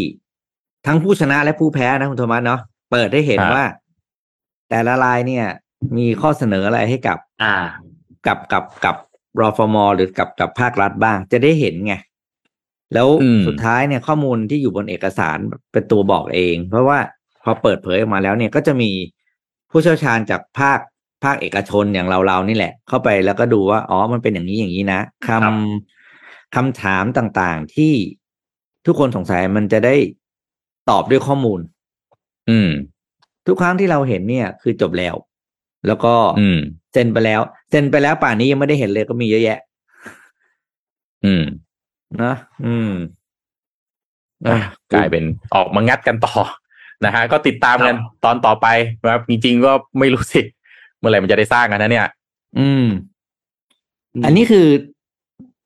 [0.85, 2.59] ทั้งผู้ชนะและผู้แพ้นะคุณโทมัสเนาะ
[2.91, 3.63] เปิดได้เห็นว่า
[4.69, 5.45] แต่ละรายเนี่ย
[5.97, 7.55] มีข้อเสนออะไรให้กับ อ่า
[8.27, 8.95] กับกับกับ
[9.39, 11.93] รอฟมหรือกับกับภาครัฐบ้าง จะได้เห็นไง
[12.93, 13.07] แล้ว
[13.47, 15.37] สุดท้ายเนี่ยข้อมูลที่อยู่บนเอกสาร
[15.71, 16.99] เป็นตัวบอกเอง เพราะว่า
[17.43, 18.91] พอเปิดเผยออกมาแล้วเนี่ยก็จะมี
[19.71, 20.79] ผู้เชี่ยวชาญจากภาค
[21.23, 27.93] ภาคเอกชนอย่างเราเรานี่แหละ เข้าไปแล้วก็ดูว่าอ๋อมันเป็นอย่างนี้อย่างนี้นะคำคำถามต่างๆที่
[28.85, 29.95] ทุกคนสงสัยมันจะได้
[30.89, 31.59] ตอบด้วยข้อมูล
[32.49, 32.69] อืม
[33.47, 35.15] ทุกครั้งที่เราเห็นเนี่ย คือจบแล้ว
[35.87, 36.59] แล้วก็ อืม
[36.93, 39.59] เซ็นไปแล้วเซ็นไปแล้วป่านนี้ยังไม่ได้เห็นเลยก็มีเยอะแยะ
[41.25, 41.43] อืม
[42.23, 42.33] นะ
[42.65, 42.91] อืม
[44.93, 45.23] กลายเป็น
[45.55, 46.35] ออกมางัดกันต่อ
[47.05, 47.95] นะฮะก็ติดตามกัน
[48.25, 48.67] ตอนต่อไป
[49.03, 50.41] นะครับจริงๆก็ไม่รู้สิ
[51.03, 52.07] มื่อไหร่มันจะได้สร้างกันนะเนี่ย
[52.59, 52.85] อืม
[54.25, 54.67] อันนี้คือ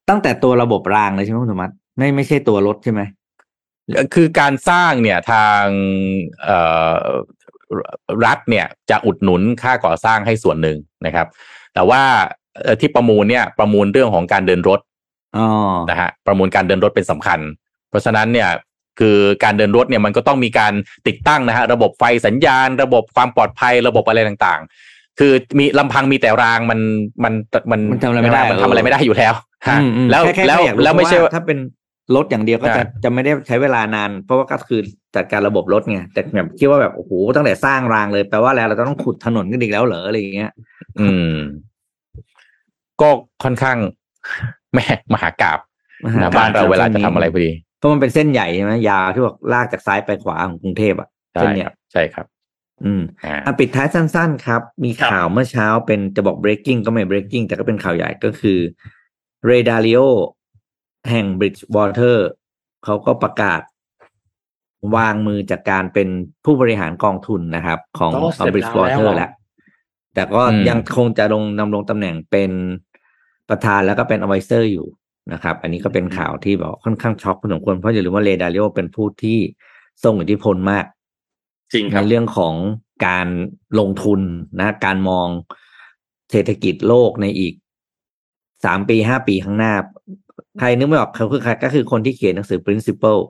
[0.09, 3.01] ตั้งแต่ตัวระบบรางเลยใช่ไหมคุณธรรมะไม่ไม่ใช่ตัวรถใช่ไหม
[4.15, 5.63] คือการสร้างเนี่ยทาง
[6.43, 6.57] เอ่
[6.93, 6.95] อ
[8.25, 11.27] รัฐเนี่ยจะอุดหนุนค่าก่อสร้างให้ส่วนหนึ่งนะครับ
[11.73, 12.01] แต่ว่า
[12.79, 14.96] ที่ประมูลเนี่ยประมูลเรื่องของการเดินรถอ๋อ
[15.89, 17.39] นะฮะประมูลการเดินรถเป็นสำคัญ
[17.89, 18.49] เพราะฉะนั้นเนี่ย
[18.99, 20.73] คือการเดินรถเนี่ยมันก็ต้องมีการ
[21.07, 26.79] ติดตั้งนะฮะระบบไฟสัญญาณ ระบบความปลอดภัยระบบอะไรต่างๆ คือมีลำพังมีแต่รางมัน
[27.23, 27.33] มัน
[27.71, 29.33] มันมันทำอะไรไม่ได้มันทำอะไรไม่ได้อยู่แล้ว
[29.67, 31.59] ฮะอืมอืมแล้วค่ค่แล้วค่อยากรู้แล้วไม่ใช่ว่าถ้าเป็น
[32.15, 34.81] รถอย่างเดียวก็จะอ่าจะไม่ได้ใช้เวลานาน เพราะว่าก็คือ
[35.15, 40.51] จัดการระบบรถไงแต่แบบคิดว่าแบบโอ้โหตั้งแต่สร้างรางเลยแปลว่าแล้วเราต้องขุดถนนกันอีกแล้วเหรออะไรอย่างเงี้ย
[40.99, 41.31] อืม
[43.01, 43.09] ก็
[43.43, 43.77] ค่อนข้าง
[44.77, 45.59] แม่มหากราบ
[46.05, 52.25] มหานะกาบ้านเราเวลาจะทำอะไรพอดีเพราะมันเป็นเส้นใหญ่ใช่ไหมยาวที่บอกลากจากซ้ายไปขวาของกรุงเทพอะใช่เส้นเนี้คยรับใช่ครับ
[52.83, 58.59] อืมอ่าอะปิดท้ายสั้น ๆ ครับ มีครับข่าวเมื่อเช้าเป็นจะบอก breaking ก็ไม่ breaking แต่ก็เป็นข่าวใหญ่ก็คือ
[59.49, 60.05] Ray Dalio
[61.09, 62.17] แห่ง Bridgewater
[62.85, 63.61] เขาก็ประกาศ
[64.95, 66.07] วางมือจากการเป็น
[66.45, 69.31] ผู้บริหารกองทุนนะครับ ของก็เสร็จแล้ว Bridgewater แล้วเหรอแล้ว
[70.13, 72.51] แต่ก็อืมยังคงจะลงนำลงตำแหน่งเป็น
[73.49, 74.87] ประธานแล้วก็เป็น advisor อยู่
[75.33, 79.39] นะครับ อันนี้ก็เป็นข่าวที่บอกค่อนข้างช็อกพอสมควรเพราะอย่าลืมว่าเรดาริโอเป็นผู้ที่
[80.03, 80.85] ทรงอิทธิพลมาก
[81.73, 82.53] จริงคในรับเรื่องของ
[83.07, 83.27] การ
[83.79, 84.21] ลงทุน
[84.59, 85.27] นะ การมอง
[86.31, 87.53] เศรษฐกิจโลกในอีก
[88.65, 89.73] สามปีห้าปีข้างหน้า
[90.59, 93.21] ใครนึกไม่ออกเขาคือใครก็คือคนที่เขียนหนังสือ principle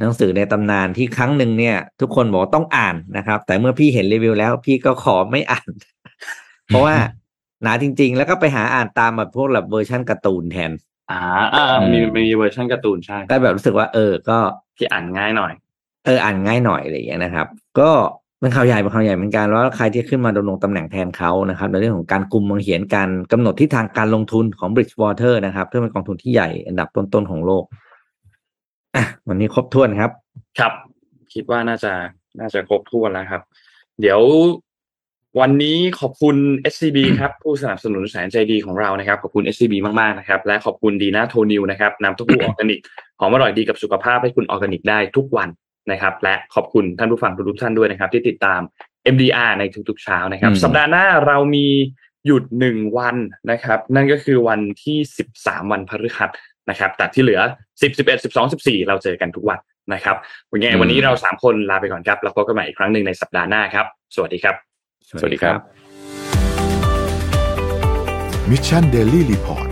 [0.00, 5.68] หนังสือในตำนานที่ครั้งหนึ่งเนี่ย ทุกคนบอกว่าต้องอ่านนะครับ แต่เมื่อพี่เห็นรีวิวแล้ว พี่ก็ขอไม่อ่าน
[6.66, 6.96] เพราะว่า
[7.62, 10.72] หนาจริง ๆ แล้วก็ไปหาอ่านตามแบบพวกแบบเวอร์ชันการ์ตูนแทน
[11.10, 11.20] อ่า
[11.54, 14.38] อ่ามีมีเวอร์ชันการ์ตูนใช่ก็แบบรู้สึกว่า เออ ก็
[14.76, 15.52] ที่อ่านง่ายหน่อย
[16.06, 17.46] เอออ่านง่ายหน่อยอะไรอย่างเงี้ยนะครับ
[17.80, 17.90] ก็
[18.40, 27.64] เป็นข่าวใหญ่เป็นข่าวใหญ่เหมือนกันแล้วใครที่ขึ้นมาดำรงตำแหน่งแทนเขานะครับ ในเรื่องของการกลุ่มมองเหียนการกำหนดทิศทางการลงทุนของ Bridgewater นะครับซึ่งเป็นกองทุนที่ใหญ่อันดับต้นๆของโลก
[28.96, 30.10] อะวันนี้ครบถ้วนครับ
[30.58, 30.72] ครับ
[31.34, 31.92] คิดว่าน่าจะ
[32.40, 33.42] น่าจะครบถ้วนแล้วครับ
[34.00, 34.20] เดี๋ยว
[35.40, 36.36] วันนี้ขอบคุณ
[36.72, 42.80] SCB ครับผู้สนับสนุนแสนใจดีของเรานะครับขอบคุณ SCB มากๆนะครับและขอบคุณดีน่าโทนิวนะครับน้ำเต้าหู้ออร์แกนิก
[43.20, 45.48] หอมอร่อยดีกับสุขภาพให้คุณออร์แกนิกได้ทุกวัน
[45.90, 48.60] นะครับ และขอบคุณท่านผู้ฟังทุกๆท่านด้วยนะครับ ที่ติดตาม
[49.14, 51.66] MDR ในทุกๆเช้านะครับอืมสัปดาห์หน้าเรามี
[52.26, 53.16] หยุดหนึ่งวัน
[53.50, 56.30] นะครับ นั่นก็คือวันที่สิบสามวันพฤหัส
[56.70, 57.40] นะครับแต่ที่เหลือ
[57.82, 59.58] สิบสิบเอ็ดสิบสองสิบสี่เราเจอกันทุกวัน
[59.92, 60.16] นะครับ
[60.50, 64.73] วันนี้วันนี้เราสามคนลาไปก่อนครับแล้วพบกันใหม่อีกครั้งหนึ่งในสัปดาห์หน้าครับ สวัสดีครับ
[65.08, 65.58] สวัสดีครับ
[68.50, 69.68] Mission Daily Report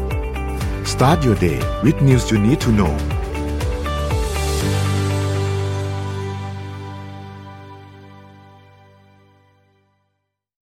[0.92, 2.92] start your day with news you need to know